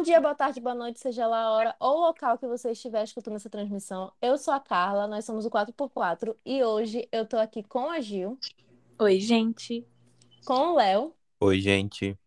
[0.00, 3.04] Bom dia, boa tarde, boa noite, seja lá a hora ou local que você estiver
[3.04, 4.10] escutando essa transmissão.
[4.22, 8.00] Eu sou a Carla, nós somos o 4x4 e hoje eu tô aqui com a
[8.00, 8.38] Gil,
[8.98, 9.86] Oi, gente.
[10.46, 12.18] com o Léo Oi, gente.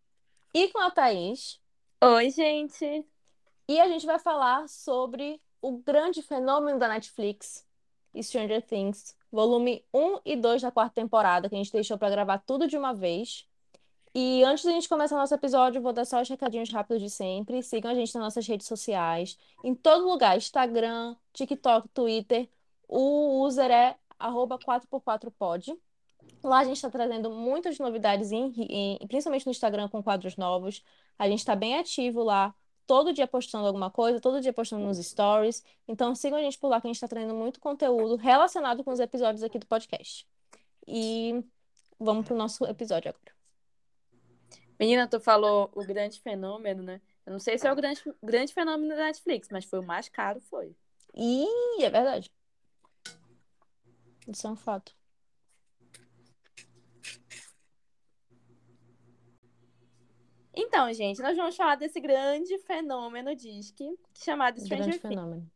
[0.54, 1.60] e com a Thaís.
[2.00, 3.04] Oi, gente.
[3.66, 7.66] E a gente vai falar sobre o grande fenômeno da Netflix,
[8.16, 12.38] Stranger Things, volume 1 e 2 da quarta temporada, que a gente deixou pra gravar
[12.38, 13.48] tudo de uma vez.
[14.14, 17.62] E antes da gente começar nosso episódio, vou dar só os recadinhos rápidos de sempre.
[17.62, 22.48] Sigam a gente nas nossas redes sociais, em todo lugar, Instagram, TikTok, Twitter.
[22.88, 25.76] O user é arroba 4x4pod.
[26.42, 30.82] Lá a gente está trazendo muitas novidades, em, em- principalmente no Instagram com quadros novos.
[31.18, 32.54] A gente está bem ativo lá,
[32.86, 35.64] todo dia postando alguma coisa, todo dia postando nos stories.
[35.88, 38.90] Então sigam a gente por lá que a gente está trazendo muito conteúdo relacionado com
[38.92, 40.26] os episódios aqui do podcast.
[40.86, 41.42] E
[41.98, 43.33] vamos pro nosso episódio agora.
[44.78, 47.00] Menina, tu falou o grande fenômeno, né?
[47.24, 50.08] Eu não sei se é o grande, grande fenômeno da Netflix, mas foi o mais
[50.08, 50.74] caro, foi.
[51.14, 52.30] Ih, é verdade.
[54.26, 54.94] Isso é um fato.
[60.56, 65.00] Então, gente, nós vamos falar desse grande fenômeno Disque, chamado Grande Stranger Things.
[65.00, 65.50] fenômeno.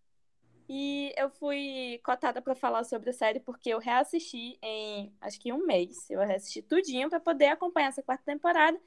[0.68, 5.50] E eu fui cotada pra falar sobre a série porque eu reassisti em acho que
[5.50, 6.10] um mês.
[6.10, 8.78] Eu reassisti tudinho pra poder acompanhar essa quarta temporada.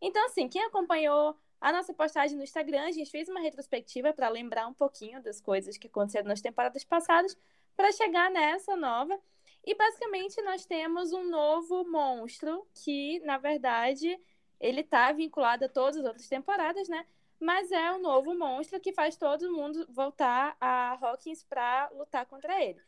[0.00, 4.28] Então, assim, quem acompanhou a nossa postagem no Instagram, a gente fez uma retrospectiva pra
[4.28, 7.36] lembrar um pouquinho das coisas que aconteceram nas temporadas passadas
[7.76, 9.18] pra chegar nessa nova.
[9.64, 14.18] E basicamente nós temos um novo monstro que, na verdade,
[14.60, 17.04] ele tá vinculado a todas as outras temporadas, né?
[17.40, 22.62] Mas é o novo monstro que faz todo mundo voltar a Hawkins pra lutar contra
[22.64, 22.80] ele.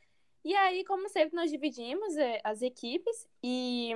[0.45, 3.95] E aí, como sempre, nós dividimos eh, as equipes e,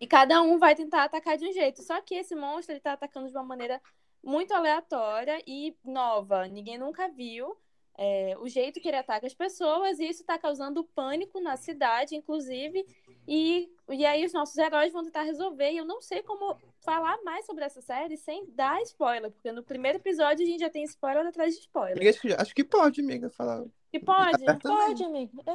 [0.00, 1.82] e cada um vai tentar atacar de um jeito.
[1.82, 3.80] Só que esse monstro ele tá atacando de uma maneira
[4.22, 6.46] muito aleatória e nova.
[6.48, 7.56] Ninguém nunca viu
[7.98, 12.14] eh, o jeito que ele ataca as pessoas, e isso tá causando pânico na cidade,
[12.16, 12.84] inclusive.
[13.26, 15.70] E, e aí os nossos heróis vão tentar resolver.
[15.72, 19.62] E eu não sei como falar mais sobre essa série sem dar spoiler, porque no
[19.62, 21.96] primeiro episódio a gente já tem spoiler atrás de spoiler.
[21.96, 23.64] Amiga, acho que- Acho que pode, amiga, falar.
[23.92, 24.44] E pode?
[24.62, 25.42] Pode, amigo.
[25.46, 25.52] É,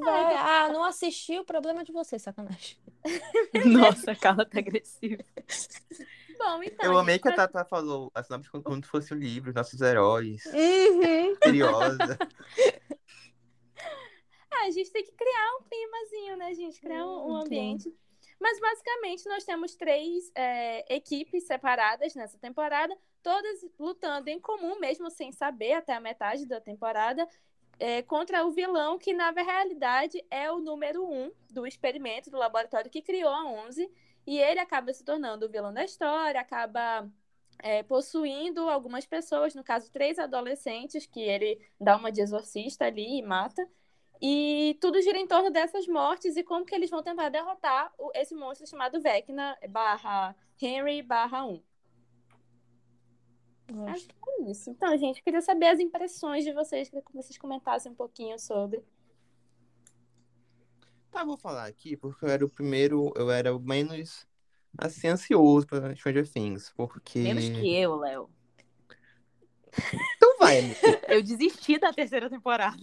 [0.00, 0.34] vai.
[0.34, 2.76] Ah, não assistiu, o problema é de você, sacanagem.
[3.66, 5.22] Nossa, a Carla tá agressiva.
[6.38, 6.92] Bom, então.
[6.92, 9.80] Eu amei que a Tata falou as nomes como, como se fosse um livro, nossos
[9.80, 10.44] heróis.
[10.46, 11.30] Uhum.
[11.30, 12.18] Misteriosa.
[14.50, 16.80] Ah, a gente tem que criar um climazinho, né, gente?
[16.80, 17.46] Criar um, um Hum, sim.
[17.46, 17.96] ambiente.
[18.38, 25.10] Mas basicamente nós temos três é, equipes separadas nessa temporada, todas lutando em comum, mesmo
[25.10, 27.26] sem saber até a metade da temporada,
[27.78, 32.90] é, contra o vilão que na realidade é o número um do experimento do laboratório
[32.90, 33.90] que criou a 11
[34.26, 37.08] e ele acaba se tornando o vilão da história, acaba
[37.58, 43.18] é, possuindo algumas pessoas, no caso três adolescentes que ele dá uma de exorcista ali
[43.18, 43.68] e mata.
[44.20, 48.34] E tudo gira em torno dessas mortes e como que eles vão tentar derrotar esse
[48.34, 51.62] monstro chamado Vecna barra Henry barra 1.
[53.88, 54.70] Acho que é isso.
[54.70, 58.38] Então, gente, eu queria saber as impressões de vocês, queria que vocês comentassem um pouquinho
[58.38, 58.82] sobre.
[61.10, 64.26] Tá, vou falar aqui, porque eu era o primeiro, eu era o menos
[64.78, 67.18] assim, ansioso pra Stranger Things, porque.
[67.20, 68.30] Menos que eu, Léo.
[70.16, 70.76] Então vai, amiga.
[71.08, 72.76] Eu desisti da terceira temporada.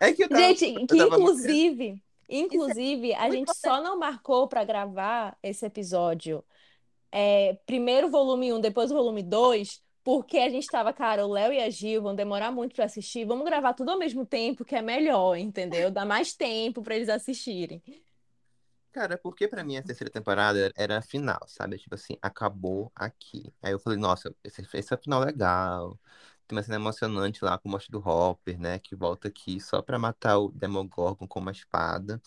[0.00, 0.40] É que eu tava.
[0.40, 5.64] Gente, eu que tava muito- inclusive, inclusive, a gente só não marcou pra gravar esse
[5.66, 6.42] episódio.
[7.12, 11.30] É, primeiro o volume 1, depois o volume 2, porque a gente tava, cara, o
[11.32, 13.26] Léo e a Gil vão demorar muito pra assistir.
[13.26, 15.90] Vamos gravar tudo ao mesmo tempo, que é melhor, entendeu?
[15.90, 17.82] Dá mais tempo pra eles assistirem.
[18.92, 21.78] Cara, porque pra mim a terceira temporada era a final, sabe?
[21.78, 23.52] Tipo assim, acabou aqui.
[23.62, 25.98] Aí eu falei, nossa, esse, esse é o final legal.
[26.46, 28.78] Tem uma cena emocionante lá com o monstro do Hopper, né?
[28.78, 32.20] Que volta aqui só pra matar o Demogorgon com uma espada.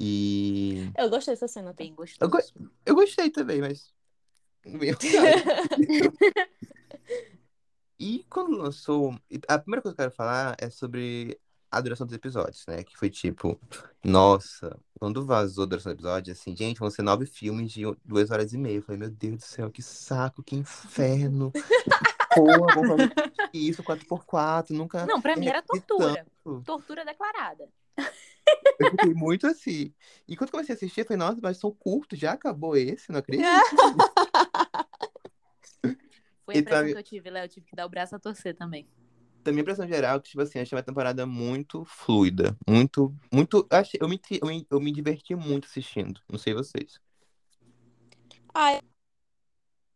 [0.00, 1.96] E Eu gostei dessa cena Bem também.
[2.20, 2.30] eu, gostoso.
[2.30, 2.38] go-
[2.86, 3.94] eu gostei também, mas.
[8.00, 9.18] E quando lançou.
[9.48, 11.36] A primeira coisa que eu quero falar é sobre
[11.70, 12.84] a duração dos episódios, né?
[12.84, 13.60] Que foi tipo,
[14.04, 18.30] nossa, quando vazou a duração do episódio, assim, gente, vão ser nove filmes de duas
[18.30, 18.76] horas e meia.
[18.76, 21.52] Eu falei, meu Deus do céu, que saco, que inferno.
[22.34, 23.12] Porra, vamos fazer
[23.52, 25.04] isso 4x4, nunca.
[25.04, 26.24] Não, pra mim era tortura.
[26.44, 26.62] tanto.
[26.64, 27.68] Tortura declarada.
[28.78, 29.92] Eu fiquei muito assim.
[30.26, 33.18] E quando comecei a assistir, eu falei, nossa, mas são curtos, já acabou esse, não
[33.18, 33.44] acredito.
[36.48, 37.44] Foi a impressão que eu tive, Léo.
[37.44, 38.88] Eu tive que dar o braço a torcer também.
[39.44, 42.56] da minha impressão geral, que, tipo assim, achei uma temporada muito fluida.
[42.66, 43.66] Muito, muito.
[43.70, 46.22] Achei, eu, me, eu, me, eu me diverti muito assistindo.
[46.30, 46.98] Não sei vocês.
[48.54, 48.80] Ah, eu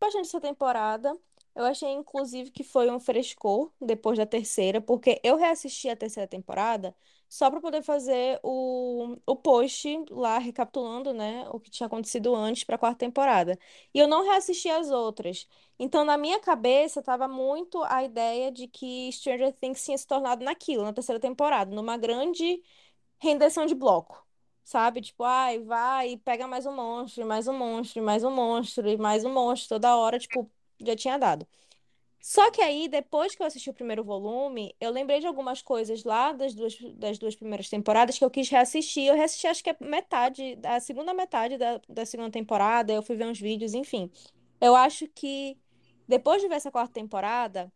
[0.00, 1.16] bastante essa temporada.
[1.54, 6.26] Eu achei, inclusive, que foi um frescor depois da terceira, porque eu reassisti a terceira
[6.26, 6.94] temporada
[7.32, 12.62] só para poder fazer o, o post lá, recapitulando, né, o que tinha acontecido antes
[12.64, 13.58] para a quarta temporada.
[13.94, 15.48] E eu não reassisti as outras.
[15.78, 20.44] Então, na minha cabeça, tava muito a ideia de que Stranger Things tinha se tornado
[20.44, 22.62] naquilo, na terceira temporada, numa grande
[23.18, 24.26] rendição de bloco.
[24.64, 25.00] Sabe?
[25.00, 29.24] Tipo, ai, vai pega mais um monstro, mais um monstro, mais um monstro, e mais
[29.24, 30.50] um monstro, toda hora, tipo,
[30.80, 31.46] já tinha dado.
[32.22, 36.04] Só que aí, depois que eu assisti o primeiro volume, eu lembrei de algumas coisas
[36.04, 39.06] lá das duas, das duas primeiras temporadas que eu quis reassistir.
[39.06, 42.92] Eu reassisti, acho que é metade, a segunda metade da, da segunda temporada.
[42.92, 44.08] Eu fui ver uns vídeos, enfim.
[44.60, 45.58] Eu acho que
[46.06, 47.72] depois de ver essa quarta temporada,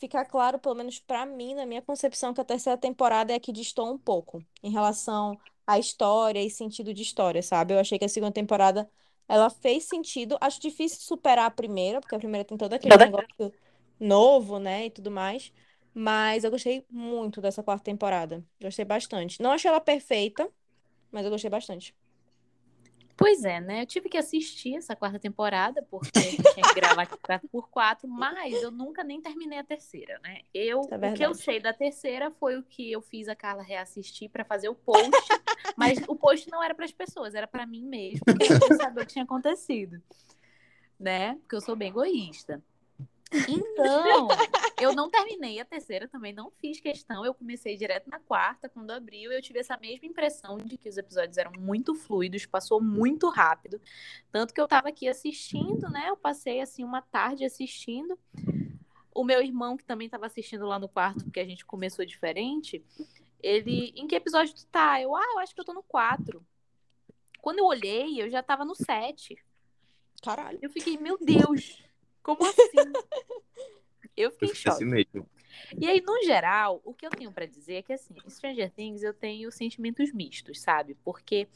[0.00, 3.40] fica claro, pelo menos pra mim, na minha concepção, que a terceira temporada é a
[3.40, 7.74] que distou um pouco em relação à história e sentido de história, sabe?
[7.74, 8.90] Eu achei que a segunda temporada
[9.28, 10.38] ela fez sentido.
[10.40, 13.52] Acho difícil superar a primeira, porque a primeira tem todo aquele negócio
[14.00, 15.52] novo, né, e tudo mais.
[15.94, 18.44] Mas eu gostei muito dessa quarta temporada.
[18.60, 19.42] Gostei bastante.
[19.42, 20.48] Não achei ela perfeita,
[21.12, 21.94] mas eu gostei bastante.
[23.20, 23.82] Pois é, né?
[23.82, 27.46] Eu tive que assistir essa quarta temporada, porque a gente tinha que gravar aqui 4
[27.50, 30.40] por 4 mas eu nunca nem terminei a terceira, né?
[30.54, 33.62] Eu, É o que eu sei da terceira foi o que eu fiz a Carla
[33.62, 35.10] reassistir para fazer o post,
[35.76, 38.76] mas o post não era para as pessoas, era para mim mesmo, porque eu queria
[38.78, 40.02] saber o que tinha acontecido,
[40.98, 41.34] né?
[41.42, 42.62] Porque eu sou bem egoísta.
[43.48, 44.28] Então,
[44.80, 47.24] eu não terminei a terceira, também não fiz questão.
[47.24, 50.98] Eu comecei direto na quarta, quando abriu, eu tive essa mesma impressão de que os
[50.98, 53.80] episódios eram muito fluidos, passou muito rápido.
[54.32, 56.06] Tanto que eu tava aqui assistindo, né?
[56.08, 58.18] Eu passei assim uma tarde assistindo.
[59.14, 62.84] O meu irmão, que também tava assistindo lá no quarto, porque a gente começou diferente,
[63.42, 63.92] ele.
[63.96, 65.00] Em que episódio tu tá?
[65.00, 66.44] Eu, ah, eu acho que eu tô no 4.
[67.40, 69.36] Quando eu olhei, eu já tava no 7.
[70.22, 70.58] Caralho.
[70.60, 71.82] Eu fiquei, meu Deus,
[72.22, 72.92] como assim?
[74.16, 74.70] Eu fiquei Eu em fiquei choque.
[74.70, 75.28] assim mesmo.
[75.78, 79.02] E aí, no geral, o que eu tenho pra dizer é que, assim, Stranger Things
[79.02, 80.94] eu tenho sentimentos mistos, sabe?
[81.04, 81.48] Porque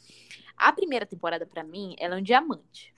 [0.57, 2.93] a primeira temporada, pra mim, ela é um diamante.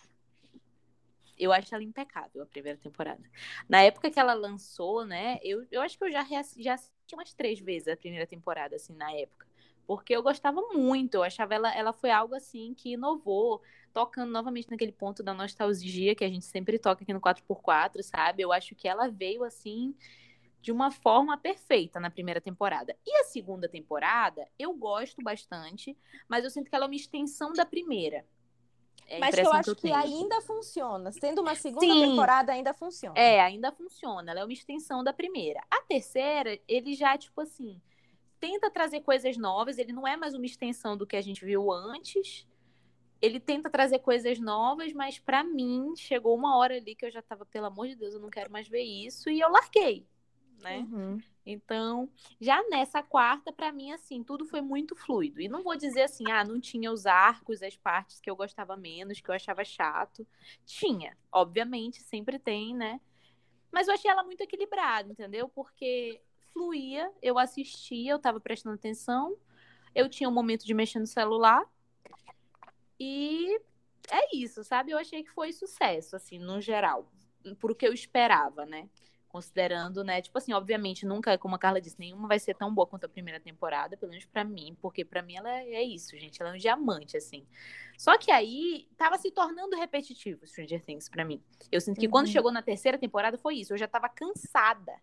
[1.37, 3.21] Eu acho ela impecável, a primeira temporada.
[3.69, 6.25] Na época que ela lançou, né, eu, eu acho que eu já,
[6.57, 9.46] já assisti umas três vezes a primeira temporada, assim, na época.
[9.87, 13.61] Porque eu gostava muito, eu achava ela, ela foi algo, assim, que inovou,
[13.93, 18.43] tocando novamente naquele ponto da nostalgia que a gente sempre toca aqui no 4x4, sabe?
[18.43, 19.95] Eu acho que ela veio, assim,
[20.61, 22.97] de uma forma perfeita na primeira temporada.
[23.05, 25.97] E a segunda temporada, eu gosto bastante,
[26.27, 28.25] mas eu sinto que ela é uma extensão da primeira.
[29.07, 29.95] É Mas que eu acho que tenho.
[29.95, 31.13] ainda funciona.
[31.13, 32.09] Sendo uma segunda Sim.
[32.09, 33.17] temporada, ainda funciona.
[33.17, 34.31] É, ainda funciona.
[34.31, 35.63] Ela é uma extensão da primeira.
[35.71, 37.81] A terceira, ele já, tipo assim,
[38.39, 39.77] tenta trazer coisas novas.
[39.77, 42.47] Ele não é mais uma extensão do que a gente viu antes.
[43.21, 47.21] Ele tenta trazer coisas novas, mas pra mim, chegou uma hora ali que eu já
[47.21, 49.29] tava, pelo amor de Deus, eu não quero mais ver isso.
[49.29, 50.05] E eu larguei,
[50.61, 50.79] né?
[50.79, 51.19] Uhum.
[51.43, 52.09] Então,
[52.41, 55.39] já nessa quarta, pra mim, assim, tudo foi muito fluido.
[55.39, 58.75] E não vou dizer assim, ah, não tinha os arcos, as partes que eu gostava
[58.75, 60.27] menos, que eu achava chato.
[60.65, 62.99] Tinha, obviamente, sempre tem, né?
[63.71, 65.47] Mas eu achei ela muito equilibrada, entendeu?
[65.49, 66.21] Porque
[66.53, 69.35] fluía, eu assistia, eu tava prestando atenção,
[69.93, 71.63] eu tinha um momento de mexer no celular.
[72.99, 73.59] E
[74.09, 74.91] é isso, sabe?
[74.91, 77.11] Eu achei que foi sucesso, assim, no geral,
[77.59, 78.89] por o que eu esperava, né?
[79.29, 80.21] Considerando, né?
[80.21, 83.09] Tipo assim, obviamente, nunca, como a Carla disse, nenhuma vai ser tão boa quanto a
[83.09, 86.41] primeira temporada, pelo menos pra mim, porque pra mim ela é isso, gente.
[86.41, 87.45] Ela é um diamante, assim.
[87.97, 91.43] Só que aí tava se tornando repetitivo Stranger Things pra mim.
[91.71, 92.31] Eu sinto que quando Uhum.
[92.31, 93.73] chegou na terceira temporada foi isso.
[93.73, 94.93] Eu já tava cansada.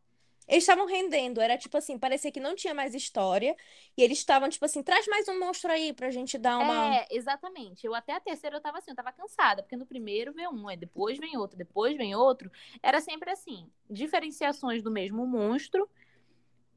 [0.47, 3.57] Eles estavam rendendo, era tipo assim, parecia que não tinha mais história.
[3.97, 6.95] E eles estavam, tipo assim, traz mais um monstro aí pra gente dar uma.
[6.97, 7.87] É, exatamente.
[7.87, 10.69] Eu até a terceira eu tava assim, eu tava cansada, porque no primeiro veio um,
[10.69, 12.51] aí depois vem outro, depois vem outro.
[12.83, 15.89] Era sempre assim, diferenciações do mesmo monstro.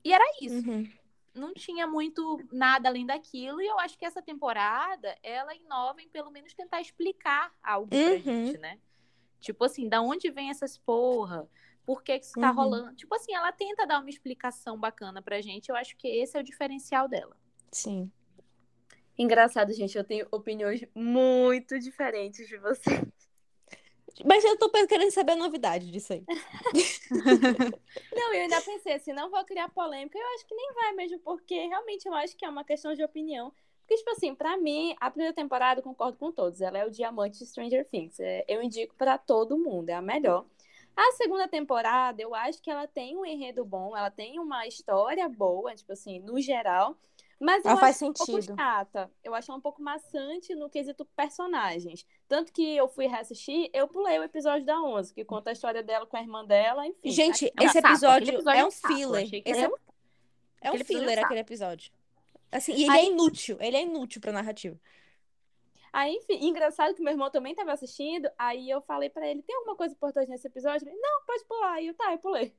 [0.03, 0.67] E era isso.
[0.69, 0.89] Uhum.
[1.35, 3.61] Não tinha muito nada além daquilo.
[3.61, 7.97] E eu acho que essa temporada, ela inova em pelo menos tentar explicar algo pra
[7.97, 8.19] Uhum.
[8.21, 8.79] gente, né?
[9.39, 11.47] Tipo assim, da onde vem essas porra?
[11.87, 12.55] Por que, que isso tá Uhum.
[12.55, 12.95] rolando?
[12.97, 15.69] Tipo assim, ela tenta dar uma explicação bacana pra gente.
[15.69, 17.33] Eu acho que esse é o diferencial dela.
[17.71, 18.11] Sim.
[19.17, 23.01] Engraçado, gente, eu tenho opiniões muito diferentes de você.
[24.25, 26.25] Mas eu tô querendo saber a novidade disso aí.
[28.13, 30.17] Não, eu ainda pensei assim, não vou criar polêmica.
[30.17, 33.03] Eu acho que nem vai mesmo, porque realmente eu acho que é uma questão de
[33.03, 33.53] opinião.
[33.81, 36.91] Porque, tipo assim, pra mim, a primeira temporada, eu concordo com todos, ela é o
[36.91, 38.19] diamante de Stranger Things.
[38.19, 40.45] É, eu indico pra todo mundo, é a melhor.
[40.97, 45.29] A segunda temporada, eu acho que ela tem um enredo bom, ela tem uma história
[45.29, 46.97] boa, tipo assim, no geral.
[47.39, 48.55] Mas eu Ah, faz acho um pouco sentido.
[48.57, 49.11] chata.
[49.23, 52.03] Eu acho ela um pouco maçante no quesito personagens.
[52.27, 55.83] Tanto que eu fui reassistir, eu pulei o episódio da 11, que conta a história
[55.83, 57.11] dela com a irmã dela, enfim.
[57.11, 59.29] Gente, É esse episódio, episódio é é um eu filler.
[59.45, 59.73] Esse é, é um
[60.61, 61.91] é um filler aquele episódio.
[62.51, 63.57] Assim, e ele Aí- é inútil.
[63.61, 64.75] Ele é inútil pra narrativa.
[65.91, 69.55] Aí, enfim, engraçado que meu irmão também tava assistindo, aí eu falei pra ele, tem
[69.55, 70.87] alguma coisa importante nesse episódio?
[70.87, 71.73] Ele, não, pode pular.
[71.73, 72.55] Aí eu, tá, eu pulei.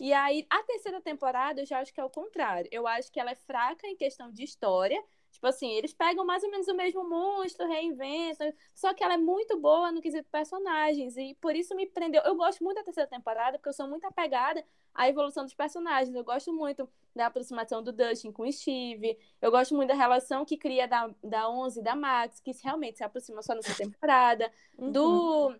[0.00, 2.68] E aí, a terceira temporada, eu já acho que é o contrário.
[2.72, 5.02] Eu acho que ela é fraca em questão de história.
[5.42, 8.52] Tipo assim, eles pegam mais ou menos o mesmo monstro, reinventam.
[8.72, 11.16] Só que ela é muito boa no quesito personagens.
[11.16, 12.22] E por isso me prendeu.
[12.22, 16.14] Eu gosto muito da terceira temporada, porque eu sou muito apegada à evolução dos personagens.
[16.14, 19.18] Eu gosto muito da aproximação do Dustin com o Steve.
[19.40, 22.98] Eu gosto muito da relação que cria da, da 11 e da Max, que realmente
[22.98, 24.48] se aproxima só nessa temporada.
[24.78, 24.92] Uhum.
[24.92, 25.56] Do,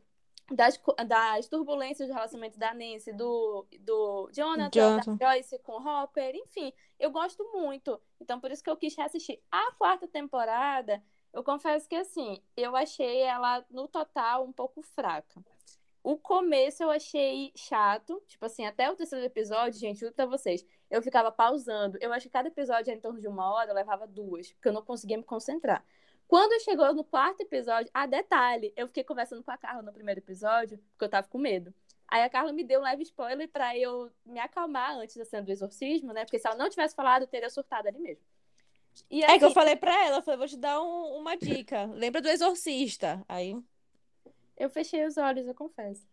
[0.54, 5.16] das, das turbulências do relacionamento da Nancy, do, do Jonathan, Jonathan.
[5.16, 8.00] da Joyce com o Hopper, enfim, eu gosto muito.
[8.20, 9.40] Então, por isso que eu quis reassistir.
[9.50, 15.42] A quarta temporada, eu confesso que, assim, eu achei ela, no total, um pouco fraca.
[16.02, 20.66] O começo eu achei chato, tipo assim, até o terceiro episódio, gente, juro pra vocês,
[20.90, 21.96] eu ficava pausando.
[22.00, 24.68] Eu acho que cada episódio era em torno de uma hora, eu levava duas, porque
[24.68, 25.84] eu não conseguia me concentrar.
[26.32, 30.18] Quando chegou no quarto episódio, a detalhe, eu fiquei conversando com a Carla no primeiro
[30.18, 31.74] episódio, porque eu tava com medo.
[32.08, 35.42] Aí a Carla me deu um leve spoiler pra eu me acalmar antes da cena
[35.42, 36.24] do exorcismo, né?
[36.24, 38.24] Porque se ela não tivesse falado, eu teria surtado ali mesmo.
[39.10, 41.36] E É que eu assim, falei pra ela, eu falei, vou te dar um- uma
[41.36, 41.84] dica.
[41.92, 43.22] Lembra do Exorcista?
[43.28, 43.54] Aí,
[44.56, 46.06] Eu fechei os olhos, eu confesso.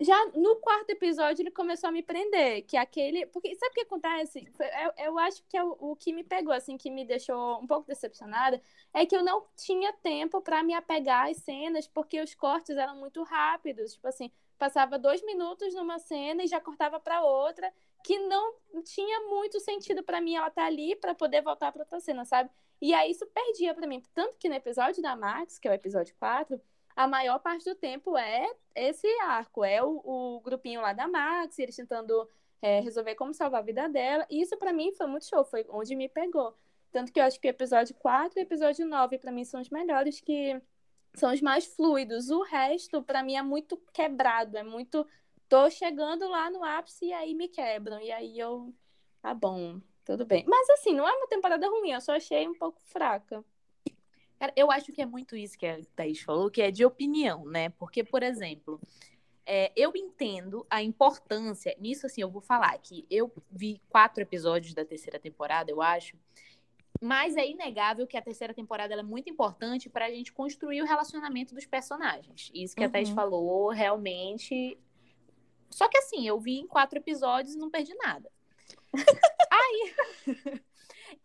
[0.00, 3.26] Já no quarto episódio, ele começou a me prender, que aquele...
[3.26, 4.52] Porque sabe o que acontece?
[4.82, 7.66] Eu, eu acho que é o, o que me pegou, assim, que me deixou um
[7.66, 8.60] pouco decepcionada,
[8.92, 12.96] é que eu não tinha tempo pra me apegar às cenas, porque os cortes eram
[12.96, 13.94] muito rápidos.
[13.94, 17.72] Tipo assim, passava dois minutos numa cena e já cortava pra outra,
[18.04, 18.54] que não
[18.84, 22.50] tinha muito sentido pra mim ela estar ali pra poder voltar pra outra cena, sabe?
[22.80, 24.02] E aí isso perdia pra mim.
[24.12, 26.60] Tanto que no episódio da Max, que é o episódio 4,
[26.96, 31.58] a maior parte do tempo é esse arco, é o, o grupinho lá da Max,
[31.58, 32.28] eles tentando
[32.62, 34.26] é, resolver como salvar a vida dela.
[34.30, 36.56] E isso pra mim foi muito show, foi onde me pegou.
[36.90, 39.60] Tanto que eu acho que o episódio 4 e o episódio 9 pra mim são
[39.60, 40.60] os melhores, que
[41.14, 42.30] são os mais fluidos.
[42.30, 45.06] O resto pra mim é muito quebrado, é muito
[45.48, 48.00] tô chegando lá no ápice e aí me quebram.
[48.00, 48.72] E aí eu
[49.20, 50.44] tá bom, tudo bem.
[50.46, 53.44] Mas assim, não é uma temporada ruim, eu só achei um pouco fraca.
[54.44, 57.46] Cara, eu acho que é muito isso que a Thaís falou, que é de opinião,
[57.46, 57.70] né?
[57.70, 58.78] Porque, por exemplo,
[59.46, 61.74] é, eu entendo a importância.
[61.78, 66.14] Nisso, assim, eu vou falar que eu vi quatro episódios da terceira temporada, eu acho.
[67.00, 70.86] Mas é inegável que a terceira temporada é muito importante para a gente construir o
[70.86, 72.50] relacionamento dos personagens.
[72.52, 73.14] Isso que a Thaís Uhum.
[73.14, 74.76] falou, realmente.
[75.70, 78.30] Só que assim, eu vi em quatro episódios e não perdi nada.
[79.50, 79.94] Aí.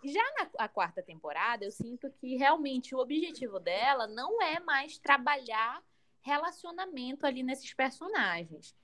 [0.04, 0.24] Já
[0.58, 5.84] na quarta temporada, eu sinto que realmente o objetivo dela não é mais trabalhar
[6.22, 8.76] relacionamento ali nesses personagens.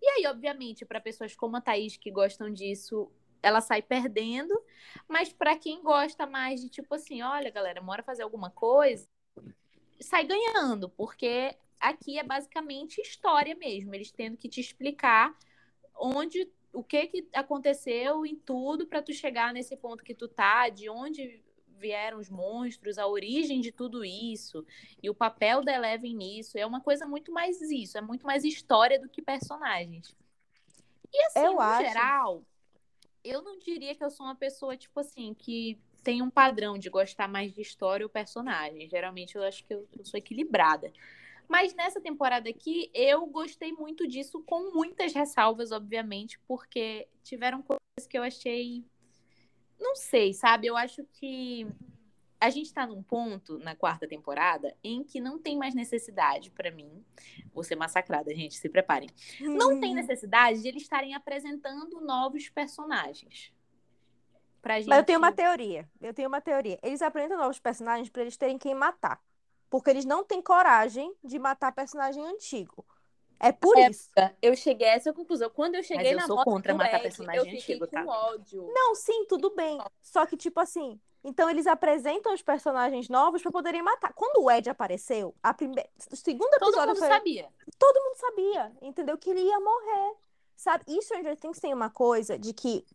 [0.00, 3.10] E aí, obviamente, para pessoas como a Thaís que gostam disso,
[3.42, 4.54] ela sai perdendo,
[5.08, 9.08] mas para quem gosta mais de tipo assim, olha, galera, bora fazer alguma coisa,
[10.00, 15.36] sai ganhando, porque aqui é basicamente história mesmo, eles tendo que te explicar
[15.94, 20.68] onde o que que aconteceu em tudo para tu chegar nesse ponto que tu tá,
[20.68, 21.42] de onde
[21.78, 24.62] vieram os monstros, a origem de tudo isso
[25.02, 28.44] e o papel da Eleven nisso, é uma coisa muito mais isso, é muito mais
[28.44, 30.14] história do que personagens.
[31.10, 31.88] E assim, Eu no acho.
[31.88, 32.42] geral,
[33.24, 36.90] eu não diria que eu sou uma pessoa tipo assim que tem um padrão de
[36.90, 38.86] gostar mais de história ou personagem.
[38.86, 40.92] Geralmente eu acho que eu, eu sou equilibrada.
[41.48, 48.06] Mas nessa temporada aqui, eu gostei muito disso, com muitas ressalvas, obviamente, porque tiveram coisas
[48.08, 48.84] que eu achei.
[49.78, 50.66] Não sei, sabe?
[50.66, 51.66] Eu acho que
[52.40, 56.70] a gente tá num ponto na quarta temporada em que não tem mais necessidade, pra
[56.70, 57.04] mim.
[57.52, 59.08] Vou ser massacrada, gente, se preparem.
[59.40, 63.52] Não tem necessidade de eles estarem apresentando novos personagens.
[64.60, 64.88] Pra gente...
[64.88, 65.88] Mas eu tenho uma teoria.
[66.00, 66.78] Eu tenho uma teoria.
[66.82, 69.22] Eles apresentam novos personagens para eles terem quem matar.
[69.68, 72.84] Porque eles não têm coragem de matar personagem antigo.
[73.38, 74.10] É por É, isso.
[74.40, 75.50] Eu cheguei a essa conclusão.
[75.50, 77.92] Quando eu cheguei eu na sou contra do matar Ed, personagem eu fiquei antigo, com
[77.92, 78.04] tá?
[78.06, 78.70] ódio.
[78.72, 79.78] Não, sim, tudo bem.
[80.00, 84.12] Só que, tipo assim, então eles apresentam os personagens novos para poderem matar.
[84.14, 87.08] Quando o Ed apareceu, a primeira, o segundo Todo episódio mundo foi...
[87.08, 87.48] sabia.
[87.78, 89.18] todo mundo sabia, entendeu?
[89.18, 90.14] Que ele ia morrer,
[90.56, 90.84] sabe?
[90.88, 92.86] E Stranger Things tem uma coisa de que,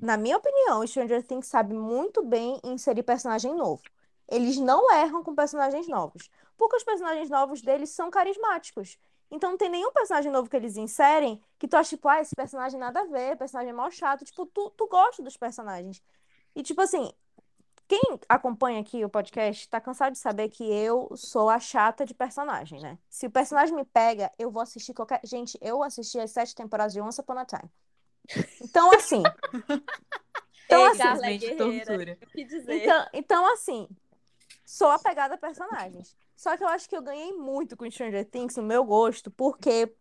[0.00, 3.82] na minha opinião, Stranger Things sabe muito bem inserir personagem novo.
[4.30, 8.98] Eles não erram com personagens novos, porque os personagens novos deles são carismáticos.
[9.30, 12.34] Então não tem nenhum personagem novo que eles inserem que tu acha, tipo, ah, esse
[12.34, 14.24] personagem nada a ver, personagem mal chato.
[14.24, 16.02] Tipo, tu, tu gosta dos personagens.
[16.54, 17.12] E, tipo assim,
[17.88, 22.14] Quem acompanha aqui o podcast tá cansado de saber que eu sou a chata de
[22.14, 22.98] personagem, né?
[23.08, 25.20] Se o personagem me pega, eu vou assistir qualquer.
[25.24, 27.70] Gente, eu assisti as sete temporadas de Once Upon a Time.
[28.62, 29.22] Então, assim.
[30.70, 30.98] Então, Ei, assim.
[31.02, 32.18] Carla é tortura.
[32.22, 32.84] O que dizer?
[32.84, 33.88] Então, então, assim,
[34.70, 36.16] sou apegada a personagens.
[36.36, 39.92] Só que eu acho que eu ganhei muito com Stranger Things no meu gosto, porque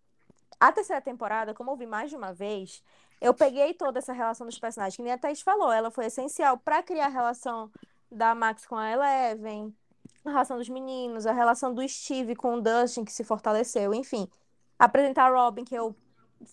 [0.59, 2.83] a terceira temporada, como eu vi mais de uma vez,
[3.19, 6.55] eu peguei toda essa relação dos personagens, que nem a Thaís falou, ela foi essencial
[6.55, 7.71] para criar a relação
[8.11, 9.75] da Max com a Eleven,
[10.23, 14.29] a relação dos meninos, a relação do Steve com o Dustin, que se fortaleceu, enfim.
[14.77, 15.95] Apresentar a Robin, que eu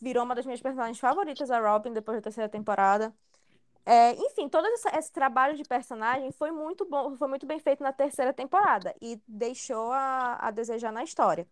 [0.00, 3.14] virou uma das minhas personagens favoritas, a Robin, depois da terceira temporada.
[3.88, 7.84] É, enfim, todo esse, esse trabalho de personagem foi muito bom, foi muito bem feito
[7.84, 11.46] na terceira temporada e deixou a, a desejar na história.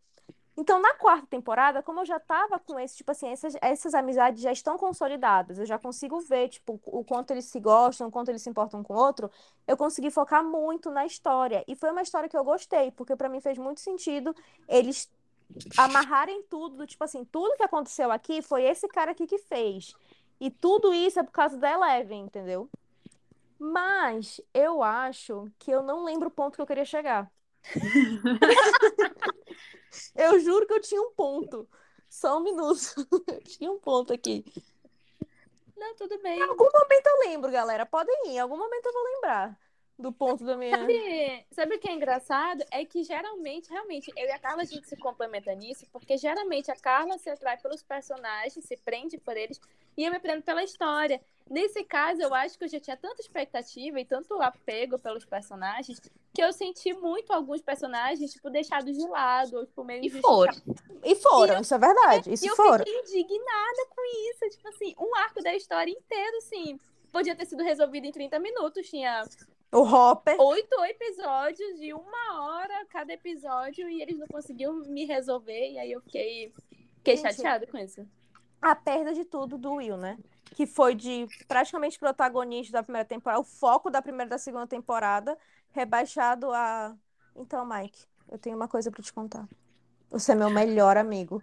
[0.56, 4.40] Então, na quarta temporada, como eu já tava com esse, tipo assim, essas, essas amizades
[4.42, 8.28] já estão consolidadas, eu já consigo ver, tipo, o quanto eles se gostam, o quanto
[8.30, 9.30] eles se importam com o outro,
[9.66, 11.64] eu consegui focar muito na história.
[11.66, 14.34] E foi uma história que eu gostei, porque pra mim fez muito sentido
[14.68, 15.10] eles
[15.76, 19.94] amarrarem tudo, do tipo assim, tudo que aconteceu aqui foi esse cara aqui que fez.
[20.40, 22.68] E tudo isso é por causa da Eleven, entendeu?
[23.58, 27.30] Mas eu acho que eu não lembro o ponto que eu queria chegar.
[30.14, 31.68] Eu juro que eu tinha um ponto.
[32.08, 32.80] Só um minuto.
[33.28, 34.44] Eu tinha um ponto aqui.
[35.76, 36.38] Não, tudo bem.
[36.38, 37.86] Em algum momento eu lembro, galera.
[37.86, 38.32] Podem ir.
[38.32, 39.58] Em algum momento eu vou lembrar
[39.98, 40.76] do ponto da minha.
[40.76, 42.64] Sabe, sabe o que é engraçado?
[42.70, 46.70] É que geralmente, realmente, eu e a Carla a gente se complementa nisso, porque geralmente
[46.70, 49.60] a Carla se atrai pelos personagens, se prende por eles,
[49.96, 51.20] e eu me prendo pela história.
[51.48, 56.00] Nesse caso, eu acho que eu já tinha tanta expectativa e tanto apego pelos personagens
[56.00, 60.54] que eu senti muito alguns personagens, tipo, deixados de lado, ou tipo, meio E foram.
[61.04, 62.32] E foram, isso é verdade.
[62.32, 62.78] Isso E eu foram.
[62.84, 64.56] fiquei indignada com isso.
[64.56, 66.80] Tipo assim, um arco da história inteiro, assim,
[67.12, 68.88] podia ter sido resolvido em 30 minutos.
[68.88, 69.22] Tinha
[69.74, 70.40] O Hopper.
[70.40, 75.72] oito episódios de uma hora cada episódio e eles não conseguiam me resolver.
[75.72, 76.52] E aí eu fiquei,
[76.98, 78.06] fiquei Gente, chateada com isso.
[78.62, 80.16] A perda de tudo do Will, né?
[80.54, 84.66] Que foi de praticamente protagonista da primeira temporada, o foco da primeira e da segunda
[84.66, 85.36] temporada,
[85.72, 86.96] rebaixado a.
[87.34, 89.48] Então, Mike, eu tenho uma coisa pra te contar.
[90.08, 91.42] Você é meu melhor amigo.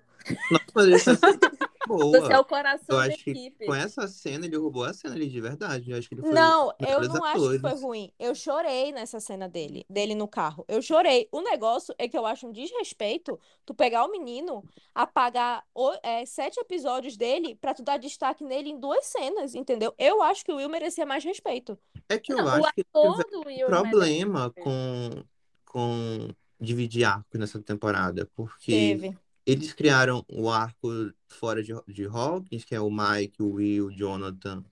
[0.50, 1.61] Nossa, mas essa cena é
[1.97, 2.19] boa.
[2.21, 3.65] Você é o coração Eu da acho que equipe.
[3.65, 5.91] com essa cena ele roubou a cena ali de verdade.
[5.91, 8.12] Eu acho que ele foi Não, eu não acho que foi ruim.
[8.19, 10.65] Eu chorei nessa cena dele, dele no carro.
[10.67, 11.27] Eu chorei.
[11.32, 16.25] O negócio é que eu acho um desrespeito tu pegar o menino, apagar o- é,
[16.25, 19.93] sete episódios dele pra tu dar destaque nele em duas cenas, entendeu?
[19.97, 21.77] Eu acho que o Will merecia mais respeito.
[22.10, 24.62] É que eu Não, o acho que Will problema merece.
[24.62, 25.23] com,
[25.65, 29.17] com dividir arcos nessa temporada, porque Teve.
[29.45, 30.89] Eles criaram o arco
[31.30, 34.63] fora de, de Hawkins, que é o Mike, o Will, o Jonathan,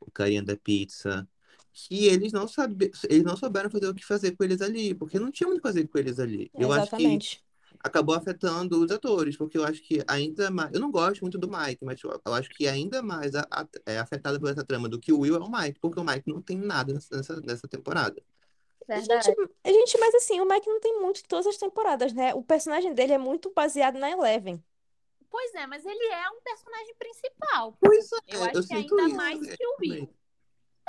[0.00, 1.28] o carinha da pizza,
[1.72, 5.18] que eles não, sabe, eles não souberam fazer o que fazer com eles ali, porque
[5.18, 6.50] não tinha muito o que fazer com eles ali.
[6.56, 7.42] Eu acho que Exatamente.
[7.82, 10.72] acabou afetando os atores, porque eu acho que ainda mais.
[10.74, 13.66] Eu não gosto muito do Mike, mas eu, eu acho que ainda mais a- a-
[13.86, 16.28] é afetado por essa trama do que o Will é o Mike, porque o Mike
[16.30, 18.22] não tem nada nessa, nessa temporada.
[18.88, 19.26] Verdade.
[19.26, 22.34] Gente, gente, mas assim, o Mike não tem muito em todas as temporadas, né?
[22.34, 24.64] O personagem dele é muito baseado na Eleven.
[25.30, 27.76] Pois é, mas ele é um personagem principal.
[27.80, 29.76] Pois é, Eu acho que sinto ainda isso, mais é, que o.
[29.80, 30.14] Will.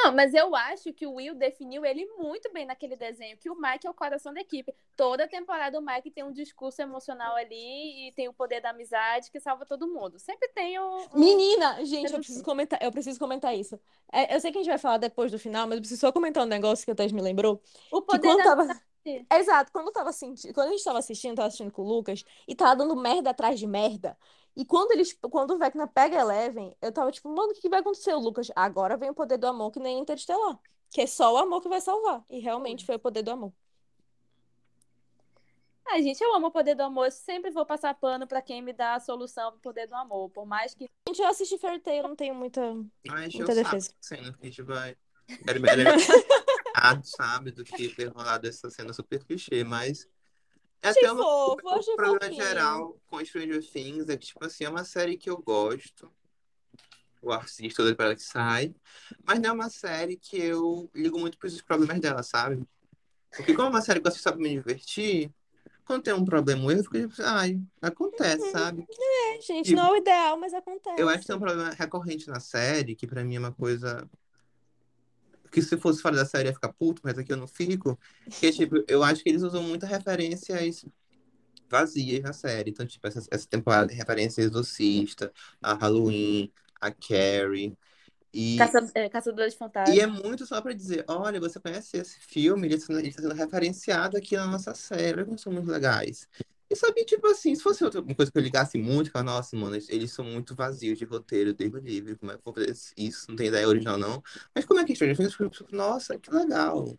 [0.02, 3.56] Não, mas eu acho que o Will definiu ele muito bem naquele desenho, que o
[3.56, 4.74] Mike é o coração da equipe.
[4.96, 9.30] Toda temporada o Mike tem um discurso emocional ali e tem o poder da amizade
[9.30, 10.18] que salva todo mundo.
[10.18, 10.84] Sempre tem um.
[11.14, 13.78] um- Menina, gente, eu preciso comentar, eu preciso comentar isso.
[14.12, 16.12] É, eu sei que a gente vai falar depois do final, mas eu preciso só
[16.12, 17.62] comentar um negócio que a Thais me lembrou.
[17.92, 18.68] O poder da tava.
[19.32, 22.24] Exato, quando eu tava sentindo, quando a gente tava assistindo, tava assistindo com o Lucas,
[22.48, 24.18] e tava dando merda atrás de merda.
[24.56, 27.70] E quando eles, quando o Vecna pega Eleven, eu tava tipo, mano, o que que
[27.70, 28.52] vai acontecer, Lucas?
[28.56, 30.60] Agora vem o poder do amor que nem Interestelar.
[30.92, 32.26] Que é só o amor que vai salvar.
[32.30, 33.54] E realmente foi o poder do amor.
[35.88, 37.06] Ai, gente, eu amo o poder do amor.
[37.06, 40.30] Eu sempre vou passar pano pra quem me dá a solução pro poder do amor.
[40.30, 40.90] Por mais que.
[41.08, 42.62] Gente, eu assisti Fairy Tail, não tenho muita.
[43.10, 43.94] Ai, Muita saco defesa.
[44.02, 44.98] porque a gente vai.
[46.80, 50.08] Errado, sabe, do que ter rolado essa cena super clichê, mas.
[50.82, 54.70] É até uma, fofo, o problema geral com Stranger Things é que, tipo assim, é
[54.70, 56.10] uma série que eu gosto.
[57.22, 58.74] Eu assisto toda para que sai.
[59.26, 62.66] Mas não é uma série que eu ligo muito pros problemas dela, sabe?
[63.36, 65.30] Porque como é uma série que eu assisto só pra me divertir,
[65.90, 68.86] quando tem um problema, um erro, eu fico tipo, ai, acontece, sabe?
[68.90, 71.02] É, gente, Tipo, não é o ideal, mas acontece.
[71.02, 74.08] Eu acho que tem um problema recorrente na série, que pra mim é uma coisa.
[75.52, 77.98] Que se fosse fora da série ia ficar puto, mas aqui eu não fico.
[78.40, 80.86] Que tipo, eu acho que eles usam muita referências
[81.70, 82.72] vazias na série.
[82.72, 85.32] Então, tipo, essa, essa temporada tem referência a Exorcista,
[85.62, 87.78] a Halloween, a Carrie.
[88.34, 89.96] E, Caça, é, Caçador de Fantasmas.
[89.96, 93.22] e é muito só pra dizer, olha, você conhece esse filme, ele está ele tá
[93.24, 96.28] sendo referenciado aqui na nossa série, olha como são muito legais.
[96.70, 99.56] E sabe, tipo assim, se fosse outra uma coisa que eu ligasse muito, falava, nossa,
[99.58, 102.72] mano, eles- são muito vazios de roteiro, Deus livre, como é que eu vou fazer
[102.96, 103.26] isso?
[103.30, 104.22] Não tem ideia original, não.
[104.54, 106.96] Mas como é que Stranger Things, fico, nossa, que legal.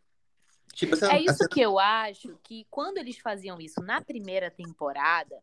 [0.74, 4.50] Tipo, essa, É isso essa- que eu acho que quando eles faziam isso na primeira
[4.50, 5.40] temporada,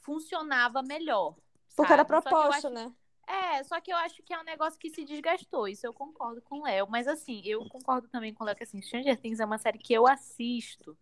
[0.00, 1.34] funcionava melhor.
[1.76, 2.22] Porque era sabe?
[2.22, 2.92] Só que eu proposta, acho- né?
[3.26, 5.68] É, só que eu acho que é um negócio que se desgastou.
[5.68, 6.88] Isso eu concordo com o Léo.
[6.88, 9.78] Mas assim, eu concordo também com o Léo que assim, Stranger Things é uma série
[9.78, 10.96] que eu assisto.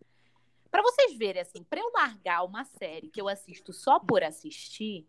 [0.77, 5.07] Pra vocês verem, assim, pra eu largar uma série que eu assisto só por assistir,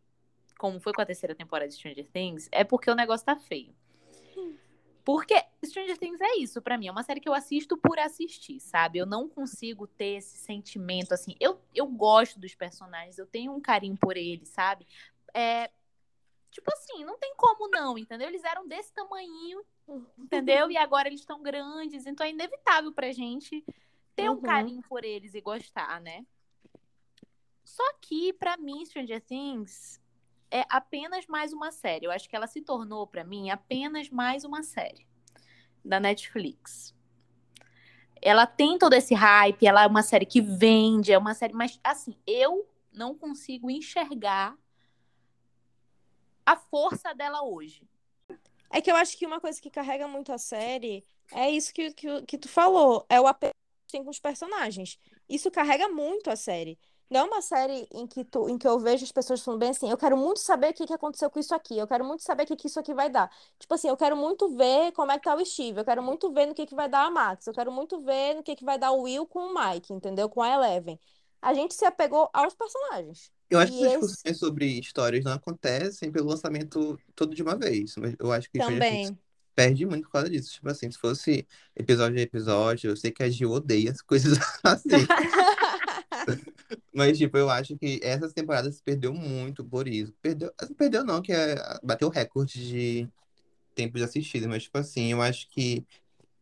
[0.58, 3.76] como foi com a terceira temporada de Stranger Things, é porque o negócio tá feio.
[5.04, 8.58] Porque Stranger Things é isso pra mim, é uma série que eu assisto por assistir,
[8.60, 8.98] sabe?
[8.98, 11.34] Eu não consigo ter esse sentimento assim.
[11.38, 14.86] Eu, eu gosto dos personagens, eu tenho um carinho por eles, sabe?
[15.34, 15.70] É,
[16.50, 18.28] tipo assim, não tem como não, entendeu?
[18.28, 19.62] Eles eram desse tamanhinho,
[20.16, 20.70] entendeu?
[20.70, 23.62] E agora eles estão grandes, então é inevitável pra gente
[24.18, 24.40] ter um Uhum.
[24.40, 26.26] carinho por eles e gostar, né?
[27.64, 30.00] Só que pra mim Stranger Things
[30.50, 32.06] é apenas mais uma série.
[32.06, 35.06] Eu acho que ela se tornou pra mim apenas mais uma série
[35.84, 36.92] da Netflix.
[38.20, 41.78] Ela tem todo esse hype, ela é uma série que vende, é uma série, mas
[41.84, 44.58] assim, eu não consigo enxergar
[46.44, 47.88] a força dela hoje.
[48.68, 51.92] É que eu acho que uma coisa que carrega muito a série é isso que,
[51.92, 53.52] que, que tu falou, é o apelo
[53.92, 54.98] tem com os personagens.
[55.28, 56.78] Isso carrega muito a série.
[57.10, 59.70] Não é uma série em que, tu, em que eu vejo as pessoas falando bem
[59.70, 62.22] assim, eu quero muito saber o que, que aconteceu com isso aqui, eu quero muito
[62.22, 63.30] saber o que, que isso aqui vai dar.
[63.58, 66.30] Tipo assim, eu quero muito ver como é que tá o Steve, eu quero muito
[66.32, 68.64] ver no que, que vai dar a Max, eu quero muito ver no que, que
[68.64, 70.28] vai dar o Will com o Mike, entendeu?
[70.28, 71.00] Com a Eleven.
[71.40, 73.32] A gente se apegou aos personagens.
[73.48, 77.42] Eu acho E que as esse- discussões sobre histórias não acontecem pelo lançamento todo de
[77.42, 77.94] uma vez.
[77.96, 79.18] Mas eu acho que Também.
[79.58, 80.52] Perde muito por causa disso.
[80.52, 81.44] Tipo assim, se fosse
[81.74, 85.04] episódio a episódio, eu sei que a Gil odeia as coisas assim.
[86.94, 90.14] Mas, tipo, eu acho que essas temporadas se perdeu muito por isso.
[90.22, 93.08] Perdeu, não perdeu não, que é, bateu recorde de
[93.74, 94.48] tempo de assistido.
[94.48, 95.84] Mas, tipo assim, eu acho que,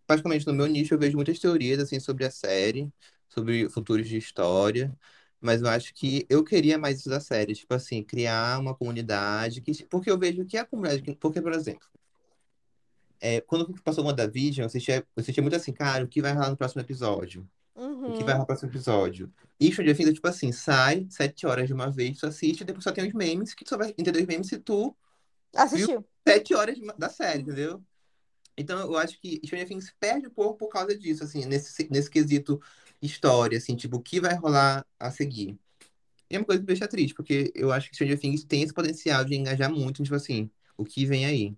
[0.07, 2.93] praticamente no meu nicho, eu vejo muitas teorias, assim, sobre a série,
[3.31, 4.95] sobre futuros de história.
[5.41, 7.55] Mas eu acho que eu queria mais isso da série.
[7.55, 9.63] Tipo assim, criar uma comunidade.
[9.63, 11.17] Que, porque eu vejo que a comunidade...
[11.19, 11.87] Porque, por exemplo,
[13.21, 16.33] é, quando passou o WandaVision, eu assistia, eu assistia muito assim, cara, o que vai
[16.33, 17.49] rolar no próximo episódio?
[18.07, 18.37] O que vai Uhum.
[18.37, 19.33] rolar no próximo episódio?
[19.61, 22.85] E Stranger Things é tipo assim, sai sete horas de uma vez, tu assiste, depois
[22.85, 24.97] só tem os memes, que tu só vai entender os memes se tu
[25.55, 26.05] Assistiu.
[26.27, 27.83] sete horas de- da série, entendeu?
[28.57, 32.11] Então eu acho que Stranger Things perde um pouco por causa disso, assim, nesse, nesse
[32.11, 32.61] quesito
[33.03, 35.59] história, assim, tipo, o que vai rolar a seguir.
[36.31, 38.63] E é uma coisa que me deixa triste, porque eu acho que Stranger Things tem
[38.63, 41.57] esse potencial de engajar muito, tipo assim, o que vem aí.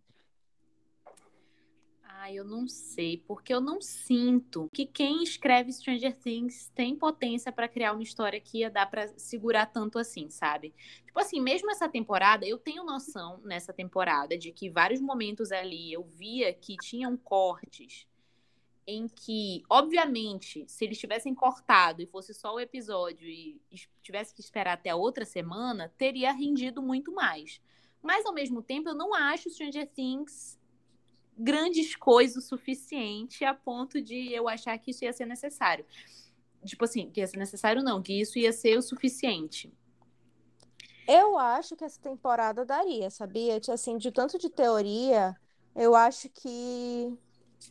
[2.28, 7.50] Ah, eu não sei, porque eu não sinto que quem escreve Stranger Things tem potência
[7.50, 10.74] pra criar uma história que ia dar pra segurar tanto assim, sabe?
[11.06, 15.90] Tipo assim, mesmo essa temporada, eu tenho noção nessa temporada de que vários momentos ali
[15.90, 18.06] eu via que tinham cortes
[18.86, 24.34] em que, obviamente, se eles tivessem cortado e fosse só o episódio e es- tivesse
[24.34, 27.60] que esperar até a outra semana, teria rendido muito mais.
[28.02, 30.57] Mas ao mesmo tempo, eu não acho Stranger Things
[31.38, 35.84] grandes coisas o suficiente a ponto de eu achar que isso ia ser necessário.
[36.64, 39.72] Tipo assim, que ia ser necessário não, que isso ia ser o suficiente.
[41.06, 43.58] Eu acho que essa temporada daria, sabia?
[43.60, 45.34] Tipo Assim, de tanto de teoria,
[45.74, 47.16] eu acho que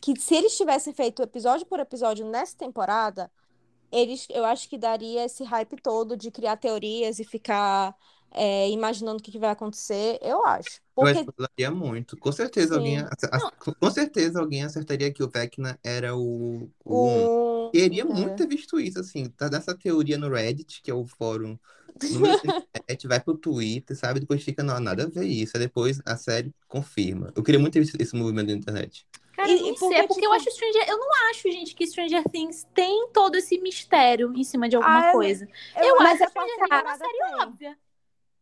[0.00, 3.30] que se eles tivessem feito episódio por episódio nessa temporada,
[3.90, 7.96] eles, eu acho que daria esse hype todo de criar teorias e ficar
[8.30, 10.18] é, imaginando o que, que vai acontecer.
[10.22, 10.80] Eu acho.
[11.00, 12.16] Eu acho Porque que mudaria muito.
[12.16, 13.04] Com certeza alguém, Sim.
[13.80, 17.28] com certeza alguém acertaria que o Vecna era o, o
[17.66, 17.70] o.
[17.72, 18.36] Queria muito entendeu?
[18.36, 21.58] ter visto isso, assim, tá dessa teoria no Reddit, que é o fórum
[22.72, 24.20] internet, vai pro Twitter, sabe?
[24.20, 25.56] Depois fica, não, nada a ver isso.
[25.56, 27.32] Aí depois a série confirma.
[27.36, 29.06] Eu queria muito ter visto esse movimento na internet.
[29.34, 31.74] Cara, E- eu e porque, é porque eu tipo- acho Stranger, eu não acho, gente,
[31.74, 35.48] que Stranger Things tem todo esse mistério em cima de alguma Ah, é- coisa.
[35.76, 37.34] Eu, Eu acho que quarta Stranger Things é uma série tem.
[37.42, 37.78] óbvia.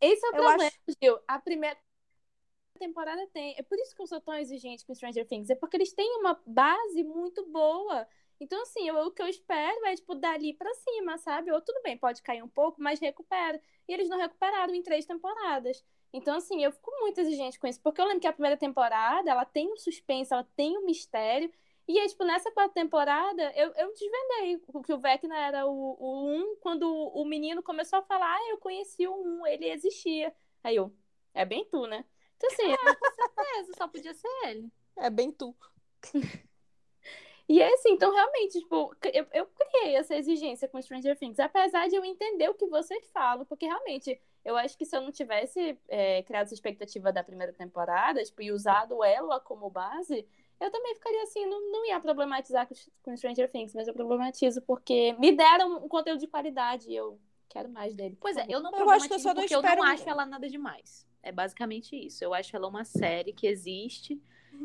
[0.01, 0.77] Esse é o Eu problema, acho.
[1.03, 1.19] Gil.
[1.27, 1.77] A primeira
[2.77, 3.55] temporada tem.
[3.59, 5.51] É por isso que eu sou tão exigente com Stranger Things.
[5.51, 8.07] É porque eles têm uma base muito boa.
[8.41, 11.51] Então, assim, eu- o que eu espero é, tipo, dali pra cima, sabe?
[11.53, 13.61] Ou tudo bem, pode cair um pouco, mas recupera.
[13.89, 15.83] E eles não recuperaram em três temporadas.
[16.13, 17.81] Então, assim, eu fico muito exigente com isso.
[17.81, 21.51] Porque eu lembro que a primeira temporada, ela tem o suspense, ela tem o mistério.
[21.89, 25.97] E aí, tipo, nessa quarta temporada, eu, eu desvendei o que o Vecna era o,
[25.99, 30.35] o um, quando o menino começou a falar, ah, eu conheci o um, ele existia.
[30.65, 30.93] Aí eu,
[31.33, 32.05] é bem tu, né?
[32.37, 34.71] Então, assim, Com certeza, só podia ser ele.
[34.97, 35.55] É bem tu.
[37.49, 41.89] E é assim, então realmente, tipo, eu, eu criei essa exigência com Stranger Things, apesar
[41.89, 45.13] de eu entender o que vocês falam, porque realmente eu acho que se eu não
[45.13, 50.27] tivesse é, criado essa expectativa da primeira temporada, tipo, e usado ela como base,
[50.59, 54.61] eu também ficaria assim, não, não ia problematizar com, com Stranger Things, mas eu problematizo
[54.63, 57.17] porque me deram um conteúdo de qualidade e eu
[57.49, 58.19] quero mais dele.
[58.21, 60.09] Pois é, eu não Eu acho que eu só não porque eu espero- não acho
[60.09, 61.07] ela nada demais.
[61.27, 62.23] É basicamente isso.
[62.23, 64.21] Eu acho ela uma série que existe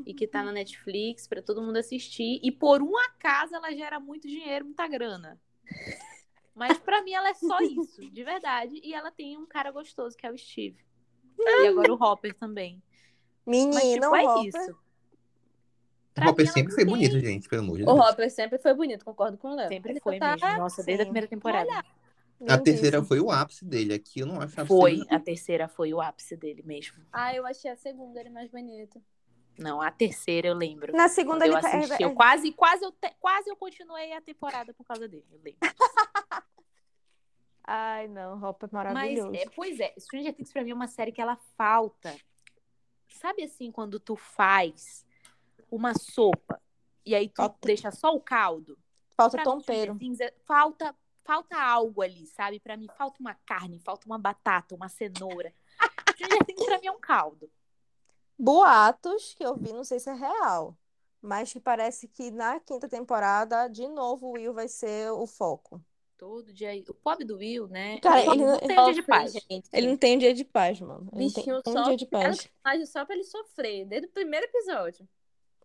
[0.05, 2.39] e que tá na Netflix pra todo mundo assistir.
[2.43, 5.41] E por um acaso ela gera muito dinheiro, muita grana.
[6.53, 8.79] Mas pra mim ela é só isso, de verdade.
[8.83, 10.77] E ela tem um cara gostoso, que é o Steve.
[11.39, 12.79] E agora o Hopper também.
[13.43, 14.45] Mas, Menino, tipo, é Hopper.
[14.61, 14.71] isso.
[14.71, 17.99] O Pra mim, Hopper sempre foi tem- bonito, gente, pelo amor de O Deus.
[17.99, 19.67] Hopper sempre foi bonito, concordo com o Léo.
[19.69, 20.57] Sempre Ele foi tá- mesmo.
[20.59, 21.67] Nossa, desde a primeira temporada.
[21.71, 21.85] Olha,
[22.47, 23.93] A terceira foi o ápice dele.
[23.93, 26.97] Aqui eu não acho ápice Foi, a terceira foi o ápice dele mesmo.
[27.11, 29.01] Ah, eu achei a segunda ele mais bonito.
[29.59, 30.91] Não, a terceira eu lembro.
[30.95, 33.55] Na segunda Quando eu ele tá- assisti, é- eu quase, quase, eu te- quase eu
[33.55, 35.59] continuei a temporada por causa dele, eu lembro.
[37.63, 39.35] Ai, não, Hopper é Mas, maravilhoso.
[39.35, 42.15] é, pois é, Stranger Things pra mim é uma série que ela falta.
[43.07, 45.05] Sabe assim, quando tu faz
[45.69, 46.59] uma sopa
[47.05, 47.57] e aí tu Falta.
[47.67, 48.77] deixa só o caldo?
[49.15, 49.93] Falta Pra mim, tompeiro.
[49.93, 52.59] Stranger Things é- falta, falta algo ali, sabe?
[52.59, 55.53] Pra mim falta uma carne, falta uma batata, uma cenoura.
[56.15, 57.49] Stranger Things pra mim é um caldo.
[58.37, 60.75] Boatos que eu vi, não sei se é real,
[61.21, 65.81] mas que parece que na quinta temporada, de novo, o Will vai ser o foco.
[66.17, 66.71] Todo dia.
[66.87, 67.99] O pobre do Will, né?
[67.99, 69.33] Cara, ele ele não tem um dia de paz.
[69.33, 69.69] gente.
[69.73, 71.09] Ele não tem um dia de paz, mano.
[71.13, 72.23] Ele não tem Bichinho um só dia de paz.
[72.47, 75.07] personagem só pra ele sofrer, desde o primeiro episódio.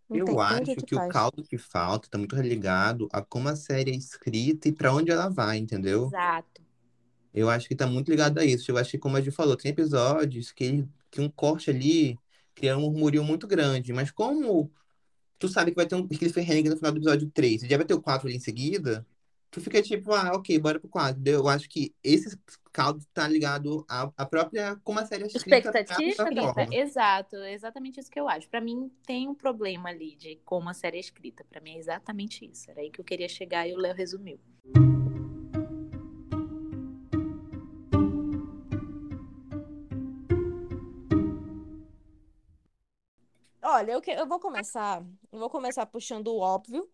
[0.08, 3.90] Não Eu acho que o caldo que falta tá muito ligado a como a série
[3.90, 6.06] é escrita e pra onde ela vai, entendeu?
[6.06, 6.62] Exato.
[7.34, 8.70] Eu acho que tá muito ligado a isso.
[8.70, 12.18] Eu acho que, como a Ju falou, tem episódios que, que um corte ali
[12.54, 13.92] cria um murmurio muito grande.
[13.92, 14.70] Mas como
[15.38, 17.84] tu sabe que vai ter um cliffhanger no final do episódio 3 e já vai
[17.84, 19.06] ter o 4 ali em seguida,
[19.56, 21.18] tu fica tipo, ah, ok, bora pro 4.
[21.24, 22.38] Eu acho que esse
[22.70, 25.56] caldo tá ligado à, à própria, como a série é escrita.
[25.70, 26.74] Expectativa, da.
[26.76, 28.46] Exato, é exatamente isso que eu acho.
[28.50, 31.42] Pra mim tem um problema ali de como a série é escrita.
[31.48, 32.70] Pra mim é exatamente isso.
[32.70, 34.38] Era aí que eu queria chegar e o Léo resumiu.
[43.62, 45.02] Olha, eu, que- eu vou começar.
[45.32, 46.88] Eu vou começar puxando o óbvio,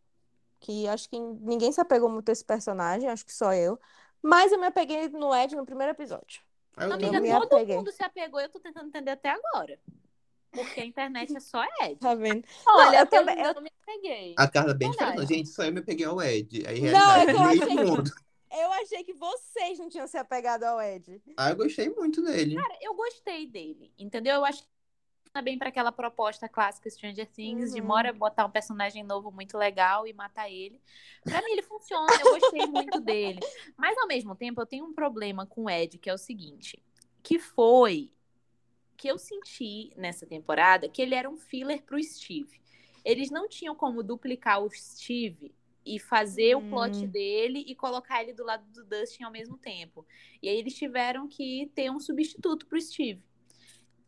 [0.63, 3.79] que acho que ninguém se apegou muito a esse personagem, acho que só eu.
[4.23, 6.41] Mas eu me apeguei no Ed no primeiro episódio.
[6.77, 7.77] Aí eu Amiga, todo apeguei.
[7.77, 8.41] mundo se apegou.
[8.41, 9.79] Eu tô tentando entender até agora.
[10.53, 11.97] Porque a internet é só Ed.
[11.97, 12.45] Tá vendo?
[12.67, 14.35] Olha, eu eu também- eu- não me peguei.
[14.39, 15.11] A Carla bem Verdade.
[15.13, 15.35] diferente.
[15.35, 16.65] Gente, só eu me peguei ao Ed.
[16.67, 18.11] Aí, Não, é que eu achei que- mundo.
[18.55, 21.23] Eu achei que vocês não tinham se apegado ao Ed.
[21.39, 22.55] Ah, eu gostei muito dele.
[22.55, 24.35] Cara, eu gostei dele, entendeu?
[24.37, 24.69] Eu acho que
[25.41, 27.87] bem pra aquela proposta clássica Stranger Things de Uhum.
[27.87, 30.79] Mora botar um personagem novo muito legal e matar ele.
[31.25, 33.41] Pra mim ele funciona, eu gostei muito dele.
[33.77, 36.83] Mas ao mesmo tempo eu tenho um problema com o Ed, que é o seguinte,
[37.23, 38.11] que foi
[38.97, 42.61] que eu senti nessa temporada que ele era um filler pro Steve.
[43.05, 45.53] Eles não tinham como duplicar o Steve
[45.85, 47.09] e fazer o plot Hum.
[47.09, 50.07] dele e colocar ele do lado do Dustin ao mesmo tempo.
[50.41, 53.21] E aí eles tiveram que ter um substituto pro Steve.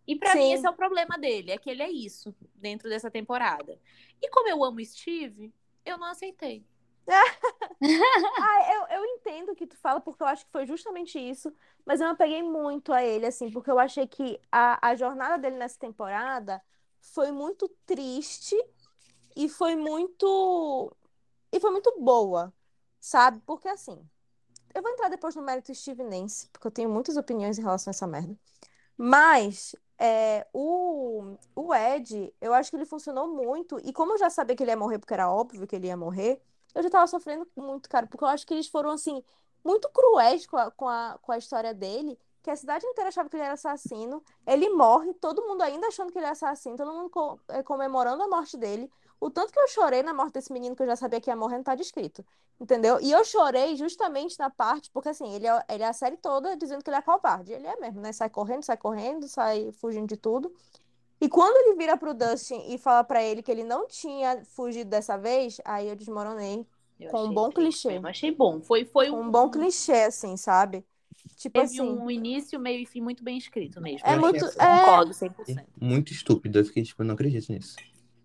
[0.07, 0.38] E pra Sim.
[0.40, 3.79] mim esse é o problema dele, é que ele é isso dentro dessa temporada.
[4.21, 5.53] E como eu amo Steve,
[5.85, 6.64] eu não aceitei.
[8.37, 11.53] Ah, eu, eu entendo o que tu fala, porque eu acho que foi justamente isso,
[11.85, 15.38] mas eu me apeguei muito a ele, assim, porque eu achei que a, a jornada
[15.38, 16.62] dele nessa temporada
[17.01, 18.57] foi muito triste
[19.37, 20.95] e foi muito.
[21.53, 22.53] E foi muito boa,
[23.01, 23.40] sabe?
[23.47, 23.99] Porque assim,
[24.75, 27.90] eu vou entrar depois no mérito Steve Nance, porque eu tenho muitas opiniões em relação
[27.90, 28.37] a essa merda.
[28.97, 34.30] Mas é, o, o Ed, eu acho que ele funcionou muito, e como eu já
[34.30, 36.40] sabia que ele ia morrer, porque era óbvio que ele ia morrer
[36.74, 39.22] eu já tava sofrendo muito, cara, porque eu acho que eles foram, assim,
[39.64, 43.28] muito cruéis com a, com a, com a história dele, que a cidade inteira achava
[43.28, 46.92] que ele era assassino, ele morre, todo mundo ainda achando que ele é assassino, todo
[46.92, 48.90] mundo co- é, comemorando a morte dele.
[49.20, 51.37] O tanto que eu chorei na morte desse menino que eu já sabia que ia
[51.37, 52.24] morrer não tá descrito,
[52.61, 52.98] entendeu?
[53.00, 56.57] E eu chorei justamente na parte, porque assim, ele é, ele é a série toda
[56.57, 58.12] dizendo que ele é covarde, ele é mesmo, né?
[58.12, 60.53] Sai correndo, sai correndo, sai fugindo de tudo.
[61.20, 64.90] E quando ele vira pro Dustin e fala pra ele que ele não tinha fugido
[64.90, 66.66] dessa vez, aí eu desmoronei.
[67.00, 67.88] Eu Com um bom clichê.
[67.88, 68.61] mesmo, achei bom.
[68.61, 70.85] Foi, foi Com um, um bom clichê, assim, sabe?
[71.37, 71.81] Tipo Teve assim.
[71.81, 74.07] um início, meio e fim muito bem escrito mesmo.
[74.07, 74.44] É Eu muito.
[74.44, 75.64] É, Concordo 100%.
[75.81, 76.59] Muito estúpido.
[76.59, 77.77] Eu fiquei tipo, não acredito nisso.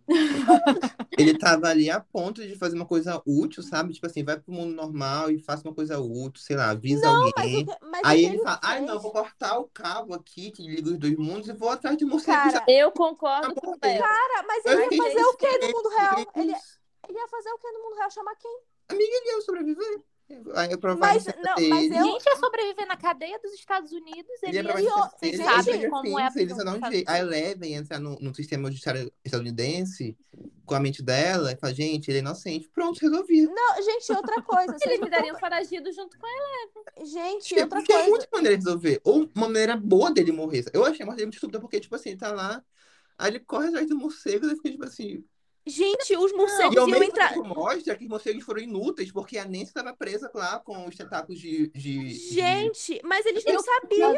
[1.17, 3.93] ele tava ali a ponto de fazer uma coisa útil, sabe?
[3.93, 7.15] Tipo assim, vai pro mundo normal e faça uma coisa útil, sei lá, avisa Mas,
[7.37, 7.63] alguém.
[7.63, 10.63] o que- mas Aí que ele fala, ai não, vou cortar o cabo aqui que
[10.63, 12.37] liga os dois mundos e vou atrás de morcego.
[12.37, 13.79] Cara, já Eu concordo Tá com.
[13.79, 16.17] Cara, mas Eu ele ia fazer o quê no mundo real?
[16.35, 16.53] Ele,
[17.09, 18.11] ele ia fazer o quê no mundo real?
[18.11, 18.59] Chamar quem?
[18.91, 20.01] Ele ia sobreviver.
[20.55, 24.31] Aí eu Mas, não, mas eu- Gente, é sobreviver na cadeia dos Estados Unidos.
[24.43, 24.79] Ele Ele ia ia...
[24.81, 27.09] E o- ele gente, sabe sabe como é a Eles prisão um jeito.
[27.09, 30.15] A Eleven entra no, no sistema judiciário estadunidense
[30.65, 32.69] com a mente dela e fala, gente, ele é inocente.
[32.69, 33.47] Pronto, resolvi.
[33.47, 34.71] Não, gente, outra coisa.
[34.77, 36.69] vocês Eles me dariam foragido junto com ela.
[36.73, 38.09] tão- Gente, Porque, outra porque é coisa.
[38.09, 39.01] muita maneira de resolver.
[39.03, 40.65] Ou uma maneira boa dele morrer.
[40.73, 42.63] Eu achei a morte dele muito estúpida, porque, tipo assim, ele tá lá,
[43.17, 45.23] aí ele corre atrás do morcego e fica, tipo assim.
[45.69, 47.33] Gente, os E morcegos ao iam mesmo entrar.
[47.33, 50.95] tempo mostra que os morcegos foram inúteis, porque a Nancy estava presa lá com os
[50.95, 51.67] tentáculos de.
[51.69, 54.11] de de- Gente, mas eles não Eu- sabiam.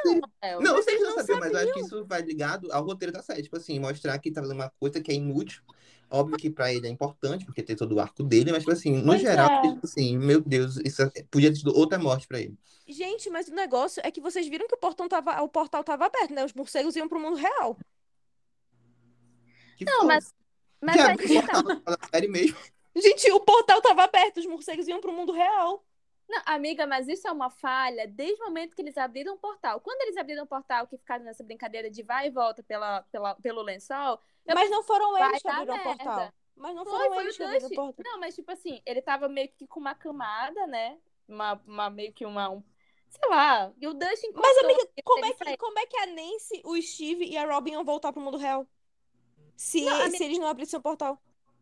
[0.43, 0.61] Léo.
[0.61, 3.11] Não, que eles não não sabiam, mas eu acho que isso vai ligado ao roteiro
[3.11, 3.43] da série.
[3.43, 5.61] Tipo assim, mostrar que tá fazendo uma coisa que é inútil.
[6.09, 8.97] Óbvio que pra ele é importante, porque tem todo o arco dele, mas, tipo assim,
[8.97, 9.61] no Pois geral, é.
[9.73, 12.57] tipo assim, meu Deus, isso é- podia ter sido outra morte pra ele.
[12.87, 16.05] Gente, mas o negócio é que vocês viram que o portão tava, o portal tava
[16.05, 16.43] aberto, né?
[16.43, 17.77] Os morcegos iam pro mundo real.
[19.77, 20.07] Que Não, foda.
[20.07, 20.33] mas,
[20.82, 22.58] mas Que aí abre que o portal da série mesmo.
[22.96, 25.86] Gente, o portal tava aberto, os morcegos iam pro mundo real.
[26.28, 29.82] Não, amiga, mas isso é uma falha desde o momento que eles abriram o portal.
[29.82, 33.36] Quando eles abriram o portal, que ficaram nessa brincadeira de vai e volta pela, pela,
[33.36, 36.34] pelo lençol, Eu Mas não foram vai eles que abriram o portal.
[36.56, 38.12] Mas não Foi, foram foi eles que abriram o portal.
[38.12, 40.98] Não, mas tipo assim, ele tava meio que com uma camada, né?
[41.28, 42.50] Uma, uma meio que uma.
[42.50, 42.63] um-
[43.10, 43.74] sei lá.
[43.78, 47.26] E o Dustin Mas, amiga, como é, que, como é que a Nancy, o Steve
[47.26, 48.65] e a Robin iam voltar pro mundo real?
[49.62, 51.21] Se, Não, se eles não abrissem o portal.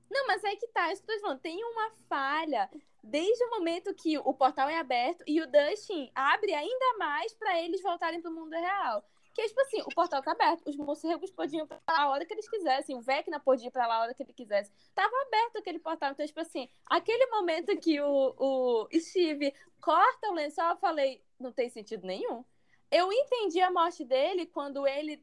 [0.10, 1.42] Não, mas aí que tá, isso que eu tô falando.
[1.42, 2.70] Tem uma falha
[3.04, 7.62] desde o momento que o portal é aberto e o Dustin abre ainda mais pra
[7.62, 9.04] eles voltarem pro mundo real.
[9.34, 12.26] Que, tipo assim, o portal tá aberto, os morcegos podiam ir pra lá a hora
[12.26, 14.72] que eles quisessem, o Vecna podia ir pra lá a hora que ele quisesse.
[14.96, 16.14] Tava aberto aquele portal.
[16.14, 21.52] Então, tipo assim, aquele momento que o, o Steve corta o lençol, eu falei, não
[21.52, 22.46] tem sentido nenhum.
[22.90, 25.22] Eu entendi a morte dele quando ele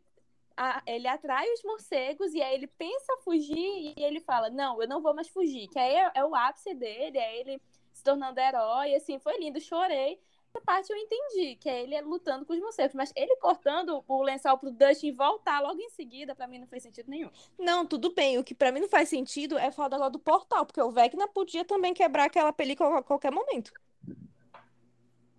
[0.57, 4.89] a- ele atrai os morcegos e aí ele pensa fugir e ele fala, não, eu
[4.89, 5.69] não vou mais fugir.
[5.69, 7.61] Que aí é, é o ápice dele, é ele
[7.93, 10.19] se tornando herói, assim, foi lindo, chorei.
[10.55, 12.95] Essa parte eu entendi, que é ele lutando com os morcegos.
[12.95, 16.83] Mas ele cortando o lençol pro Dustin voltar logo em seguida, pra mim não fez
[16.83, 17.31] sentido nenhum.
[17.59, 18.39] Não, tudo bem.
[18.39, 21.29] O que pra mim não faz sentido é falar agora do portal, porque o Vecna
[21.29, 23.73] podia também quebrar aquela película a qualquer momento.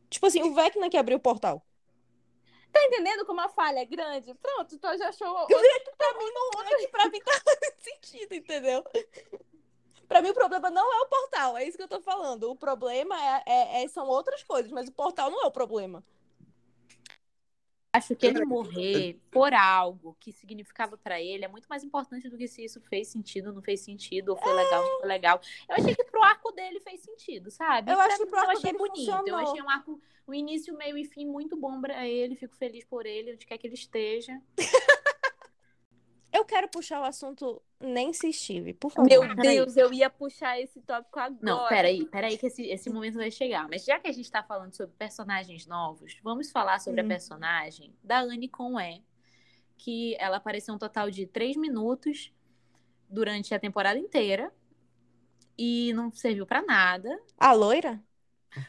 [0.09, 1.66] Tipo assim, o Vecna que abriu o portal.
[2.77, 4.33] Tá entendendo como a falha é grande?
[4.35, 5.47] Pronto, tu já achou.
[5.97, 7.31] Pra mim não é que pra mim tá
[7.79, 8.83] sentido, entendeu?
[10.07, 12.49] Pra mim o problema não é o portal, é isso que eu tô falando.
[12.51, 16.03] O problema é, é- é- são outras coisas, mas o portal não é o problema.
[17.97, 22.37] Acho que ele morrer por algo que significava pra ele é muito mais importante do
[22.37, 25.41] que se isso fez sentido, não fez sentido, ou foi legal, não foi legal.
[25.69, 27.91] Eu achei que pro arco dele fez sentido, sabe?
[27.91, 29.09] Eu Pra acho que pro arco eu achei dele bonito.
[29.11, 29.39] Eu funcionou.
[29.51, 32.35] achei um arco, um início, meio e fim muito bom pra ele.
[32.35, 34.39] Fico feliz por ele, onde quer que ele esteja.
[36.37, 39.09] Eu quero puxar o assunto Nancy Steve, por favor.
[39.09, 39.35] Meu.
[39.35, 41.39] Deus, eu ia puxar esse tópico agora.
[41.41, 43.67] Não, peraí, peraí, que esse, esse momento vai chegar.
[43.67, 47.05] Mas já que a gente tá falando sobre personagens novos, vamos falar sobre Hum.
[47.05, 49.03] a personagem da Anne Conway,
[49.77, 52.31] que ela apareceu um total de três minutos
[53.09, 54.53] durante a temporada inteira
[55.57, 57.09] e não serviu pra nada.
[57.37, 57.99] A loira?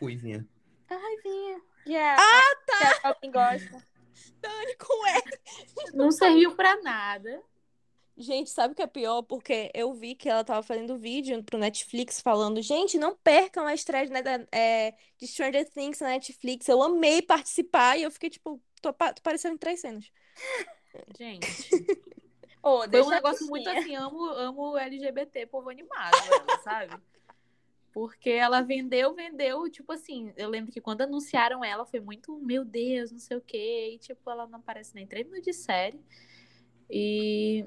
[0.00, 0.46] Ruivinha.
[0.88, 1.60] Ai, vinha.
[1.86, 2.22] Yeah.
[2.22, 3.00] Ah, tá.
[3.00, 3.88] Que alguém gosta.
[4.40, 5.22] Dani com E.
[5.94, 7.42] Não serviu pra nada.
[8.18, 9.22] Gente, sabe o que é pior?
[9.22, 13.72] Porque eu vi que ela tava fazendo vídeo pro Netflix falando, gente, não percam a
[13.72, 16.68] estreia né, da- é, de Stranger Things na Netflix.
[16.68, 20.10] Eu amei participar e eu fiquei tipo, tô, tô parecendo em três cenas.
[21.16, 21.46] Gente,
[22.60, 27.00] Ô, foi um negócio a muito assim, amo, amo LGBT, povo animado, ela, sabe?
[27.92, 32.64] Porque ela vendeu, vendeu, tipo assim, eu lembro que quando anunciaram ela foi muito, meu
[32.64, 36.00] Deus, não sei o quê, e tipo, ela não aparece nem três minutos de série.
[36.90, 37.66] E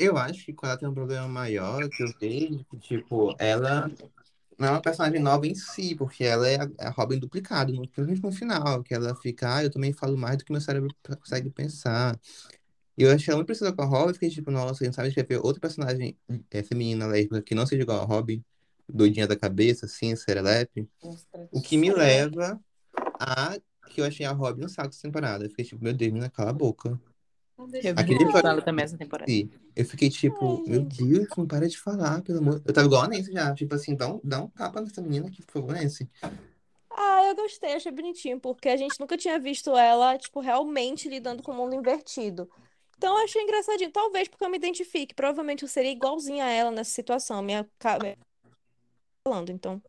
[0.00, 3.90] Eu acho que quando ela tem um problema maior que eu vejo, que, tipo, ela
[4.58, 7.82] não é uma personagem nova em si, porque ela é a, é Robin duplicado, no-
[7.82, 10.88] principalmente no final, que ela fica, ah, eu também falo mais do que meu cérebro
[11.18, 12.18] consegue pensar.
[12.96, 15.08] E eu achei ela muito parecida com a Robin, fiquei tipo, nossa, a gente sabe
[15.08, 16.16] escrever outra personagem
[16.50, 18.42] é, feminina lésbica que não seja igual a Robin,
[18.88, 20.88] doidinha da cabeça, assim, serelepe.
[21.52, 22.58] O que me leva
[23.20, 23.58] a
[23.90, 25.44] que eu achei a Robin um saco essa temporada.
[25.44, 26.98] Eu fiquei tipo, meu Deus, menina, cala a boca.
[27.82, 29.30] Eu Aquele episódio- também essa temporada.
[29.30, 29.50] Sim.
[29.74, 30.82] Eu fiquei tipo, Ai, meu.
[30.82, 32.62] Deus, não para de falar, pelo amor.
[32.64, 35.28] Eu tava igual a Nancy já, tipo assim, dá um, dá um tapa nessa menina
[35.28, 36.08] aqui, por favor, Nancy.
[36.90, 41.42] Ah, eu gostei, achei bonitinho, porque a gente nunca tinha visto ela, tipo, realmente lidando
[41.42, 42.50] com o mundo invertido.
[42.98, 43.90] Então eu achei engraçadinho.
[43.90, 45.14] Talvez porque eu me identifique.
[45.14, 47.40] Provavelmente eu seria igualzinha a ela nessa situação.
[47.42, 48.18] Minha cabeça
[49.26, 49.82] falando, então.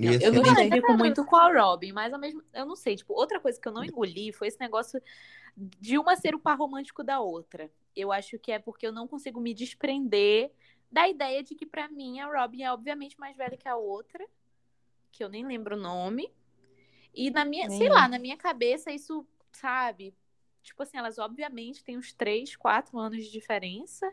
[0.00, 2.96] Ia Eu ser me identifico muito com a Robin, mas ao mesmo eu não sei,
[2.96, 5.00] tipo, outra coisa que eu não engoli foi esse negócio
[5.56, 7.70] de uma ser o par romântico da outra.
[7.94, 10.50] Eu acho que é porque eu não consigo me desprender
[10.90, 14.24] da ideia de que pra mim a Robin é obviamente mais velha que a outra,
[15.12, 16.32] que eu nem lembro o nome.
[17.14, 18.10] E na minha, sei lá, eu.
[18.10, 20.14] na minha cabeça isso, sabe?
[20.62, 24.10] Tipo assim, elas obviamente têm uns 3, 4 anos de diferença.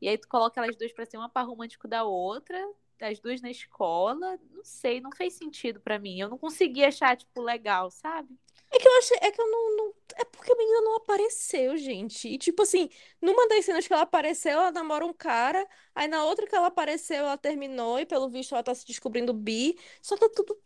[0.00, 2.58] E aí tu coloca elas duas pra ser uma par romântico da outra,
[3.00, 6.18] as duas na escola, não sei, não fez sentido pra mim.
[6.20, 8.38] Eu não consegui achar, tipo, legal, sabe?
[8.70, 11.76] É que eu achei, é que eu não, não- É porque a menina não apareceu,
[11.76, 12.28] gente.
[12.28, 12.88] E tipo assim,
[13.20, 15.66] numa das cenas que ela apareceu, ela namora um cara.
[15.94, 17.98] Aí na outra que ela apareceu, ela terminou.
[17.98, 19.78] E pelo visto ela tá se descobrindo bi.
[20.02, 20.60] Só é tudo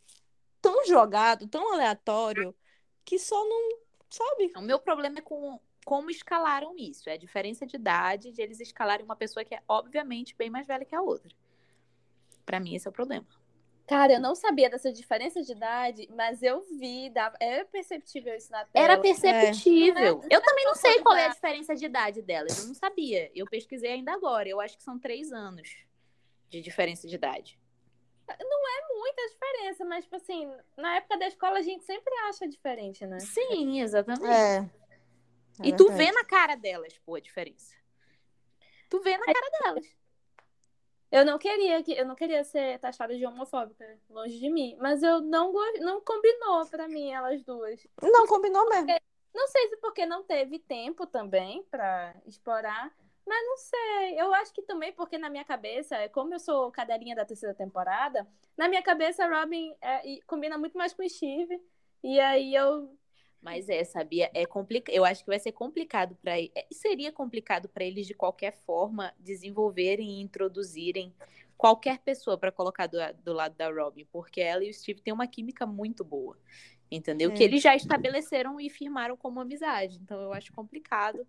[0.60, 2.54] tão jogado, tão aleatório,
[3.04, 3.78] que só não.
[4.10, 4.52] Sabe?
[4.56, 7.08] O meu problema é com como escalaram isso.
[7.08, 10.66] É a diferença de idade de eles escalarem uma pessoa que é, obviamente, bem mais
[10.66, 11.34] velha que a outra.
[12.44, 13.26] Pra mim, esse é o problema.
[13.86, 18.50] Cara, eu não sabia dessa diferença de idade, mas eu vi, dava- é perceptível isso
[18.50, 18.84] na tela.
[18.84, 20.22] Era perceptível.
[20.30, 20.36] É.
[20.36, 22.58] Eu também não sei qual é a diferença de idade delas.
[22.58, 23.30] Eu não sabia.
[23.34, 24.48] Eu pesquisei ainda agora.
[24.48, 25.68] Eu acho que são três anos
[26.48, 27.58] de diferença de idade.
[28.94, 33.18] muita diferença, mas, tipo assim, na época da escola a gente sempre acha diferente, né?
[33.20, 34.24] Sim, exatamente.
[34.26, 34.70] É.
[35.62, 37.74] E tu vê na cara delas, pô, a diferença.
[38.88, 39.86] Tu vê na cara delas.
[41.12, 45.02] Eu não queria que eu não queria ser taxada de homofóbica, longe de mim, mas
[45.02, 47.86] eu não não combinou pra mim elas duas.
[48.02, 48.86] Não combinou mesmo.
[49.34, 52.90] Não sei se porque não teve tempo também pra explorar,
[53.26, 54.18] mas não sei.
[54.18, 58.26] Eu acho que também porque na minha cabeça, como eu sou cadelinha da terceira temporada,
[58.56, 61.62] na minha cabeça Robin é, combina muito mais com Steve.
[62.02, 62.90] E aí eu
[63.42, 64.30] Mas é, sabia?
[64.32, 64.94] É complicado.
[64.94, 66.34] Eu acho que vai ser complicado para
[66.70, 71.12] seria complicado para eles de qualquer forma desenvolverem e introduzirem
[71.58, 75.12] qualquer pessoa para colocar do, do lado da Robin, porque ela e o Steve têm
[75.12, 76.38] uma química muito boa.
[76.90, 77.30] Entendeu?
[77.30, 77.34] É.
[77.34, 79.98] Que eles já estabeleceram e firmaram como amizade.
[80.00, 81.26] Então eu acho complicado.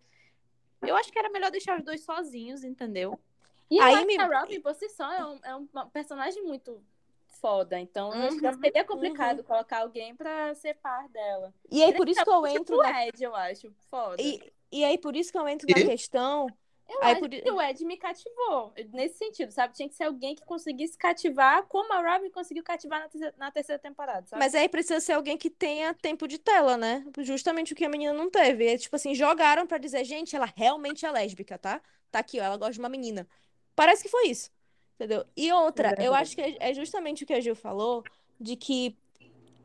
[0.82, 3.20] Eu acho que era melhor deixar os dois sozinhos, entendeu?
[3.72, 6.84] E Aí me- a Robin, por si só, é um, é um personagem muito
[7.39, 7.79] foda.
[7.79, 11.53] Então, eu acho que Uhum, seria complicado colocar alguém pra ser par dela.
[11.71, 12.95] E aí por isso que eu Tipo entro o na...
[13.07, 13.71] Ed, eu acho.
[13.89, 14.23] Foda.
[14.27, 15.81] E, e aí por isso que eu entro na E?
[15.81, 16.57] questão.
[16.88, 18.73] Eu aí acho por- que o Ed me cativou.
[18.93, 19.73] Nesse sentido, sabe?
[19.73, 23.51] Tinha que ser alguém que conseguisse cativar como a Robin conseguiu cativar na terceira, na
[23.51, 24.49] terceira temporada, sabe?
[24.49, 27.05] Mas aí precisa ser alguém que tenha tempo de tela, né?
[27.19, 28.65] Justamente o que a menina não teve.
[28.67, 31.81] É, tipo assim, jogaram pra dizer, gente, ela realmente é lésbica, tá?
[32.11, 33.27] Tá aqui, ó, ela gosta de uma menina.
[33.75, 34.49] Parece que foi isso.
[34.95, 35.25] Entendeu?
[35.35, 38.03] E outra, eu acho que é é justamente o que a Gil falou,
[38.39, 38.95] de que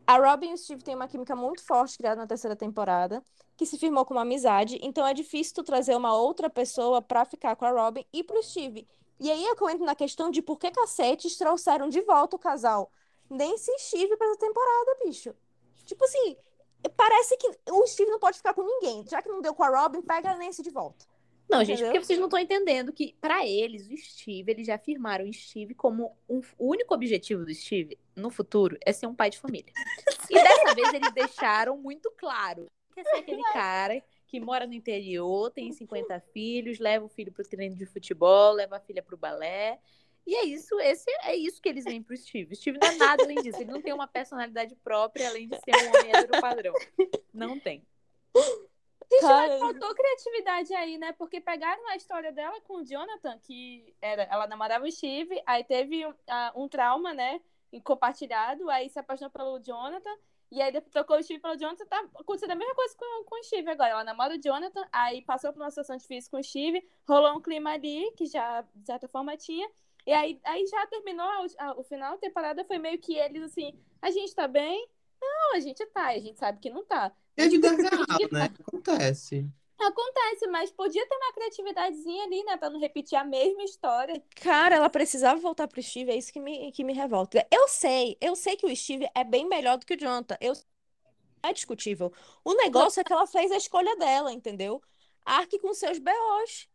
[0.07, 3.22] a Robin e o Steve têm uma química muito forte criada na terceira temporada,
[3.57, 7.57] que se firmou como amizade, então é difícil tu trazer uma outra pessoa pra ficar
[7.57, 8.87] com a Robin e pro Steve.
[9.20, 12.39] E aí é eu entro na questão de por que cacetes trouxeram de volta o
[12.39, 12.91] casal
[13.29, 15.35] Nancy e Steve pra essa temporada, bicho.
[15.85, 16.37] Tipo assim,
[16.97, 19.05] parece que o Steve não pode ficar com ninguém.
[19.07, 21.05] Já que não deu com a Robin, pega a Nancy de volta.
[21.49, 21.93] Não, gente, Entendeu?
[21.93, 25.75] porque vocês não estão entendendo que, pra eles, o Steve, eles já afirmaram o Steve
[25.75, 29.73] como um, o único objetivo do Steve no futuro é ser um pai de família.
[30.29, 34.75] E dessa vez eles deixaram muito claro que é ser aquele cara que mora no
[34.75, 39.17] interior, tem 50 filhos, leva o filho pro treino de futebol, leva a filha pro
[39.17, 39.79] balé.
[40.27, 42.53] E é isso, esse é isso que eles veem pro Steve.
[42.53, 43.59] O Steve não é nada além disso.
[43.59, 46.75] Ele não tem uma personalidade própria além de ser um homem hétero padrão.
[47.33, 47.83] Não tem.
[49.11, 51.13] Gente, Cara, mas faltou criatividade aí, né?
[51.13, 55.65] Porque pegaram a história dela com o Jonathan, que era, ela namorava o Steve, aí
[55.65, 57.41] teve um, ah, um trauma, né?
[57.85, 60.15] Compartilhado, aí se apaixonou pelo Jonathan,
[60.51, 63.41] e aí depois trocou o Steve pelo Jonathan, tá acontecendo a mesma coisa com, com
[63.41, 63.91] o Steve agora.
[63.91, 67.41] Ela namora o Jonathan, aí passou por uma situação difícil com o Steve, rolou um
[67.41, 69.69] clima ali, que já, de certa forma, tinha.
[70.07, 73.43] E aí, aí já terminou, a, a, o final da temporada foi meio que eles
[73.43, 74.89] assim, a gente tá bem?
[75.21, 77.12] Não, a gente tá, a gente sabe que não tá.
[77.37, 78.51] É a vida real, né?
[78.66, 79.47] Acontece.
[79.79, 82.57] Acontece, mas podia ter uma criatividadezinha ali, né?
[82.57, 84.21] Pra não repetir a mesma história.
[84.35, 87.47] Cara, ela precisava voltar pro Steve, é isso que me, que me revolta.
[87.49, 90.37] Eu sei, eu sei que o Steve é bem melhor do que o Jonathan.
[90.41, 90.53] Eu...
[91.41, 92.12] É discutível.
[92.45, 94.83] O negócio é que ela fez a escolha dela, entendeu?
[95.25, 96.66] Arque com seus B.O.s.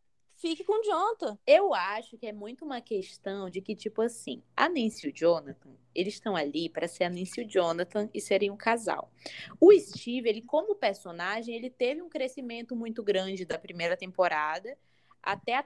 [0.44, 1.40] Fique com o Jonathan.
[1.48, 5.14] Eu acho que é muito uma questão de que, tipo assim, a Nancy e o
[5.16, 9.10] Jonathan, eles estão ali para ser a Nancy e o Jonathan e serem um casal.
[9.58, 14.78] O Steve, ele como personagem, ele teve um crescimento muito grande da primeira temporada
[15.22, 15.66] até a...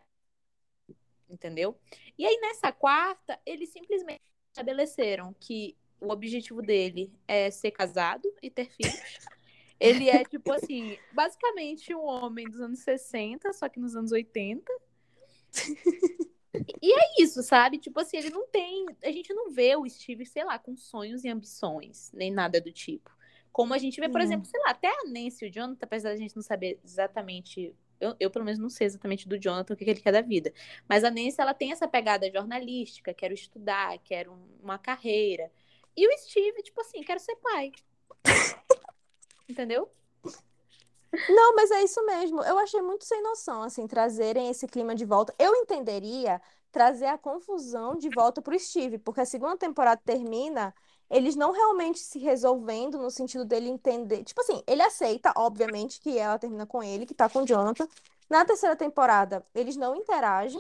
[1.28, 1.76] Entendeu?
[2.16, 8.52] E aí, nessa quarta, eles simplesmente estabeleceram que o objetivo dele é ser casado e
[8.52, 8.94] ter filhos.
[9.80, 14.72] Ele é, tipo assim, basicamente um homem dos anos 60, só que nos anos 80.
[16.82, 17.78] E é isso, sabe?
[17.78, 18.86] Tipo assim, ele não tem.
[19.04, 22.72] A gente não vê o Steve, sei lá, com sonhos e ambições, nem nada do
[22.72, 23.10] tipo.
[23.52, 24.26] Como a gente vê, por Uhum.
[24.28, 27.76] exemplo, sei lá, até a Nancy e o Jonathan, apesar da gente não saber exatamente.
[28.00, 30.22] Eu, eu, pelo menos, não sei exatamente do Jonathan o que que ele quer da
[30.22, 30.54] vida.
[30.88, 35.52] Mas a Nancy, ela tem essa pegada jornalística, quero estudar, quero um- uma carreira.
[35.96, 37.72] E o Steve, tipo assim, quero ser pai.
[39.48, 39.90] Entendeu?
[41.30, 42.44] Não, mas é isso mesmo.
[42.44, 45.34] Eu achei muito sem noção, assim, trazerem esse clima de volta.
[45.40, 46.42] Eu entenderia
[46.72, 50.74] trazer a confusão de volta pro Steve, porque a segunda temporada termina
[51.10, 54.24] eles não realmente se resolvendo no sentido dele entender.
[54.24, 57.88] Tipo assim, ele aceita, obviamente, que ela termina com ele, que tá com o Jonathan.
[58.30, 60.60] Na terceira temporada, eles não interagem.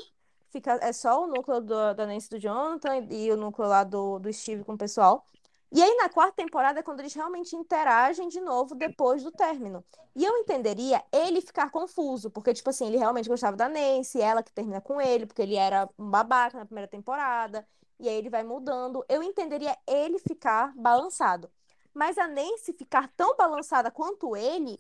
[0.50, 3.84] Fica, é só o núcleo do, da Nancy e do Jonathan e o núcleo lá
[3.84, 5.26] do, do Steve com o pessoal.
[5.72, 9.84] E aí, na quarta temporada, é quando eles realmente interagem de novo depois do término.
[10.16, 14.42] E eu entenderia ele ficar confuso, porque, tipo assim, ele realmente gostava da Nancy, ela
[14.42, 17.68] que termina com ele, porque ele era um babaca na primeira temporada,
[18.00, 19.04] e aí ele vai mudando.
[19.10, 21.52] Eu entenderia ele ficar balançado.
[21.94, 24.80] Mas a Nancy ficar tão balançada quanto ele,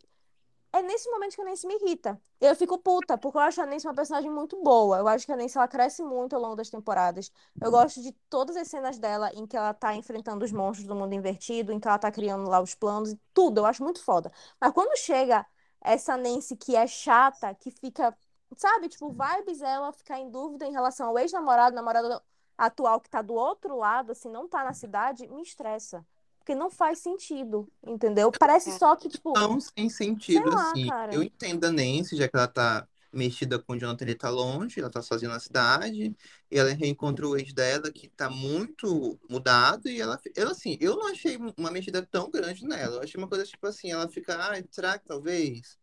[0.73, 2.19] é nesse momento que a Nancy me irrita.
[2.39, 4.97] Eu fico puta, porque eu acho a Nancy uma personagem muito boa.
[4.97, 7.31] Eu acho que a Nancy ela cresce muito ao longo das temporadas.
[7.61, 10.95] Eu gosto de todas as cenas dela em que ela tá enfrentando os monstros do
[10.95, 13.59] mundo invertido, em que ela tá criando lá os planos e tudo.
[13.59, 14.31] Eu acho muito foda.
[14.59, 15.45] Mas quando chega
[15.81, 18.15] essa Nancy que é chata, que fica,
[18.55, 22.21] sabe, tipo, vibes ela ficar em dúvida em relação ao ex-namorado, namorado
[22.57, 26.05] atual que tá do outro lado, assim, não tá na cidade, me estressa.
[26.47, 28.31] Porque não faz sentido, entendeu?
[28.31, 30.87] Parece só que, tipo, Tão sem sentido lá, assim.
[30.87, 31.13] cara.
[31.13, 34.79] Eu entendo a Nancy, já que ela tá mexida com o Jonathan, ele tá longe,
[34.79, 36.15] ela tá sozinha na cidade,
[36.49, 40.95] e ela reencontra o ex dela, que tá muito mudado, e ela, eu assim, eu
[40.95, 42.95] não achei uma mexida tão grande nela.
[42.95, 45.77] Eu achei uma coisa tipo assim, ela fica, ai, será que talvez?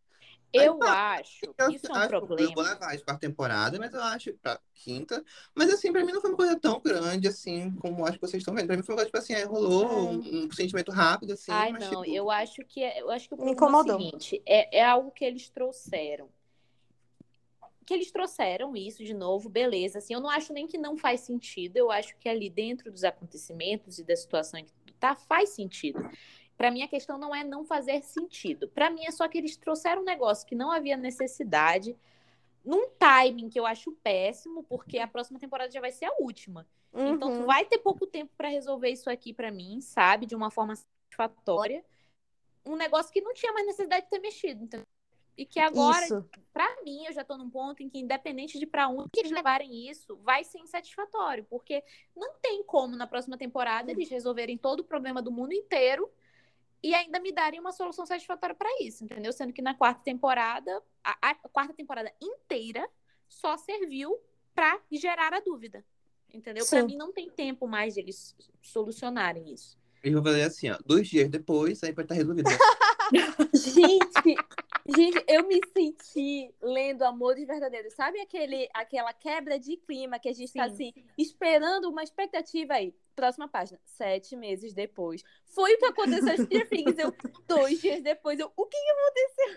[0.57, 2.55] Aí, Eu pá, acho Eu que isso é um acho problema.
[2.55, 5.25] vou levar isso pra temporada, mas eu acho pra quinta.
[5.55, 8.41] Mas assim, pra mim não foi uma coisa tão grande assim, como acho que vocês
[8.41, 8.67] estão vendo.
[8.67, 11.73] Pra mim foi uma coisa tipo assim, aí rolou um, um sentimento rápido, assim, Ai,
[11.73, 13.81] mas não, tipo, eu acho que é, eu acho que o Me problema é o
[13.81, 13.99] incomodou.
[14.01, 16.29] seguinte, é, é algo que eles trouxeram.
[17.87, 19.99] Que eles trouxeram isso de novo, beleza.
[19.99, 21.77] Assim, eu não acho nem que não faz sentido.
[21.77, 25.51] Eu acho que ali dentro dos acontecimentos e da situação em que tu tá, faz
[25.51, 26.01] sentido.
[26.57, 28.69] Pra mim, a questão não é não fazer sentido.
[28.69, 31.97] Pra mim, é só que eles trouxeram um negócio que não havia necessidade,
[32.65, 36.67] num timing que eu acho péssimo, porque a próxima temporada já vai ser a última.
[36.93, 37.47] Então, tu uhum.
[37.47, 40.27] vai ter pouco tempo pra resolver isso aqui pra mim, sabe?
[40.27, 41.85] De uma forma satisfatória.
[42.65, 44.87] Um negócio que não tinha mais necessidade de ter mexido, entendeu?
[45.37, 46.07] E que agora,
[46.53, 49.91] pra mim, eu já tô num ponto em que, independente de pra onde eles levarem
[49.91, 51.45] isso, vai ser insatisfatório.
[51.51, 51.83] Porque
[52.17, 56.09] não tem como, na próxima temporada, eles resolverem todo o problema do mundo inteiro
[56.85, 59.33] e ainda me darem uma solução satisfatória pra isso, entendeu?
[59.33, 62.87] Sendo que na quarta temporada, a, a quarta temporada inteira
[63.27, 64.21] só serviu
[64.55, 65.83] pra gerar a dúvida.
[66.31, 66.67] Entendeu?
[66.69, 66.87] Pra Sim.
[66.89, 69.79] mim não tem tempo mais de eles solucionarem isso.
[70.03, 72.51] eles vão fazer assim, ó, dois dias depois, aí vai estar resolvido.
[73.55, 74.37] Gente,
[74.87, 77.95] gente, eu me senti lendo Amores Verdadeiros.
[77.95, 80.73] Sabe aquele, aquela quebra de clima que a gente tá Sim.
[80.73, 82.95] assim, esperando uma expectativa aí?
[83.15, 83.81] Próxima página.
[83.85, 85.23] Sete meses depois.
[85.45, 86.99] Foi o que aconteceu Stranger Things.
[86.99, 87.15] Eu,
[87.47, 88.77] dois dias depois, eu, o que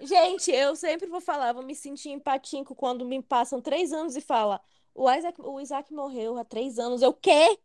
[0.01, 4.21] Gente, eu sempre vou falar, vou me sentir empatinco quando me passam três anos e
[4.21, 4.61] fala,
[4.93, 7.01] o Isaac, o Isaac morreu há três anos.
[7.01, 7.57] Eu quê?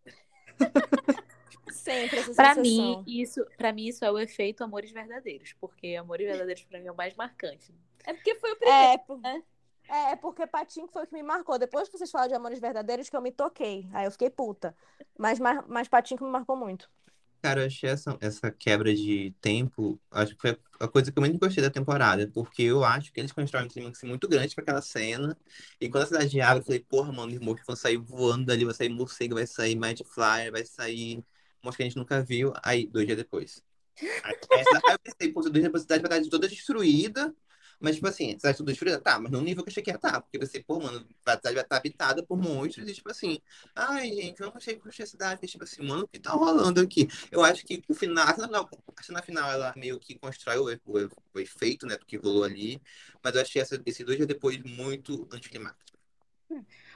[1.72, 2.62] Sempre essa Pra sensação.
[2.62, 6.86] mim, isso, para mim isso é o efeito Amores Verdadeiros, porque Amores Verdadeiros pra mim
[6.86, 7.74] é o mais marcante.
[8.04, 8.92] É porque foi o primeiro.
[8.94, 9.42] É, por- né?
[9.88, 11.58] é, porque Patinho foi o que me marcou.
[11.58, 13.88] Depois que vocês falaram de Amores Verdadeiros, que eu me toquei.
[13.92, 14.74] Aí eu fiquei puta.
[15.18, 16.90] Mas, mas, mas Patinho que me marcou muito.
[17.42, 21.22] Cara, eu achei essa, essa quebra de tempo, acho que foi a coisa que eu
[21.22, 24.62] menos gostei da temporada, porque eu acho que eles constroem um clímax muito grande pra
[24.62, 25.36] aquela cena,
[25.80, 28.64] e quando a cidade abre, eu falei, porra, mano, os monstros vão sair voando dali,
[28.64, 31.24] vai sair morcego, vai sair Mad Flyer, vai sair
[31.62, 33.62] monstro que a gente nunca viu, aí, dois dias depois.
[34.52, 37.34] Essa- aí eu pensei, pô, dois dias depois a cidade vai estar toda destruída,
[37.80, 39.90] mas, tipo assim, a cidade toda destruída, tá, mas no nível que eu achei que
[39.90, 43.10] ia estar, porque você, pô, mano, a cidade vai estar habitada por monstros, e, tipo
[43.10, 43.40] assim,
[43.74, 47.08] ai, gente, vamos construir a cidade, e, tipo assim, mano, o que tá rolando aqui?
[47.30, 50.58] Eu acho que o final, a cena, não, a cena final, ela meio que constrói
[50.58, 52.80] o, o, o efeito, né, do que rolou ali,
[53.22, 55.92] mas eu achei essa, esse dois dias depois muito anticlimático.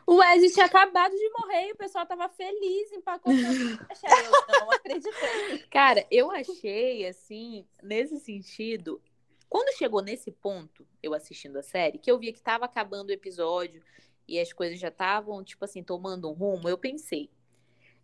[0.07, 2.91] O Wesley tinha acabado de morrer e o pessoal tava feliz.
[3.91, 5.59] Achei, eu não acreditei.
[5.69, 9.03] Cara, eu achei assim, nesse sentido,
[9.49, 13.13] quando chegou nesse ponto, eu assistindo a série, que eu via que tava acabando o
[13.13, 13.83] episódio
[14.29, 17.29] e as coisas já estavam, tipo assim, tomando um rumo, eu pensei,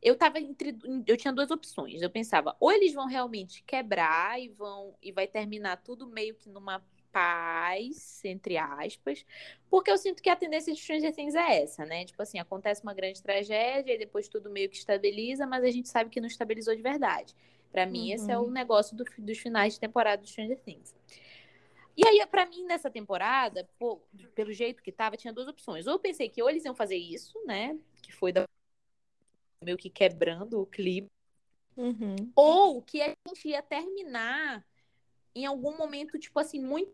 [0.02, 0.76] eu tava entre.
[1.06, 2.02] Eu tinha duas opções.
[2.02, 6.48] Eu pensava, ou eles vão realmente quebrar e vão e vai terminar tudo meio que
[6.48, 9.24] numa paz, entre aspas,
[9.70, 12.04] porque eu sinto que a tendência de Stranger Things é essa, né?
[12.04, 15.88] Tipo assim, acontece uma grande tragédia e depois tudo meio que estabiliza, mas a gente
[15.88, 17.34] sabe que não estabilizou de verdade.
[17.70, 18.14] Para mim, uhum.
[18.14, 18.50] esse é o uhum.
[18.50, 20.94] negócio do, dos finais de temporada do Stranger Things.
[21.96, 24.00] E aí, para mim, nessa temporada, pô,
[24.34, 25.86] pelo jeito que tava, tinha duas opções.
[25.86, 27.78] Ou eu pensei que ou eles iam fazer isso, né?
[28.02, 28.44] Que foi da...
[29.62, 31.10] meio que quebrando o clipe.
[31.76, 32.16] Uhum.
[32.34, 34.64] Ou que a gente ia terminar
[35.34, 36.92] em algum momento, tipo assim, muito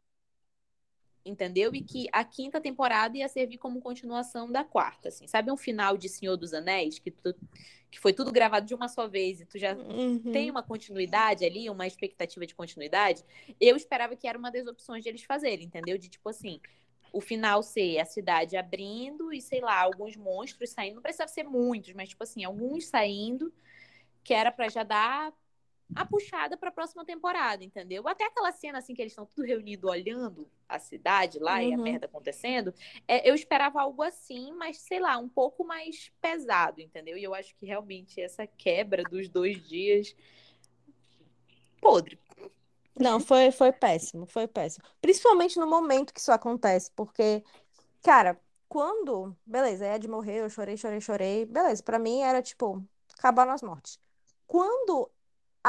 [1.29, 1.74] entendeu?
[1.74, 5.26] E que a quinta temporada ia servir como continuação da quarta, assim.
[5.26, 7.35] Sabe um final de Senhor dos Anéis, que, tu,
[7.91, 10.33] que foi tudo gravado de uma só vez e tu já uhum.
[10.33, 13.24] tem uma continuidade ali, uma expectativa de continuidade?
[13.61, 15.99] Eu esperava que era uma das opções de eles fazerem, entendeu?
[15.99, 16.61] De tipo assim,
[17.12, 20.97] o final ser a cidade abrindo e, sei lá, alguns monstros saindo.
[20.97, 23.53] Não precisava ser muitos, mas tipo assim, alguns saindo,
[24.22, 25.33] que era para já dar
[25.95, 28.07] a puxada para a próxima temporada, entendeu?
[28.07, 31.62] Até aquela cena assim que eles estão tudo reunidos olhando a cidade lá uhum.
[31.62, 31.82] e a uhum.
[31.82, 32.74] merda acontecendo,
[33.07, 37.16] é, eu esperava algo assim, mas sei lá, um pouco mais pesado, entendeu?
[37.16, 40.14] E eu acho que realmente essa quebra dos dois dias
[41.80, 42.18] podre.
[42.99, 44.84] Não, foi, foi péssimo, foi péssimo.
[45.01, 47.45] Principalmente no momento que isso acontece, porque,
[48.03, 49.36] cara, quando.
[49.47, 51.47] Beleza, Ed morreu, eu chorei, chorei, chorei.
[51.47, 52.84] Beleza, para mim era tipo,
[53.16, 53.99] acabar nas mortes.
[54.47, 55.11] Quando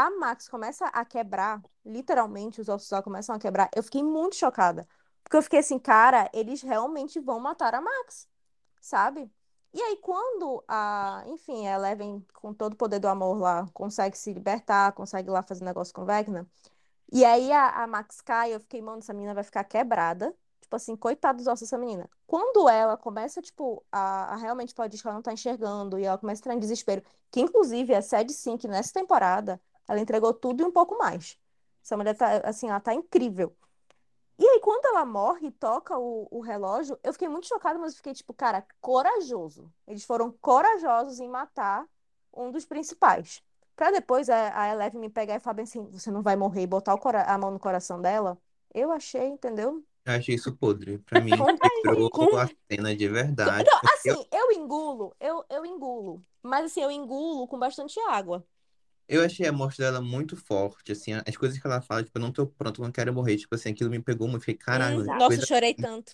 [0.08, 4.36] a Max começa a quebrar, literalmente, os ossos dela começam a quebrar, eu fiquei muito
[4.36, 4.88] chocada.
[5.24, 8.28] Porque eu fiquei assim, cara, eles realmente vão matar a Max,
[8.82, 9.32] sabe?
[9.74, 14.18] E aí, quando a, enfim, a Eleven, com todo o poder do amor lá, consegue
[14.18, 16.48] se libertar, consegue lá fazer negócio com Vecna,
[17.12, 20.36] e aí a, a Max cai, eu fiquei, mano, essa menina vai ficar quebrada.
[20.62, 22.08] Tipo assim, coitado dos ossos dessa menina.
[22.28, 26.06] Quando ela começa, tipo, a, a realmente pode dizer que ela não tá enxergando, e
[26.06, 30.32] ela começa a entrar em desespero, que inclusive a Sad Sink nessa temporada, ela entregou
[30.34, 31.36] tudo e um pouco mais.
[31.84, 33.56] Essa mulher tá, assim, ela tá incrível.
[34.38, 37.96] E aí, quando ela morre e toca o, o relógio, eu fiquei muito chocada, mas
[37.96, 39.74] fiquei, tipo, cara, corajoso.
[39.88, 41.86] Eles foram corajosos em matar
[42.32, 43.42] um dos principais.
[43.76, 46.62] Pra depois a, a Eleven me pegar e falar bem assim, você não vai morrer
[46.62, 48.38] e botar a mão no coração dela.
[48.72, 49.84] Eu achei, entendeu?
[50.06, 51.00] Eu achei isso podre.
[51.00, 51.32] Pra mim,
[51.84, 52.38] quebrou com...
[52.38, 53.68] a cena de verdade.
[53.96, 54.26] Assim, eu...
[54.32, 56.24] eu engulo, eu, eu engulo.
[56.44, 58.46] Mas assim, eu engulo com bastante água.
[59.10, 62.22] Eu achei a morte dela muito forte, assim, as coisas que ela fala, tipo, eu
[62.22, 65.04] não tô pronto, não quero morrer, tipo assim, aquilo me pegou muito, fiquei, caralho.
[65.04, 65.42] Nossa, coisa...
[65.42, 66.14] eu chorei tanto.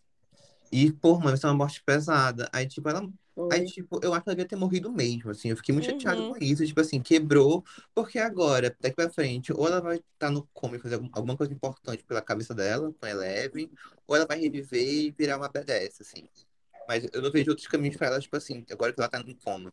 [0.72, 2.50] E, pô, mano, isso é uma morte pesada.
[2.52, 3.08] Aí, tipo, ela.
[3.52, 5.50] Aí, tipo, eu acho que ela devia ter morrido mesmo, assim.
[5.50, 6.00] Eu fiquei muito uhum.
[6.00, 6.66] chateado com isso.
[6.66, 7.64] Tipo assim, quebrou.
[7.94, 11.38] Porque agora, daqui pra frente, ou ela vai estar tá no coma e fazer alguma
[11.38, 13.70] coisa importante pela cabeça dela, com a Eleven,
[14.08, 16.28] ou ela vai reviver e virar uma BDS, assim.
[16.88, 19.36] Mas eu não vejo outros caminhos pra ela, tipo assim, agora que ela tá no
[19.36, 19.72] coma.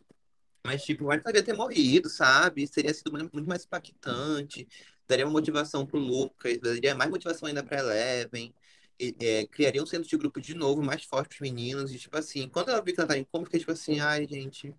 [0.64, 2.66] Mas, tipo, o devia ter morrido, sabe?
[2.66, 4.68] Seria sido muito mais impactante.
[5.08, 8.54] Daria uma motivação pro Lucas, daria mais motivação ainda pra Eleven.
[8.98, 11.92] E, é, criaria um centro de grupo de novo, mais forte pros meninos.
[11.92, 14.26] E, tipo assim, quando ela viu que ela tá em coma, fiquei tipo assim, ai,
[14.28, 14.74] gente.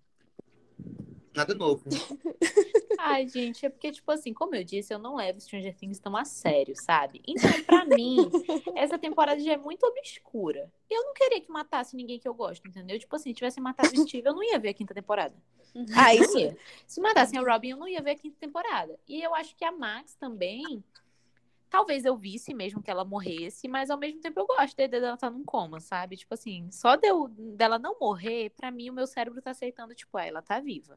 [1.34, 1.84] Nada novo.
[3.06, 6.16] Ai, gente, é porque, tipo assim, como eu disse, eu não levo Stranger Things tão
[6.16, 7.20] a sério, sabe?
[7.26, 8.16] Então, pra mim,
[8.74, 10.72] essa temporada já é muito obscura.
[10.88, 12.98] Eu não queria que matasse ninguém que eu gosto, entendeu?
[12.98, 15.34] Tipo assim, se tivesse matado o Steve, eu não ia ver a quinta temporada.
[15.94, 16.38] Ah, isso.
[16.86, 18.98] Se matassem a Robin, eu não ia ver a quinta temporada.
[19.06, 20.82] E eu acho que a Max também.
[21.68, 25.16] Talvez eu visse mesmo que ela morresse, mas ao mesmo tempo eu gosto dela estar
[25.16, 26.16] tá num coma, sabe?
[26.16, 29.94] Tipo assim, só de eu, dela não morrer, pra mim o meu cérebro tá aceitando,
[29.94, 30.96] tipo, ah, ela tá viva.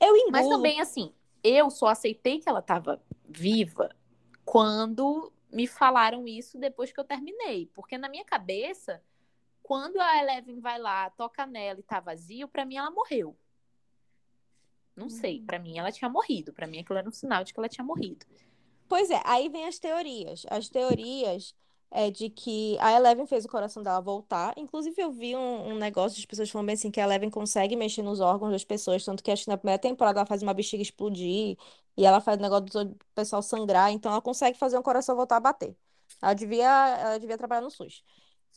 [0.00, 0.32] Eu engulo.
[0.32, 3.94] Mas também, assim, eu só aceitei que ela estava viva
[4.44, 7.70] quando me falaram isso depois que eu terminei.
[7.74, 9.02] Porque na minha cabeça,
[9.62, 13.36] quando a Eleven vai lá, toca nela e tá vazio, para mim ela morreu.
[14.94, 15.46] Não sei, hum.
[15.46, 16.52] para mim ela tinha morrido.
[16.52, 18.24] Para mim aquilo era um sinal de que ela tinha morrido.
[18.88, 20.44] Pois é, aí vem as teorias.
[20.48, 21.54] As teorias
[21.90, 24.54] é de que a Eleven fez o coração dela voltar.
[24.56, 27.76] Inclusive, eu vi um, um negócio de pessoas falando bem assim que a Eleven consegue
[27.76, 30.54] mexer nos órgãos das pessoas, tanto que acho que na primeira temporada ela faz uma
[30.54, 31.56] bexiga explodir
[31.96, 35.36] e ela faz o negócio do pessoal sangrar, então ela consegue fazer um coração voltar
[35.36, 35.76] a bater.
[36.20, 38.04] Ela devia, ela devia trabalhar no SUS.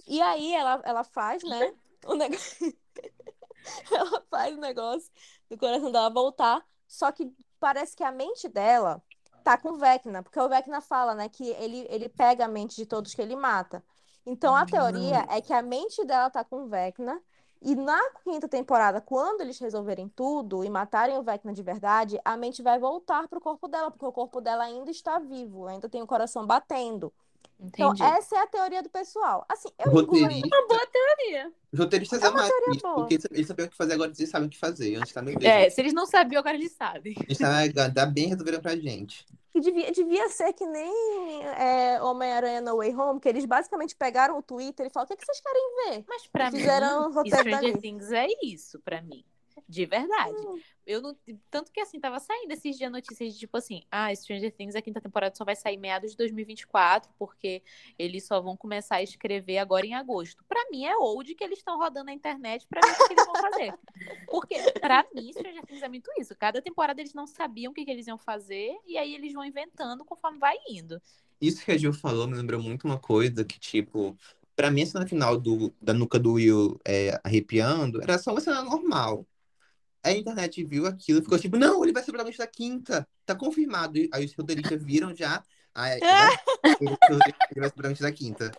[0.07, 1.73] E aí ela, ela faz, né,
[2.05, 2.77] o negócio.
[3.91, 5.11] ela faz o negócio
[5.49, 9.01] do coração dela voltar, só que parece que a mente dela
[9.49, 12.75] tá com o Vecna, porque o Vecna fala, né, que ele, ele pega a mente
[12.75, 13.83] de todos que ele mata.
[14.25, 17.19] Então a teoria é que a mente dela tá com o Vecna,
[17.61, 22.37] e na quinta temporada, quando eles resolverem tudo e matarem o Vecna de verdade, a
[22.37, 26.01] mente vai voltar pro corpo dela, porque o corpo dela ainda está vivo, ainda tem
[26.01, 27.11] o coração batendo.
[27.61, 28.03] Então, Entendi.
[28.09, 29.45] essa é a teoria do pessoal.
[29.49, 31.51] Assim, eu Roteirista, Uma boa teoria.
[31.73, 32.95] os roteiristas É uma amaram teoria isso, boa.
[32.95, 34.95] porque eles, eles sabiam o que fazer agora, eles sabem o que fazer.
[34.95, 35.51] Antes tá, meu Deus.
[35.51, 37.15] É, se eles não sabiam, agora eles sabem.
[37.21, 39.25] Eles tá, dá bem resolveram pra gente.
[39.51, 44.37] que devia, devia ser que nem é, Homem-Aranha No Way Home, que eles basicamente pegaram
[44.37, 46.05] o Twitter e falaram: o que, é que vocês querem ver?
[46.07, 47.81] Mas pra Fizeram mim, roteiro Stranger dali.
[47.81, 49.25] Things é isso, pra mim.
[49.67, 50.37] De verdade.
[50.45, 50.59] Hum.
[50.85, 51.15] Eu não.
[51.51, 54.81] Tanto que assim, tava saindo esses dias notícias de tipo assim, ah, Stranger Things, a
[54.81, 57.61] quinta temporada só vai sair meados de 2024, porque
[57.97, 60.43] eles só vão começar a escrever agora em agosto.
[60.47, 63.25] Pra mim é old que eles estão rodando na internet pra ver o que eles
[63.25, 63.73] vão fazer.
[64.25, 66.35] Porque, pra mim, Stranger Things é muito isso.
[66.35, 69.45] Cada temporada eles não sabiam o que, que eles iam fazer, e aí eles vão
[69.45, 70.99] inventando conforme vai indo.
[71.39, 74.17] Isso que a Gil falou me lembrou muito uma coisa que, tipo,
[74.55, 78.41] pra mim a cena final do, da nuca do Will é, arrepiando era só uma
[78.41, 79.25] cena normal.
[80.03, 83.07] A internet viu aquilo e ficou tipo, não, ele vai ser o protagonista da quinta,
[83.25, 83.99] tá confirmado.
[84.13, 85.43] Aí os roteiristas viram já,
[85.73, 88.51] ah, é, ele vai ser o protagonista da quinta.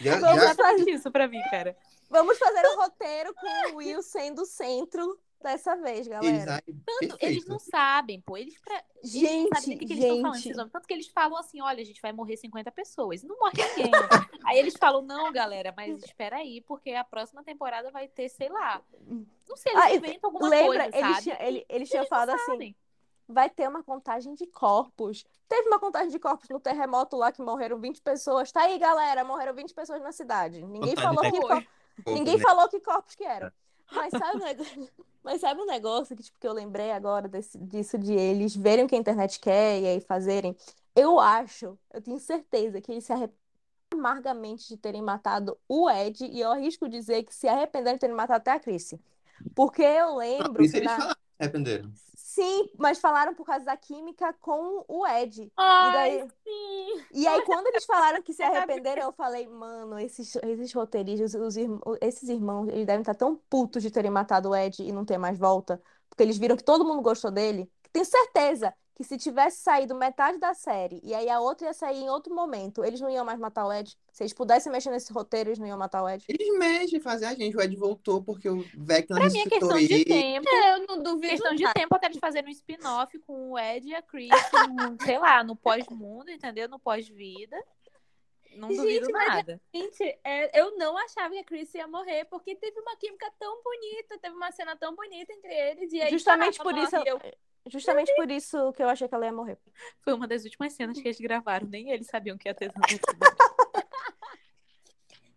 [0.00, 0.50] Já, Vamos já, lá.
[0.52, 1.76] Exatamente isso pra mim, cara.
[2.08, 6.54] Vamos fazer um roteiro com o Will sendo o centro dessa vez, eles, galera.
[6.54, 8.36] ai, Tanto, eles não sabem, pô.
[8.36, 8.74] Eles, pra...
[9.02, 10.34] eles não Gente, sabem do que, que eles estão falando.
[10.36, 10.46] gente.
[10.48, 10.72] esses homens.
[10.72, 13.22] Tanto que eles falam assim: olha, a gente vai morrer 50 pessoas.
[13.22, 13.90] Não morre ninguém.
[14.44, 18.48] aí eles falam: não, galera, mas espera aí, porque a próxima temporada vai ter, sei
[18.48, 18.82] lá.
[19.48, 21.22] Não sei, eles Ah, inventam alguma Lembra, coisa, eles, sabe?
[21.22, 22.76] tinham, ele, eles tinham eles não falado assim: sabem.
[23.28, 25.24] vai ter uma contagem de corpos.
[25.48, 28.50] Teve uma contagem de corpos no terremoto lá que morreram 20 pessoas.
[28.50, 30.60] Tá aí, galera, morreram 20 pessoas na cidade.
[30.62, 31.64] Ninguém Contagem falou que corpos.
[32.04, 32.42] cor- ninguém né?
[32.42, 33.52] falou que corpos que eram.
[33.92, 34.90] Mas sabe, um negócio,
[35.26, 38.84] mas sabe um negócio que, tipo, que eu lembrei agora desse- disso de eles verem
[38.86, 40.56] o que a internet quer e aí fazerem?
[40.94, 43.38] Eu acho, eu tenho certeza que eles se arrependem
[43.94, 48.16] amargamente de terem matado o Ed e eu arrisco dizer que se arrependeram de terem
[48.16, 49.00] matado até a Chrissy.
[49.54, 50.94] Porque eu lembro Isso que eles na...
[50.94, 51.92] falaram, arrependeram.
[52.36, 55.50] Sim, mas falaram por causa da química com o Ed.
[55.56, 57.06] Ai, E daí- sim.
[57.12, 58.76] E aí, quando eles falaram que se Acabei.
[58.76, 63.36] arrependeram, eu falei, mano, esses, esses roteiristas, os irm- esses irmãos, eles devem estar tão
[63.48, 66.64] putos de terem matado o Ed e não ter mais volta, porque eles viram que
[66.64, 67.70] todo mundo gostou dele.
[67.92, 71.98] Tenho certeza que se tivesse saído metade da série e aí a outra ia sair
[71.98, 73.94] em outro momento, eles não iam mais matar o Ed.
[74.10, 76.24] Se eles pudessem mexer nesse roteiro, eles não iam matar o Ed.
[76.26, 79.76] Eles mexem, fazem a gente, o Ed voltou porque o Vecna Pra mim é questão
[79.76, 80.04] de ele.
[80.06, 80.48] tempo.
[80.48, 81.28] É, eu não duvido.
[81.28, 84.30] Questão de tempo até eles fazerem um spin-off com o Ed e a Chris,
[84.74, 86.66] no, sei lá, no pós-mundo, entendeu?
[86.66, 87.62] No pós-vida.
[88.56, 89.60] Não Gente, duvido mas é- nada.
[89.74, 93.62] Gente, é, eu não achava que a Chris ia morrer, porque teve uma química tão
[93.62, 97.10] bonita, teve uma cena tão bonita entre eles, e aí Justamente por isso, morre.
[97.10, 97.20] eu-
[97.66, 99.58] justamente por isso que eu achei que ela ia morrer.
[100.00, 101.66] Foi uma das últimas cenas que eles gravaram.
[101.66, 102.72] Nem eles sabiam que ia ter.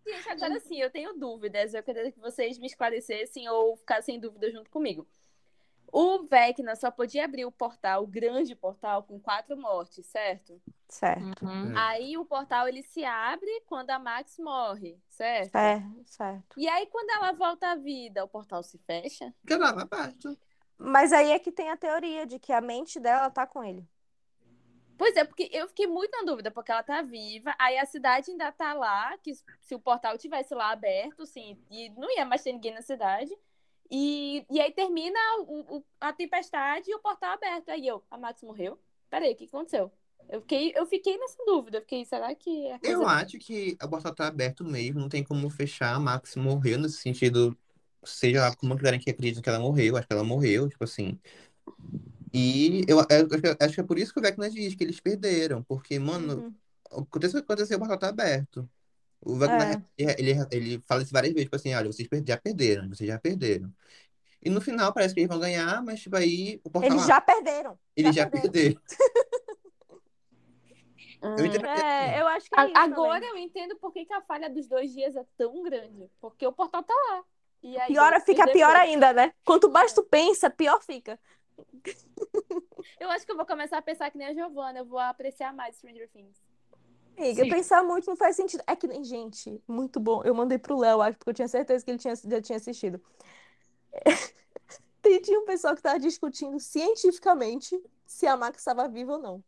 [0.06, 1.74] Gente, agora sim, eu tenho dúvidas.
[1.74, 5.06] Eu queria que vocês me esclarecessem ou ficassem em dúvida junto comigo.
[5.92, 10.60] O Vecna só podia abrir o portal, o grande portal, com quatro mortes, certo?
[10.88, 11.76] Certo, Uhum.
[11.76, 15.52] Aí o portal ele se abre quando a Max morre, certo?
[15.52, 16.60] certo, certo.
[16.60, 19.34] E aí quando ela volta à vida, o portal se fecha?
[19.40, 20.36] Fica lá abaixo.
[20.80, 23.86] Mas aí é que tem a teoria de que a mente dela tá com ele.
[24.96, 28.30] Pois é, porque eu fiquei muito na dúvida, porque ela tá viva, aí a cidade
[28.30, 32.42] ainda tá lá, que se o portal tivesse lá aberto, sim, e não ia mais
[32.42, 33.30] ter ninguém na cidade.
[33.90, 37.70] E, e aí termina o- o- a tempestade e o portal aberto.
[37.70, 38.78] Aí eu, a Max morreu?
[39.08, 39.90] Peraí, o que aconteceu?
[40.28, 41.78] Eu fiquei, eu fiquei nessa dúvida.
[41.78, 45.08] Eu fiquei, será que é coisa Eu acho que o portal tá aberto mesmo, não
[45.08, 45.94] tem como fechar.
[45.94, 47.56] A Max morreu nesse sentido,
[48.04, 51.18] seja lá como quiserem que acreditem que ela morreu, acho que ela morreu, tipo assim.
[52.32, 54.84] E eu, eu acho, que- acho que é por isso que o Vecna diz que
[54.84, 56.54] eles perderam, porque, mano, Uhum.
[57.02, 58.68] aconteceu o que aconteceu, o portal tá aberto.
[59.20, 62.36] O Wagner, ele, ele, ele fala isso várias vezes, tipo assim, olha, vocês per- já
[62.38, 63.72] perderam, vocês já perderam.
[64.42, 67.08] E no final parece que eles vão ganhar, mas tipo aí o portal Eles lá,
[67.08, 67.78] já perderam.
[67.96, 68.80] eles já já perderam.
[71.22, 71.30] Hum.
[71.38, 72.04] Eu interpretei assim.
[72.04, 73.30] É, eu acho que é Agora também.
[73.30, 76.10] eu entendo por que, que a falha dos dois dias é tão grande.
[76.20, 77.24] Porque o portal tá lá.
[77.62, 79.32] E aí, Piora, fica pior ainda, né?
[79.44, 81.18] Quanto mais tu pensa, pior fica.
[82.98, 84.78] Eu acho que eu vou começar a pensar que nem a Giovanna.
[84.78, 86.36] Eu vou apreciar mais Stranger Things.
[87.16, 87.50] Amiga, Sim.
[87.50, 88.62] pensar muito não faz sentido.
[88.66, 90.22] É que nem, gente, muito bom.
[90.24, 93.00] Eu mandei pro Léo, acho, porque eu tinha certeza que ele tinha, já tinha assistido.
[95.02, 99.44] Tem- Tinha um pessoal que tava discutindo cientificamente se a Max estava viva ou não.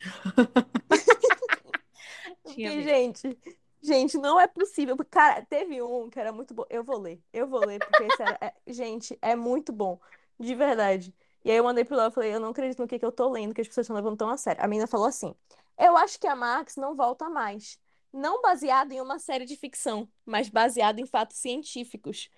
[2.46, 2.82] Tinha Porque, mesmo.
[2.82, 3.38] gente,
[3.82, 4.96] gente, não é possível.
[5.10, 6.64] Cara, teve um que era muito bom.
[6.70, 9.98] Eu vou ler, eu vou ler, porque era- é- gente, é muito bom.
[10.38, 11.14] De verdade.
[11.44, 13.12] E aí eu mandei pro Léo, eu falei, eu não acredito no que, que eu
[13.12, 14.62] tô lendo, que as pessoas estão levando tão a sério.
[14.62, 15.34] A menina falou assim:
[15.78, 17.78] eu acho que a Max não volta mais.
[18.12, 22.28] Não baseado em uma série de ficção, mas baseado em fatos científicos.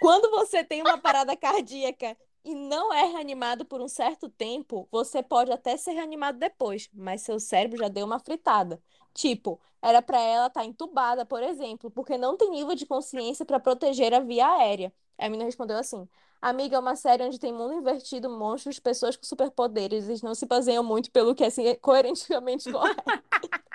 [0.00, 5.22] Quando você tem uma parada cardíaca e não é reanimado por um certo tempo, você
[5.22, 8.80] pode até ser reanimado depois, mas seu cérebro já deu uma fritada.
[9.16, 13.58] Tipo, era pra ela estar entubada, por exemplo, porque não tem nível de consciência pra
[13.58, 14.92] proteger a via aérea.
[15.16, 16.06] A menina respondeu assim:
[16.40, 20.04] Amiga, é uma série onde tem mundo invertido, monstros, pessoas com superpoderes.
[20.04, 23.02] Eles não se baseiam muito pelo que é assim, coerentemente correto.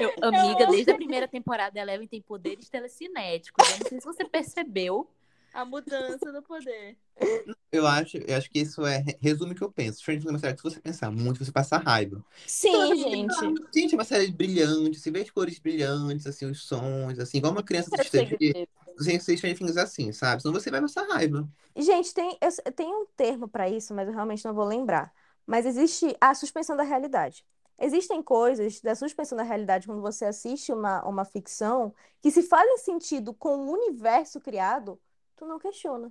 [0.00, 3.68] Eu, amiga, desde a primeira temporada, Eleven tem poderes telecinéticos.
[3.70, 5.08] Eu não sei se você percebeu.
[5.58, 6.96] A mudança do poder.
[7.70, 10.04] Eu acho, eu acho que isso é resume o que eu penso.
[10.04, 12.24] Things é uma série que se você pensar muito, você passa raiva.
[12.46, 13.62] Sim, Então, gente.
[13.74, 17.52] Gente, é uma série brilhante, você vê as cores brilhantes, assim, os sons, assim, igual
[17.52, 18.36] uma criança É assistente
[18.98, 20.42] ser Stranger Things assim, sabe?
[20.42, 21.48] Senão você vai passar raiva.
[21.76, 25.12] Gente, tem, eu, tem um termo pra isso, mas eu realmente não vou lembrar.
[25.46, 27.44] Mas existe a suspensão da realidade.
[27.78, 32.78] Existem coisas da suspensão da realidade quando você assiste uma, uma ficção que se fazem
[32.78, 35.00] sentido com o universo criado,
[35.38, 36.10] tu não questiona.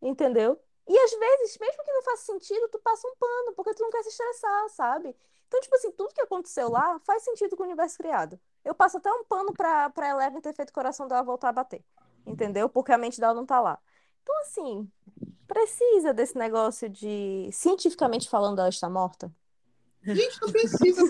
[0.00, 0.60] Entendeu?
[0.86, 3.90] E às vezes, mesmo que não faça sentido, tu passa um pano, porque tu não
[3.90, 5.14] quer se estressar, sabe?
[5.46, 8.40] Então, tipo assim, tudo que aconteceu lá faz sentido com o universo criado.
[8.64, 11.52] Eu passo até um pano pra, pra Eleven ter feito o coração dela voltar a
[11.52, 11.84] bater.
[12.26, 12.68] Entendeu?
[12.68, 13.78] Porque a mente dela não tá lá.
[14.22, 14.90] Então, assim,
[15.46, 19.34] precisa desse negócio de, cientificamente falando, ela está morta?
[20.14, 21.02] Gente, não precisa?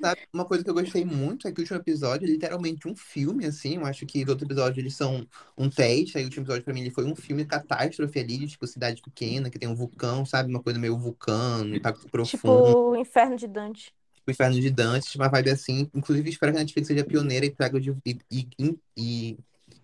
[0.00, 0.20] Sabe?
[0.32, 3.46] Uma coisa que eu gostei muito é que o último episódio é literalmente um filme,
[3.46, 3.76] assim.
[3.76, 6.18] Eu acho que os outros episódios eles são um teste.
[6.18, 9.00] Aí o último episódio pra mim ele foi um filme catástrofe ali, de, tipo, cidade
[9.02, 10.50] pequena, que tem um vulcão, sabe?
[10.50, 12.66] Uma coisa meio vulcano, impacto profundo.
[12.66, 13.94] Tipo, o Inferno de Dante.
[14.26, 15.90] o Inferno de Dante, uma vibe assim.
[15.94, 19.36] Inclusive, espero que a Netflix seja pioneira e traga de, e, e, e, e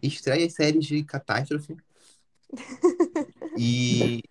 [0.03, 1.77] estreie as séries de catástrofe.
[3.61, 4.23] E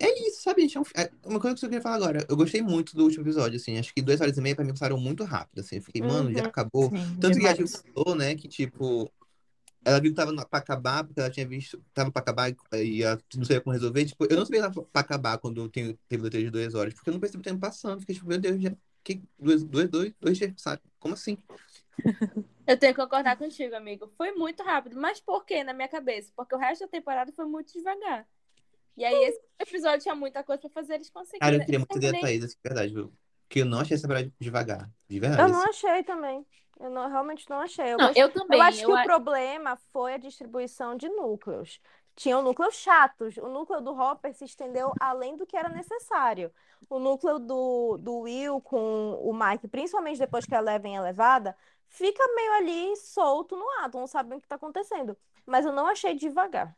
[0.00, 0.76] é isso, sabe, gente?
[0.76, 2.26] É um- é uma coisa que eu queria falar agora.
[2.28, 3.78] Eu gostei muito do último episódio, assim.
[3.78, 5.76] Acho que duas horas e meia pra mim passaram muito rápido, assim.
[5.76, 6.46] Eu fiquei, mano, já Uhum.
[6.46, 6.90] acabou.
[6.90, 7.56] Sim, Tanto que a demais.
[7.56, 9.10] Jill falou, né, que tipo.
[9.82, 13.18] Ela viu que tava pra acabar, porque ela tinha visto, tava pra acabar e ela
[13.34, 14.04] não sabia como resolver.
[14.04, 16.92] Tipo, eu não sabia que tava pra acabar quando teve o letreiro de duas horas,
[16.92, 18.00] porque eu não percebi o tempo passando.
[18.00, 18.72] Fiquei tipo, meu Deus, já.
[19.02, 20.82] Que, dois, dois, dois, dois dias, sabe?
[20.98, 21.38] Como assim?
[22.66, 24.12] Eu tenho que concordar contigo, amigo.
[24.16, 25.00] Foi muito rápido.
[25.00, 26.30] Mas por quê na minha cabeça?
[26.36, 28.26] Porque o resto da temporada foi muito devagar.
[28.96, 31.40] E aí, esse episódio tinha muita coisa pra fazer eles conseguirem.
[31.40, 33.12] Cara, eu queria muito ver a Thaís, de verdade, viu?
[33.48, 34.90] Porque eu não achei essa parada devagar.
[35.08, 35.42] De verdade.
[35.42, 35.70] Eu não assim.
[35.88, 36.46] achei também.
[36.78, 37.92] Eu não, realmente não achei.
[37.92, 38.58] Eu, Não, eu também.
[38.58, 41.80] eu acho que eu o a- problema foi a distribuição de núcleos.
[42.16, 43.36] Tinham núcleos chatos.
[43.38, 46.52] O núcleo do Hopper se estendeu além do que era necessário.
[46.88, 51.56] O núcleo do, do Will com o Mike, principalmente depois que a Eleven é levada,
[51.88, 53.90] fica meio ali solto no ar.
[53.90, 55.16] Tu não sabe o que está acontecendo.
[55.46, 56.74] Mas eu não achei devagar.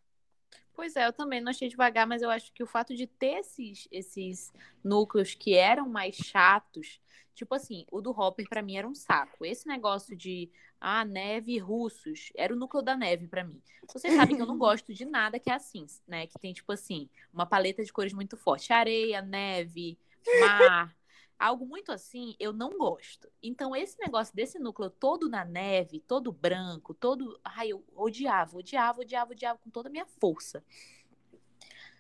[0.75, 3.41] Pois é, eu também não achei devagar, mas eu acho que o fato de ter
[3.41, 7.01] esses, esses núcleos que eram mais chatos,
[7.35, 9.45] tipo assim, o do Hopper pra mim era um saco.
[9.45, 10.51] Esse negócio de
[10.81, 13.63] ah, neve russos, era o núcleo da neve pra mim.
[13.93, 16.27] Vocês sabem que eu não gosto de nada que é assim, né?
[16.27, 19.99] Que tem tipo assim, uma paleta de cores muito forte, areia, neve,
[20.41, 20.97] mar,
[21.43, 23.31] algo muito assim, eu não gosto.
[23.43, 29.01] Então esse negócio desse núcleo todo na neve, todo branco, todo, ai, eu odiava, odiava,
[29.01, 30.65] odiava, odiava com toda a minha força.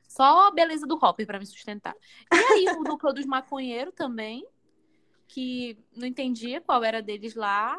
[0.06, 1.96] Só a beleza do Hopper pra me sustentar.
[2.32, 4.46] E aí o núcleo dos maconheiros também,
[5.26, 7.76] que não entendia qual era deles lá.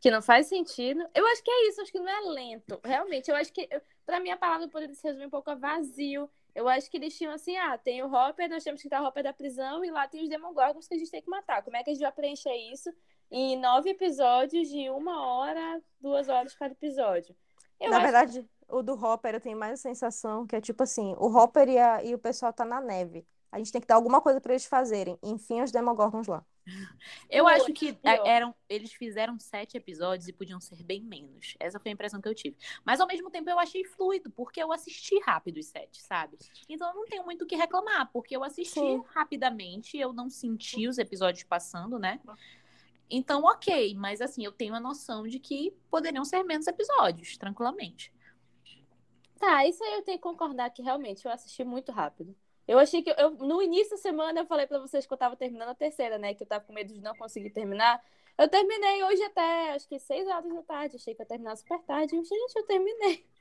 [0.00, 1.04] Que não faz sentido.
[1.14, 2.78] Eu acho que é isso, acho que não é lento.
[2.84, 3.68] Realmente, eu acho que,
[4.04, 6.30] pra mim, a palavra poderia se resumir um pouco a vazio.
[6.56, 9.06] Eu acho que eles tinham assim, ah, tem o Hopper, nós temos que tirar o
[9.06, 11.62] Hopper da prisão e lá tem os Demogorgons que a gente tem que matar.
[11.62, 12.90] Como é que a gente vai preencher isso
[13.30, 17.36] em nove episódios de uma hora, duas horas cada episódio?
[17.78, 20.82] Eu Na acho verdade, o do Hopper eu tenho mais a sensação que é tipo
[20.82, 23.26] assim, o Hopper e, a- e o pessoal tá na neve.
[23.52, 25.18] A gente tem que dar alguma coisa pra eles fazerem.
[25.22, 26.44] Enfim, os Demogorgons lá.
[27.30, 28.26] Eu Muito acho que pior.
[28.26, 31.54] é, eram, eles fizeram sete episódios e podiam ser bem menos.
[31.60, 32.56] Essa foi a impressão que eu tive.
[32.84, 36.36] Mas ao mesmo tempo eu achei fluido, porque eu assisti rápido os sete, sabe?
[36.68, 39.02] Então eu não tenho muito o que reclamar, porque eu assisti Sim.
[39.14, 42.20] rapidamente, eu não senti os episódios passando, né?
[43.08, 48.12] Então, ok, mas assim, eu tenho a noção de que poderiam ser menos episódios, tranquilamente.
[49.38, 52.34] Tá, isso aí eu tenho que concordar que realmente eu assisti muito rápido.
[52.66, 55.36] Eu achei que eu, no início da semana eu falei pra vocês que eu tava
[55.36, 56.34] terminando a terceira, né?
[56.34, 58.02] Que eu tava com medo de não conseguir terminar.
[58.36, 60.96] Eu terminei hoje até, acho que seis horas da tarde.
[60.96, 62.16] Achei que eu terminar super tarde.
[62.16, 63.24] Gente, eu terminei.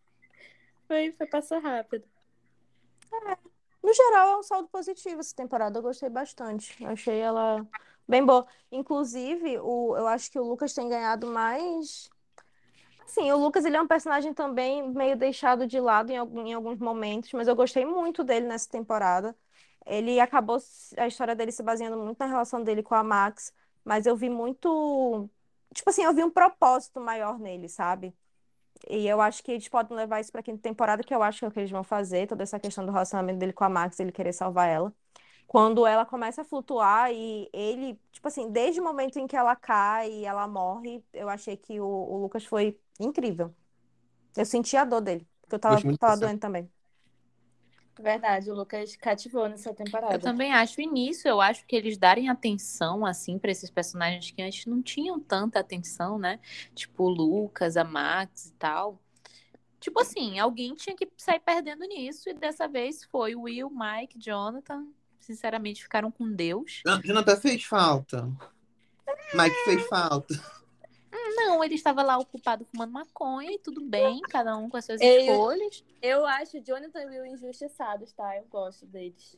[0.88, 2.08] Foi, foi passar rápido.
[3.82, 5.80] No geral, é um saldo positivo essa temporada.
[5.80, 6.84] Eu gostei bastante.
[6.84, 7.66] Eu achei ela
[8.08, 8.46] bem boa.
[8.72, 12.10] Inclusive, o, eu acho que o Lucas tem ganhado mais.
[13.06, 16.54] Sim, o Lucas ele é um personagem também meio deixado de lado em, algum- em
[16.54, 19.36] alguns momentos, mas eu gostei muito dele nessa temporada.
[19.86, 20.58] Ele acabou
[20.98, 23.54] a história dele se baseando muito na relação dele com a Max,
[23.84, 25.30] mas eu vi muito.
[25.74, 28.14] Tipo assim, eu vi um propósito maior nele, sabe?
[28.90, 31.46] E eu acho que eles podem levar isso pra quinta temporada, que eu acho que
[31.46, 34.00] é o que eles vão fazer, toda essa questão do relacionamento dele com a Max,
[34.00, 34.94] ele querer salvar ela.
[35.48, 39.56] Quando ela começa a flutuar e ele, tipo assim, desde o momento em que ela
[39.56, 43.54] cai e ela morre, eu achei que o, o Lucas foi incrível.
[44.36, 46.70] Eu senti a dor dele, porque eu tava, muito tava doendo também.
[47.98, 50.16] Verdade, o Lucas cativou nessa temporada.
[50.16, 50.82] Eu também acho.
[50.82, 55.18] Nisso, eu acho que eles darem atenção, assim, pra esses personagens que antes não tinham
[55.20, 56.40] tanta atenção, né?
[56.74, 59.00] Tipo o Lucas, a Max e tal.
[59.80, 62.30] Tipo assim, alguém tinha que sair perdendo nisso.
[62.30, 64.86] E dessa vez foi o Will, Mike, Jonathan.
[65.26, 66.84] Sinceramente, ficaram com Deus.
[67.04, 68.30] Jonathan fez falta.
[69.34, 70.36] Mike fez falta.
[71.36, 75.02] Não, ele estava lá ocupado fumando maconha e tudo bem, cada um com as suas
[75.02, 75.84] Ele- escolhas.
[76.00, 78.38] Eu acho Jonathan e Will injustiçados, tá?
[78.38, 79.36] Eu gosto deles.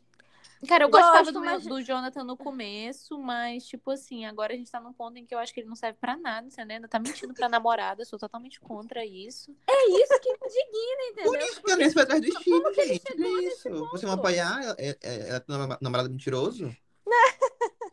[0.67, 4.55] Cara, eu Gosto, gostava do, mas- do Jonathan no começo, mas, tipo assim, agora a
[4.55, 6.75] gente tá num ponto em que eu acho que ele não serve pra nada, entendeu?
[6.77, 9.55] Ainda tá mentindo pra namorada, eu sou totalmente contra isso.
[9.67, 11.31] É isso que indigna, entendeu?
[11.31, 13.11] Por isso que a Nancy vai atrás dos filhos, que ele gente.
[13.11, 13.85] É nesse isso.
[13.91, 16.75] Você não apoiar ela, é- é- tem um namorado mentiroso?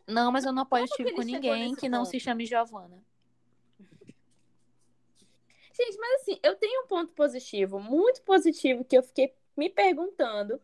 [0.07, 2.09] Não, mas eu não apoio Como que Steve com ninguém que não ponto?
[2.11, 2.97] se chame Giovanna.
[5.73, 10.59] Gente, mas assim, eu tenho um ponto positivo, muito positivo, que eu fiquei me perguntando,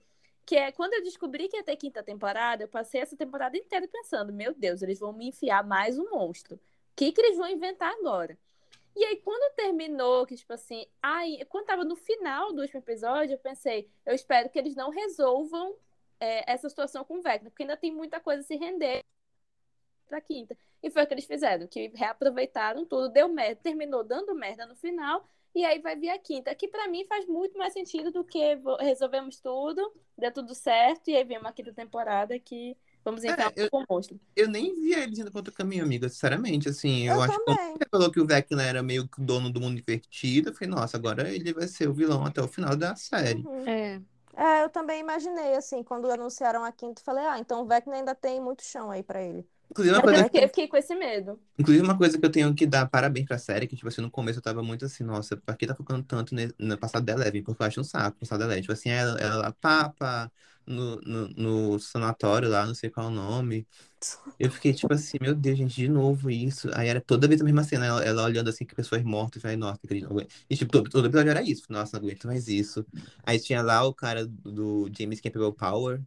[0.45, 3.87] que é quando eu descobri que ia ter quinta temporada, eu passei essa temporada inteira
[3.87, 6.55] pensando, meu Deus, eles vão me enfiar mais um monstro.
[6.55, 6.59] O
[6.95, 8.37] que, que eles vão inventar agora?
[8.95, 13.35] E aí, quando terminou, que tipo assim, ai, quando tava no final do último episódio,
[13.35, 15.75] eu pensei, eu espero que eles não resolvam
[16.19, 19.01] é, essa situação com o Vecna, porque ainda tem muita coisa a se render
[20.07, 20.57] pra quinta.
[20.83, 24.75] E foi o que eles fizeram, que reaproveitaram tudo, deu merda, terminou dando merda no
[24.75, 28.23] final, e aí vai vir a quinta, que pra mim faz muito mais sentido do
[28.23, 28.39] que
[28.79, 33.69] resolvemos tudo, deu tudo certo, e aí vem uma quinta temporada que vamos entrar eu-
[33.69, 34.19] com o monstro.
[34.35, 36.69] Eu nem vi eles indo contra o caminho, amiga, sinceramente.
[36.69, 37.73] Assim, eu, Eu acho que também.
[37.73, 40.53] quando você falou que o Vecna era meio que o dono do mundo invertido, eu
[40.53, 43.41] falei, nossa, agora ele vai ser o vilão até o final da série.
[43.43, 43.67] Uhum.
[43.67, 44.01] É.
[44.33, 47.95] É, eu também imaginei, assim, quando anunciaram a quinta, eu falei, ah, então o Vecna
[47.95, 49.45] ainda tem muito chão aí pra ele.
[49.71, 51.39] Inclusive, uma Mas eu coisa, fiquei, eu fiquei com esse medo.
[51.57, 54.09] inclusive, uma coisa que eu tenho que dar parabéns pra série, que, tipo assim, no
[54.11, 57.13] começo eu tava muito assim, nossa, pra que tá focando tanto ne- no passado da
[57.13, 57.43] Eleven?
[57.43, 58.61] Porque eu acho um saco o passado da Eleven.
[58.63, 60.31] Tipo assim, ela, ela papa
[60.65, 61.27] no, no,
[61.73, 63.67] no sanatório lá, não sei qual é o nome.
[64.39, 66.69] Eu fiquei tipo assim, meu Deus, gente, de novo isso.
[66.75, 69.41] Aí era toda vez a mesma cena, ela, ela olhando assim que pessoas mortas, e
[69.41, 70.33] falei, nossa, acredito, não aguento.
[70.49, 71.63] E tipo, todo, todo episódio era isso.
[71.69, 72.85] Nossa, não aguento mais isso.
[73.23, 76.01] Aí tinha lá o cara do James Campbell Power.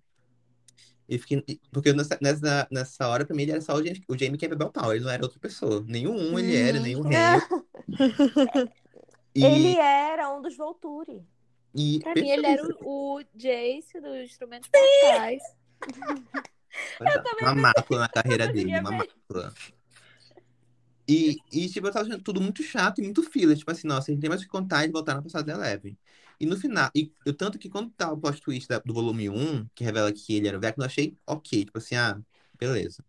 [1.08, 4.16] E fiquei, porque nessa, nessa, nessa hora, pra mim, ele era só o James, o
[4.16, 5.84] James Campbell Power, ele não era outra pessoa.
[5.86, 7.36] Nenhum ele era, nem o É.
[7.36, 7.40] rei.
[9.36, 11.26] E, Ele era um dos Volturi.
[11.74, 15.42] e Pra mim, ele era o, o Jace do Instrumentos Mortais.
[17.42, 19.52] Uma mácula na carreira dele, uma mácula.
[21.06, 23.54] E, e, tipo, eu tava achando tudo muito chato e muito fila.
[23.54, 25.66] Tipo assim, nossa, a gente tem mais o que contar e voltar na passada da
[25.66, 25.98] Eleven.
[26.40, 29.66] E no final, e eu, tanto que quando tá o plot twist do volume 1,
[29.74, 31.64] que revela que ele era o Vecna, eu achei ok.
[31.64, 32.20] Tipo assim, ah,
[32.58, 33.04] beleza.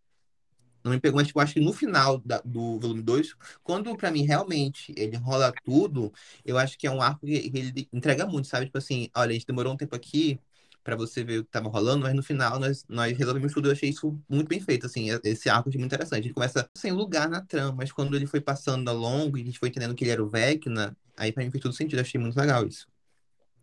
[0.83, 4.11] Não me pegou, mas tipo, acho que no final da- do volume 2, quando pra
[4.11, 6.13] mim realmente ele rola tudo,
[6.45, 8.65] eu acho que é um arco que, que ele entrega muito, sabe?
[8.67, 10.39] Tipo assim, olha, a gente demorou um tempo aqui
[10.83, 13.67] pra você ver o que tava rolando, mas no final nós, nós resolvemos tudo.
[13.67, 16.25] Eu achei isso muito bem feito, assim, esse arco achei muito interessante.
[16.27, 19.45] Ele começa sem lugar na trama, mas quando ele foi passando ao longo e a
[19.45, 21.97] gente foi entendendo que ele era o Vecna, aí pra mim fez tudo sentido.
[21.97, 22.85] Eu achei muito legal isso.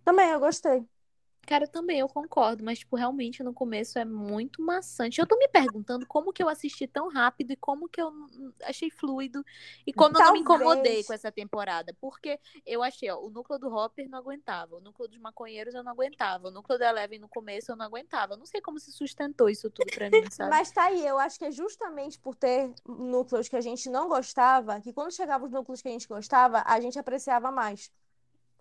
[0.04, 0.86] Também, eu gostei.
[1.44, 5.20] Cara, também eu concordo, mas, tipo, realmente no começo é muito maçante.
[5.20, 8.12] Eu tô me perguntando como que eu assisti tão rápido e como que eu
[8.62, 9.44] achei fluido
[9.84, 10.60] e como eu não me Talvez.
[10.60, 11.94] incomodei com essa temporada.
[12.00, 15.82] Porque eu achei, ó, o núcleo do Hopper não aguentava, o núcleo dos maconheiros eu
[15.82, 18.34] não aguentava, o núcleo da Eleven no começo eu não aguentava.
[18.34, 20.48] Eu não sei como se sustentou isso tudo pra mim, sabe?
[20.48, 24.08] Mas tá aí, eu acho que é justamente por ter núcleos que a gente não
[24.08, 27.90] gostava, que quando chegava os núcleos que a gente gostava, a gente apreciava mais.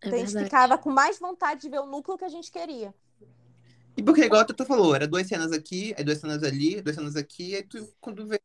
[0.03, 2.51] É Então a gente ficava com mais vontade de ver o núcleo que a gente
[2.51, 2.93] queria.
[3.95, 6.95] E porque, igual a Tata falou, era duas cenas aqui, aí duas cenas ali, duas
[6.95, 8.39] cenas aqui, aí tu, quando vê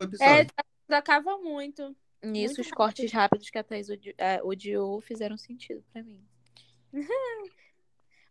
[0.00, 0.42] o episódio.
[0.42, 0.46] É,
[0.86, 1.96] trocava muito.
[2.22, 6.22] Nisso, Muito os cortes rápidos que a Thaís odi- eh, odiou fizeram sentido pra mim.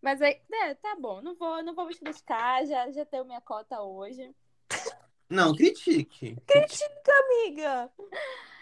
[0.01, 3.41] Mas aí, é, tá bom, não vou, não vou me criticar, já, já tenho minha
[3.41, 4.34] cota hoje.
[5.30, 6.38] Não, critique.
[7.09, 7.91] Amiga!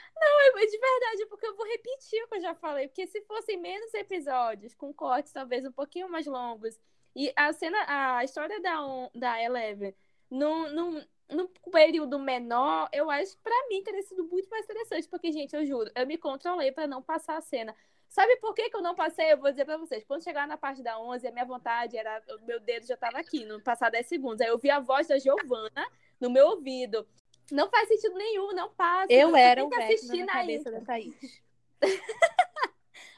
[0.53, 2.87] Mas de verdade, porque eu vou repetir o que eu já falei.
[2.87, 6.79] Porque se fossem menos episódios, com cortes talvez um pouquinho mais longos,
[7.15, 8.79] e a cena, a história da,
[9.13, 9.95] da Eleven
[10.29, 15.07] num, num, num período menor, eu acho pra mim teria sido muito mais interessante.
[15.07, 17.75] Porque, gente, eu juro, eu me controlei pra não passar a cena.
[18.09, 19.33] Sabe por que, que eu não passei?
[19.33, 20.03] Eu vou dizer pra vocês.
[20.03, 22.21] Quando chegar na parte da 11, a minha vontade era.
[22.39, 24.41] O meu dedo já tava aqui, não passar 10 segundos.
[24.41, 25.87] Aí eu vi a voz da Giovana
[26.19, 27.07] no meu ouvido.
[27.51, 29.11] Não faz sentido nenhum, não passa.
[29.11, 31.41] Eu Você era o que Vecna assistir na na cabeça da Thaís.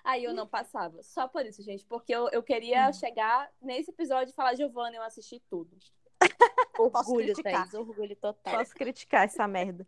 [0.03, 1.03] Aí eu não passava.
[1.03, 1.85] Só por isso, gente.
[1.85, 2.93] Porque eu, eu queria Hum.
[2.93, 5.77] chegar nesse episódio e falar, Giovana, eu assisti tudo.
[6.75, 7.69] Posso Orgulho, criticar.
[7.69, 8.57] Thaís, orgulho total.
[8.57, 9.85] Posso criticar essa merda.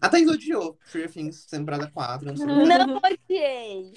[0.00, 2.26] A Thaís odiou Stranger Things, temporada 4.
[2.26, 3.92] Não sei Não odiei.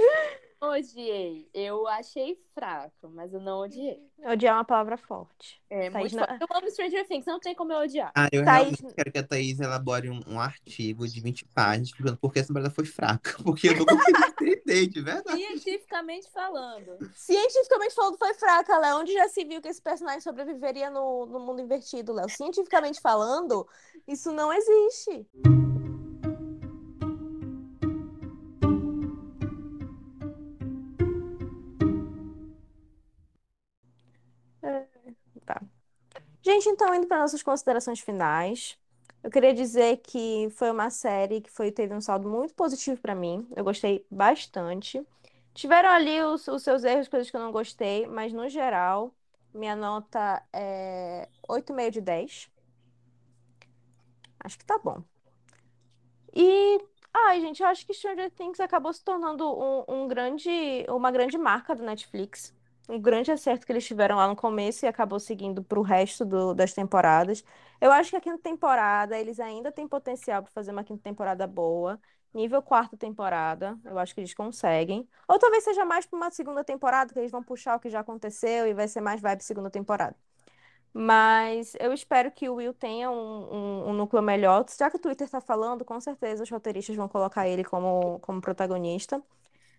[0.62, 1.50] Odiei.
[1.54, 3.98] Eu achei fraco, mas eu não odiei.
[4.26, 5.62] Odiar é uma palavra forte.
[5.70, 8.12] É, Thaís muito não- Eu amo Stranger Things, não tem como eu odiar.
[8.14, 11.88] Ah, eu Thaís- realmente quero que a Thaís elabore um, um artigo de 20 páginas
[11.88, 13.38] explicando por que essa temporada foi fraca.
[13.44, 15.38] Porque eu não consegui entender, de verdade.
[15.38, 16.98] Cientificamente falando.
[17.16, 18.98] Cientificamente falando, foi fraca, Léo.
[19.00, 22.28] Onde já se viu que esse personagem sobreviveria no, no mundo invertido, Léo?
[22.30, 23.66] Cientificamente falando,
[24.06, 25.26] isso não existe.
[36.50, 38.76] Gente, então, indo para nossas considerações finais,
[39.24, 43.14] eu queria dizer que foi uma série que foi, teve um saldo muito positivo para
[43.14, 43.48] mim.
[43.56, 45.06] Eu gostei bastante.
[45.54, 49.14] Tiveram ali os, os seus erros, coisas que eu não gostei, mas no geral,
[49.54, 52.50] minha nota é 8,5 de 10.
[54.40, 55.04] Acho que tá bom.
[56.34, 56.80] E,
[57.14, 60.50] ai, gente, eu acho que Stranger Things acabou se tornando um, um grande,
[60.90, 62.58] uma grande marca do Netflix.
[62.90, 66.56] Um grande acerto que eles tiveram lá no começo e acabou seguindo pro resto do-
[66.56, 67.44] das temporadas.
[67.80, 71.46] Eu acho que a quinta temporada, eles ainda têm potencial para fazer uma quinta temporada
[71.48, 72.00] boa.
[72.34, 75.08] Nível quarta temporada, eu acho que eles conseguem.
[75.28, 78.00] Ou talvez seja mais para uma segunda temporada, que eles vão puxar o que já
[78.02, 80.16] aconteceu e vai ser mais vibe segunda temporada.
[80.94, 83.16] Mas eu espero que o Will tenha um,
[83.88, 84.66] um- um núcleo melhor.
[84.78, 88.42] Já que o Twitter tá falando, com certeza os roteiristas vão colocar ele como, como
[88.42, 89.22] protagonista.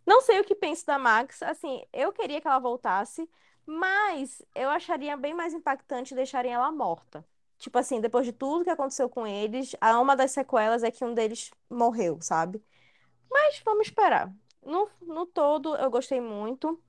[0.06, 1.42] Não sei o que penso da Max.
[1.42, 3.28] Assim, eu queria que ela voltasse,
[3.66, 7.24] mas eu acharia bem mais impactante deixarem ela morta.
[7.58, 11.04] Tipo assim, depois de tudo que aconteceu com eles, a uma das sequelas é que
[11.04, 12.62] um deles morreu, sabe?
[13.30, 14.32] Mas vamos esperar.
[14.64, 16.82] No, no todo, eu gostei muito.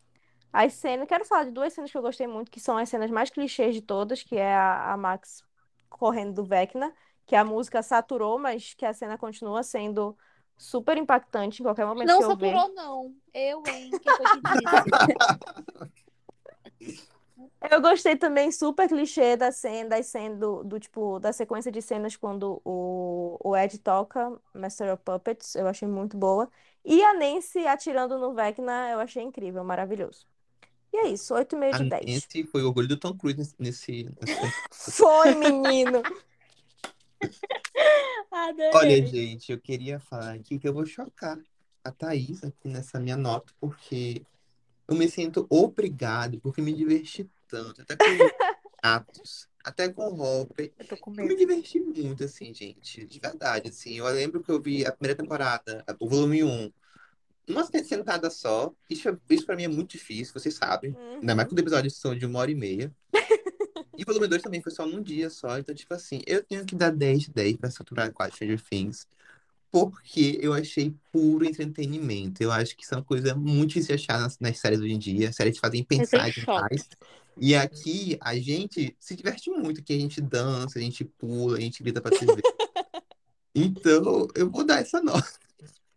[0.54, 3.10] As cenas, quero falar de duas cenas que eu gostei muito, que são as cenas
[3.12, 5.44] mais clichês de todas, que é a, a Max
[5.90, 6.94] correndo do Vecna,
[7.26, 10.18] que a música saturou, mas que a cena continua sendo
[10.62, 12.54] super impactante em qualquer momento Não que eu ver.
[12.54, 13.16] saturou, não.
[13.34, 13.90] Eu, hein?
[13.90, 14.42] Quem foi que
[16.80, 17.12] disse?
[17.70, 21.82] Eu gostei também super clichê da cena, das cenas do, do tipo da sequência de
[21.82, 26.50] cenas quando o, o Ed toca Master of Puppets, eu achei muito boa.
[26.84, 30.26] E a Nancy atirando no Vecna, eu achei incrível, maravilhoso.
[30.94, 32.06] E é isso, 8,5 A de 10.
[32.06, 34.10] Nancy foi o orgulho do Tom Cruise nesse.
[34.20, 34.52] nesse...
[34.72, 36.02] Foi, menino!
[38.32, 38.72] Adorei.
[38.74, 41.40] Olha, gente, eu queria falar aqui que eu vou chocar
[41.84, 44.24] a Thaís aqui nessa minha nota, porque
[44.88, 48.04] eu me sinto obrigado, porque me diverti tanto, até com
[48.82, 50.72] atos, até com Hopper.
[50.78, 53.98] Eu tô com Eu me diverti muito, assim, gente, de verdade, assim.
[53.98, 56.72] Eu lembro que eu vi a primeira temporada, o volume 1,
[57.48, 58.74] uma sentada só.
[58.90, 60.96] Isso, isso pra mim é muito difícil, vocês sabem.
[61.20, 61.50] Ainda mais Uhum.
[61.56, 62.94] quando episódios são de uma hora e meia.
[64.02, 65.60] E o volume 2 também foi só num dia só.
[65.60, 68.62] Então, tipo assim, eu tenho que dar 10 de 10 pra temporada 4 de Stranger
[68.68, 69.08] Things.
[69.70, 72.42] Porque eu achei puro entretenimento.
[72.42, 74.94] Eu acho que isso é uma coisa muito difícil de achar nas, nas séries hoje
[74.94, 75.32] em dia.
[75.32, 76.90] Séries que fazem pensar demais.
[77.38, 81.62] E aqui a gente se diverte muito, que a gente dança, a gente pula, a
[81.62, 82.42] gente grita pra TV.
[83.54, 85.30] Então, eu vou dar essa nota.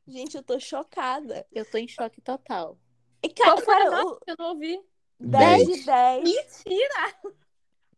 [0.09, 1.47] Gente, eu tô chocada.
[1.53, 2.77] Eu tô em choque total.
[3.23, 4.77] E, cara, Qual foi a nota eu não ouvi?
[5.21, 6.25] 10 de 10.
[6.25, 7.35] Mentira!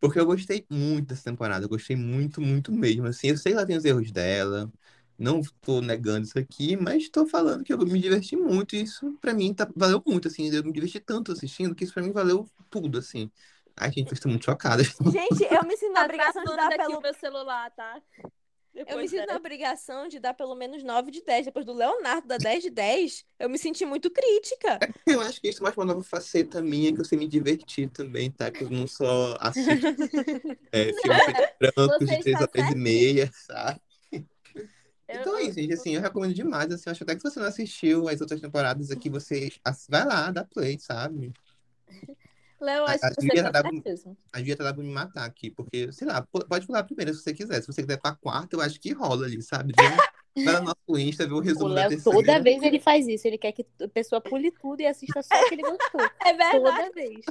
[0.00, 1.64] Porque eu gostei muito dessa temporada.
[1.64, 3.06] Eu gostei muito, muito mesmo.
[3.06, 4.72] Assim, eu sei que ela tem os erros dela.
[5.18, 8.76] Não tô negando isso aqui, mas tô falando que eu me diverti muito.
[8.76, 10.48] E isso, pra mim, tá, valeu muito, assim.
[10.50, 13.30] Eu me diverti tanto assistindo que isso pra mim valeu tudo, assim.
[13.76, 14.82] Ai, gente, eu estou muito chocada.
[15.04, 18.02] Gente, eu me sinto na Tá obrigação de dar aqui pelo o meu celular, tá?
[18.76, 19.38] Eu me Depois sinto na dessa.
[19.38, 21.46] obrigação de dar pelo menos 9 de 10.
[21.46, 24.78] Depois do Leonardo dar 10 de 10, eu me senti muito crítica.
[25.06, 28.30] Eu acho que isso mostra uma nova faceta minha, que eu sei me divertir também,
[28.30, 28.50] tá?
[28.50, 29.86] Que eu não só assisto
[30.72, 31.24] é, filmes
[31.58, 33.80] brancos de três está horas e meia, sabe?
[35.08, 35.72] Eu- Então é isso, gente.
[35.72, 36.70] Assim, eu recomendo demais.
[36.72, 39.86] Assim, eu acho até que se você não assistiu as outras temporadas aqui, você ass-
[39.88, 41.32] vai lá, dá play, sabe?
[42.60, 44.16] Léo, acho A- que a você Julia tá certíssimo.
[44.32, 47.20] A Julia tá pra me matar aqui, porque, sei lá, pode pular a primeira se
[47.22, 47.60] você quiser.
[47.60, 49.72] Se você quiser pra quarta, eu acho que rola ali, sabe?
[50.36, 52.18] Vai no nosso Insta, vê o O resumo da Léo, terceira.
[52.18, 53.26] toda vez ele faz isso.
[53.26, 56.00] Ele quer que a pessoa pule tudo e assista só o que ele gostou.
[56.26, 56.60] É verdade.
[56.62, 57.24] Toda vez.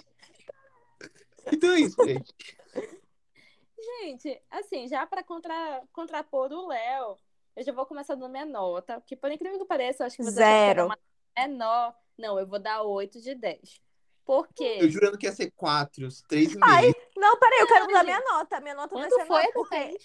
[1.52, 2.34] Então é isso, gente.
[4.02, 7.16] Gente, assim, já pra contra, contrapor o Léo,
[7.56, 10.24] eu já vou começar dando minha nota, que por incrível que pareça, eu acho que
[10.24, 10.86] você que Zero.
[10.86, 10.98] uma
[11.38, 11.96] menor.
[12.18, 13.80] Não, eu vou dar 8 de 10.
[14.26, 14.80] Por quê?
[14.82, 16.96] Eu jurando que ia ser quatro, três e Ai, meio.
[17.16, 18.60] Não, peraí, eu quero mudar minha nota.
[18.60, 19.98] Minha nota vai Quando ser foi, 9, porque...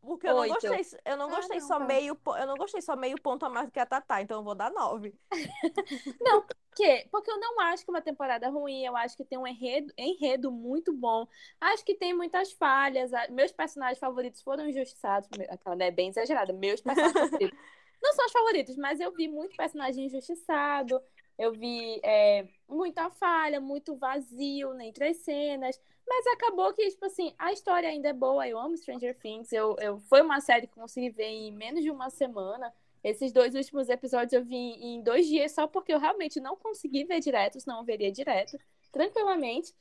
[0.00, 0.54] Porque eu não Oito.
[0.54, 1.84] gostei, eu não Ah, gostei não, só tá.
[1.84, 4.42] meio, eu não gostei só meio ponto a mais do que a Tatá, então eu
[4.42, 5.14] vou dar nove.
[6.74, 7.06] quê?
[7.10, 9.92] Porque eu não acho que é uma temporada ruim, eu acho que tem um enredo,
[9.96, 11.26] enredo muito bom.
[11.60, 13.10] Acho que tem muitas falhas.
[13.30, 15.28] Meus personagens favoritos foram injustiçados.
[15.48, 16.52] Aquela né, bem exagerada.
[16.52, 17.58] Meus personagens favoritos.
[18.02, 21.00] Não são os favoritos, mas eu vi muito personagem injustiçado.
[21.38, 25.80] Eu vi é, muita falha, muito vazio né, entre as cenas.
[26.06, 28.46] Mas acabou que, tipo assim, a história ainda é boa.
[28.46, 29.52] Eu amo Stranger Things.
[29.52, 32.72] Eu, eu, foi uma série que consegui ver em menos de uma semana.
[33.02, 37.04] Esses dois últimos episódios eu vi em dois dias só porque eu realmente não consegui
[37.04, 38.56] ver direto, senão eu veria direto,
[38.92, 39.74] tranquilamente.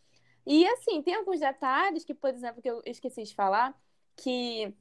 [0.46, 3.80] E assim, tem alguns detalhes que, por exemplo, que eu esqueci de falar,
[4.16, 4.74] que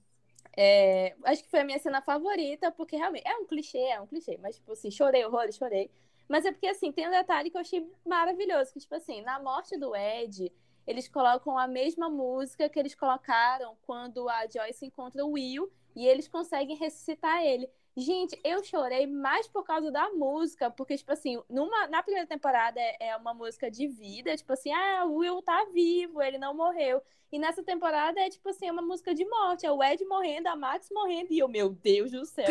[0.56, 4.06] é, acho que foi a minha cena favorita, porque realmente é um clichê, é um
[4.06, 5.90] clichê, mas tipo assim, chorei horrores, chorei.
[6.30, 9.40] Mas é porque assim, tem um detalhe que eu achei maravilhoso, que tipo assim, na
[9.40, 10.52] morte do Ed,
[10.86, 16.06] eles colocam a mesma música que eles colocaram quando a Joyce encontra o Will e
[16.06, 17.68] eles conseguem ressuscitar ele.
[17.96, 22.78] Gente, eu chorei mais por causa da música, porque, tipo assim, numa, na primeira temporada
[22.78, 26.54] é, é uma música de vida, tipo assim, ah, o Will tá vivo, ele não
[26.54, 27.02] morreu.
[27.32, 30.46] E nessa temporada é, tipo assim, é uma música de morte, é o Ed morrendo,
[30.46, 32.46] a Max morrendo, e eu, meu Deus do céu,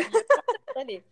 [0.76, 1.02] ali.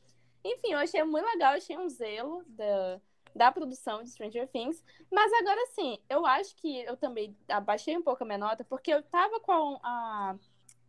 [0.44, 3.00] Enfim, eu achei muito legal, achei um zelo da,
[3.34, 4.82] da produção de Stranger Things.
[5.10, 8.92] Mas agora sim, eu acho que eu também abaixei um pouco a minha nota, porque
[8.92, 10.36] eu tava com a,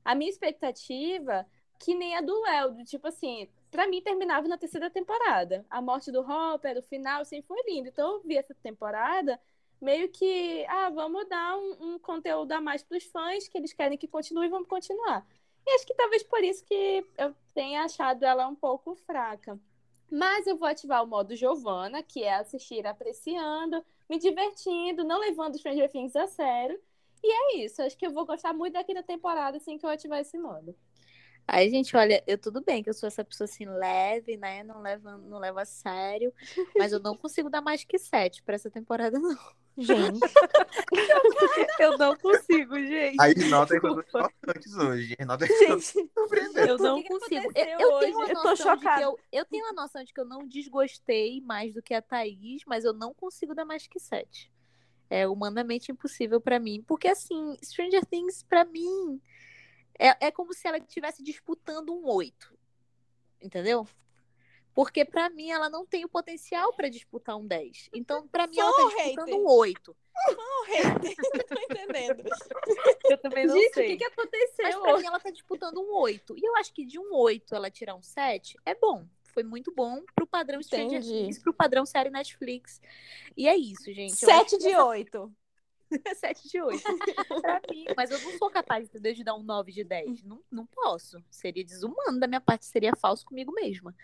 [0.06, 1.46] a minha expectativa
[1.80, 5.66] que nem a do Léo, do tipo assim, pra mim terminava na terceira temporada.
[5.70, 7.88] A morte do Hopper, o final, assim, foi lindo.
[7.88, 9.40] Então eu vi essa temporada
[9.82, 13.98] meio que, ah, vamos dar um, um conteúdo a mais pros fãs, que eles querem
[13.98, 15.26] que continue, vamos continuar.
[15.70, 19.60] E acho que talvez por isso que eu tenha achado ela um pouco fraca.
[20.12, 25.60] Mas eu vou ativar o modo Giovanna, que é assistir apreciando, me divertindo, não levando
[25.60, 26.80] Stranger Things a sério.
[27.24, 29.90] E é isso, acho que eu vou gostar muito daqui da temporada assim que eu
[29.92, 30.76] ativar esse modo.
[31.48, 34.64] Aí, gente, olha, eu tudo bem que eu sou essa pessoa assim leve, né?
[34.64, 36.34] Não levo, não levo a sério,
[36.78, 39.38] mas eu não consigo dar mais que sete pra essa temporada, não.
[39.78, 40.20] Gente,
[41.80, 43.18] Eu não consigo, gente.
[43.20, 44.32] Aí nota foram Desculpa.
[44.44, 45.16] chocantes hoje.
[45.18, 46.12] Foram gente.
[46.56, 47.52] Eu não que que consigo.
[47.56, 48.28] Eu, eu tenho uma?
[48.28, 49.02] Eu de que chocada.
[49.02, 52.64] eu, eu tenho a noção de que eu não desgostei mais do que a Thaís,
[52.66, 54.52] mas eu não consigo dar mais que sete.
[55.10, 59.20] É humanamente impossível pra mim, porque assim, Stranger Things pra mim
[59.98, 62.56] é, é como se ela estivesse disputando um oito,
[63.42, 63.88] entendeu?
[64.74, 67.90] Porque pra mim ela não tem o potencial pra disputar um 10.
[67.94, 69.36] Então pra mim ela tá disputando hater.
[69.36, 69.98] um 8.
[70.38, 72.24] não, hater, não tô entendendo.
[73.10, 73.88] Eu também não Gente, o sei.
[73.90, 74.82] que, que Mas aconteceu?
[74.82, 76.36] pra mim ela tá disputando um 8.
[76.38, 79.06] E eu acho que de um 8 ela tirar um 7 é bom.
[79.34, 81.02] Foi muito bom pro padrão Stranger.
[81.04, 82.82] Things, pro padrão série Netflix.
[83.38, 84.22] E é isso, gente.
[84.24, 85.34] Eu acho Sete que de essa- oito.
[86.16, 86.84] 7 de 8.
[87.42, 87.86] pra mim.
[87.98, 90.24] Mas eu não sou capaz, entendeu, de dar um 9 de 10.
[90.24, 91.18] Não, não posso.
[91.32, 93.96] Seria desumano da minha parte, seria falso comigo mesma.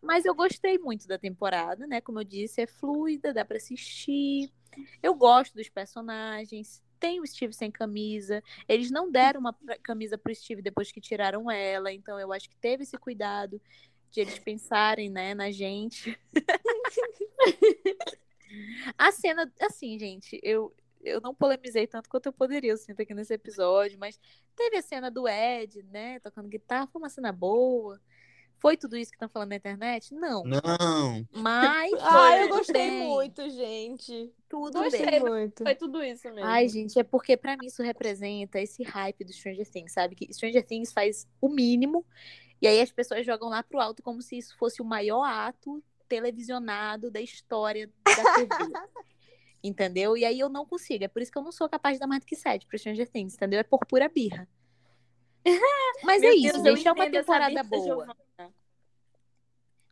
[0.00, 2.00] Mas eu gostei muito da temporada, né?
[2.00, 4.52] Como eu disse, é fluida, dá pra assistir.
[5.02, 6.82] Eu gosto dos personagens.
[7.00, 8.42] Tem o Steve sem camisa.
[8.68, 11.92] Eles não deram uma camisa pro Steve depois que tiraram ela.
[11.92, 13.60] Então eu acho que teve esse cuidado
[14.10, 16.18] de eles pensarem, né, na gente.
[18.96, 23.12] A cena, assim, gente, eu, eu não polemizei tanto quanto eu poderia, eu sinto aqui
[23.14, 24.18] nesse episódio, mas
[24.56, 28.00] teve a cena do Ed, né, tocando guitarra, foi uma cena boa.
[28.60, 30.12] Foi tudo isso que estão falando na internet?
[30.14, 30.42] Não.
[30.44, 31.26] Não.
[31.32, 31.92] Mas.
[32.00, 34.32] Ah, eu gostei bem, muito, gente.
[34.48, 35.20] Tudo Gostei, bem.
[35.20, 35.62] muito.
[35.62, 36.48] Foi tudo isso mesmo.
[36.48, 40.14] Ai, gente, é porque pra mim isso representa esse hype do Stranger Things, sabe?
[40.14, 42.04] Que Stranger Things faz o mínimo
[42.60, 45.82] e aí as pessoas jogam lá pro alto como se isso fosse o maior ato
[46.08, 48.48] televisionado da história da TV.
[49.62, 50.16] entendeu?
[50.16, 51.04] E aí eu não consigo.
[51.04, 52.78] É por isso que eu não sou capaz de dar mais do que 7 pro
[52.78, 53.60] Stranger Things, entendeu?
[53.60, 54.48] É por pura birra.
[56.02, 56.88] Mas Meu é Deus, isso, eu gente.
[56.88, 58.16] É uma temporada boa.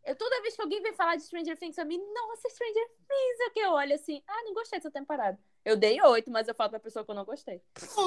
[0.06, 3.40] Eu, toda vez que alguém vem falar de Stranger Things, eu me, nossa, Stranger Things,
[3.40, 5.36] é o que eu olho assim, ah, não gostei dessa temporada.
[5.64, 7.60] Eu dei oito, mas eu falo pra pessoa que eu não gostei.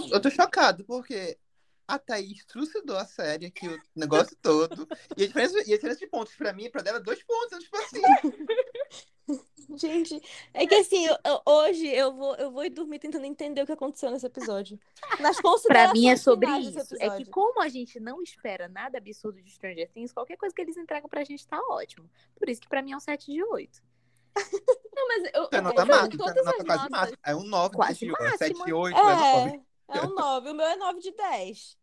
[0.09, 1.37] Eu tô chocado, porque
[1.85, 4.87] a Thaís trucidou a série aqui, o negócio todo.
[5.17, 7.51] E a diferença, e a diferença de pontos pra mim, pra dela, é dois pontos.
[7.51, 8.01] Eu, tipo assim,
[9.75, 10.21] Gente,
[10.53, 13.65] é que assim, eu- eu- hoje eu vou, eu vou ir dormir tentando entender o
[13.65, 14.79] que aconteceu nesse episódio.
[15.19, 16.95] Nas Pra considerações mim é sobre isso.
[16.99, 20.61] É que como a gente não espera nada absurdo de Stranger Things, qualquer coisa que
[20.61, 22.09] eles entregam pra gente tá ótimo.
[22.35, 23.81] Por isso que pra mim é um 7 de 8.
[24.95, 27.17] Não, mas eu, é eu, nota eu, máxima, todas é as nota quase notas, máxima.
[27.25, 28.37] É um 9 Quase de 8, máxima.
[28.37, 29.61] 7, 8, é 9.
[29.89, 30.49] É, é um 9.
[30.49, 31.78] O meu é 9 de 10.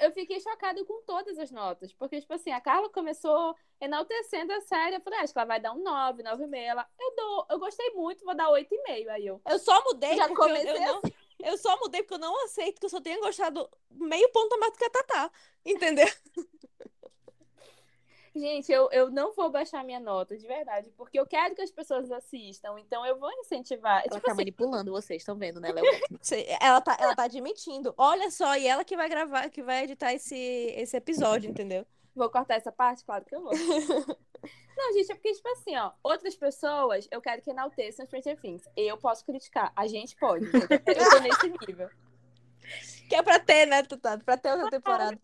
[0.00, 1.92] Eu fiquei chocada com todas as notas.
[1.92, 4.96] Porque, tipo assim, a Carla começou enaltecendo a série.
[4.96, 6.54] Eu falei, ah, acho que ela vai dar um 9, 9,5.
[6.54, 9.08] Ela, eu dou, eu gostei muito, vou dar 8,5.
[9.08, 11.02] Aí eu, Eu só mudei Já porque eu, comecei eu não,
[11.42, 14.58] Eu só mudei porque eu não aceito que eu só tenha gostado meio ponto a
[14.58, 15.30] mais do que a Tatá.
[15.64, 16.06] Entendeu?
[18.34, 21.70] Gente, eu, eu não vou baixar minha nota, de verdade, porque eu quero que as
[21.70, 23.98] pessoas assistam, então eu vou incentivar.
[23.98, 25.84] Ela tipo tá assim, manipulando vocês, estão vendo, né, Léo?
[26.60, 27.94] Ela tá, ela tá admitindo.
[27.96, 31.86] Olha só, e ela que vai gravar, que vai editar esse, esse episódio, entendeu?
[32.14, 33.04] vou cortar essa parte?
[33.04, 33.52] Claro que eu vou.
[34.76, 38.62] Não, gente, é porque, tipo assim, ó, outras pessoas eu quero que enalteçam Stranger Things.
[38.76, 40.46] Eu posso criticar, a gente pode.
[40.46, 41.88] Eu tô nesse nível.
[43.08, 44.24] Que é pra ter, né, Tutado?
[44.24, 45.18] Pra ter outra temporada.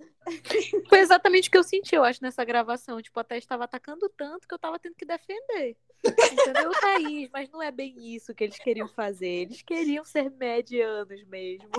[0.89, 3.01] Foi exatamente o que eu senti, eu acho, nessa gravação.
[3.01, 5.77] Tipo, a Thaís estava atacando tanto que eu tava tendo que defender.
[6.05, 7.31] Entendeu, Thaís?
[7.33, 9.27] Mas não é bem isso que eles queriam fazer.
[9.27, 11.71] Eles queriam ser medianos mesmo.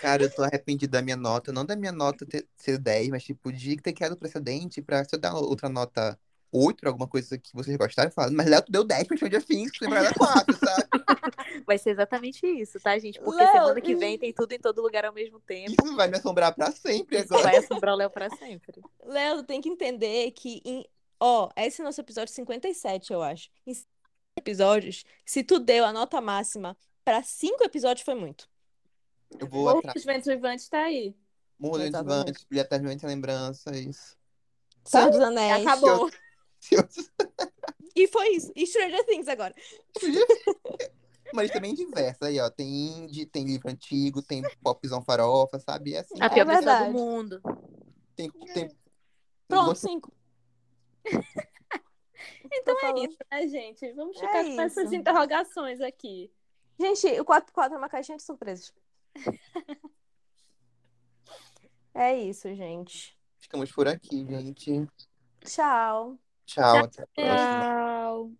[0.00, 1.52] Cara, eu tô arrependido da minha nota.
[1.52, 5.14] Não da minha nota ter, ser 10, mas tipo, de ter criado precedente pra se
[5.14, 6.18] eu dar outra nota
[6.56, 9.72] 8, alguma coisa que vocês gostaram, falar, mas Léo, tu deu 10 pra Stranger Things,
[9.72, 10.88] que temporada 4, sabe?
[11.66, 13.18] Vai ser exatamente isso, tá, gente?
[13.20, 15.72] Porque Léo, semana que vem tem tudo em todo lugar ao mesmo tempo.
[15.72, 17.50] Isso vai me assombrar pra sempre Isso agora.
[17.50, 18.82] vai assombrar o Léo pra sempre.
[19.04, 20.86] Léo, tem que entender que em.
[21.18, 23.50] Ó, esse é o nosso episódio 57, eu acho.
[23.66, 23.88] Em cinco
[24.36, 28.48] episódios, se tu deu a nota máxima pra cinco episódios, foi muito.
[29.38, 30.04] Eu vou O atrás.
[30.04, 31.16] Vento Vivante tá aí.
[31.58, 32.12] Morro de Exatamente.
[32.20, 34.16] Antivantes, brilha eternamente a lembrança, isso.
[34.84, 35.66] Senhor dos Anéis.
[35.66, 36.10] Acabou.
[36.10, 36.23] Se
[37.96, 38.52] E foi isso.
[38.56, 39.54] E Stranger Things agora.
[41.32, 42.50] Uma lista bem diversa aí, ó.
[42.50, 45.90] Tem indie, tem livro antigo, tem popzão farofa, sabe?
[45.90, 46.92] E assim, A pior pessoa verdade.
[46.92, 47.40] do mundo.
[48.16, 48.68] tem, tem...
[49.48, 50.12] Pronto, gosto- cinco.
[52.52, 53.92] Então é isso, né, gente?
[53.92, 56.30] Vamos É ficar com essas interrogações aqui.
[56.78, 58.72] Gente, o 4x4 é uma caixinha de surpresas.
[61.96, 63.16] É isso, gente.
[63.38, 64.84] Ficamos por aqui, gente.
[66.46, 66.84] Tchau, tchau.
[66.84, 67.64] até a próxima.
[67.64, 68.32] Tchau.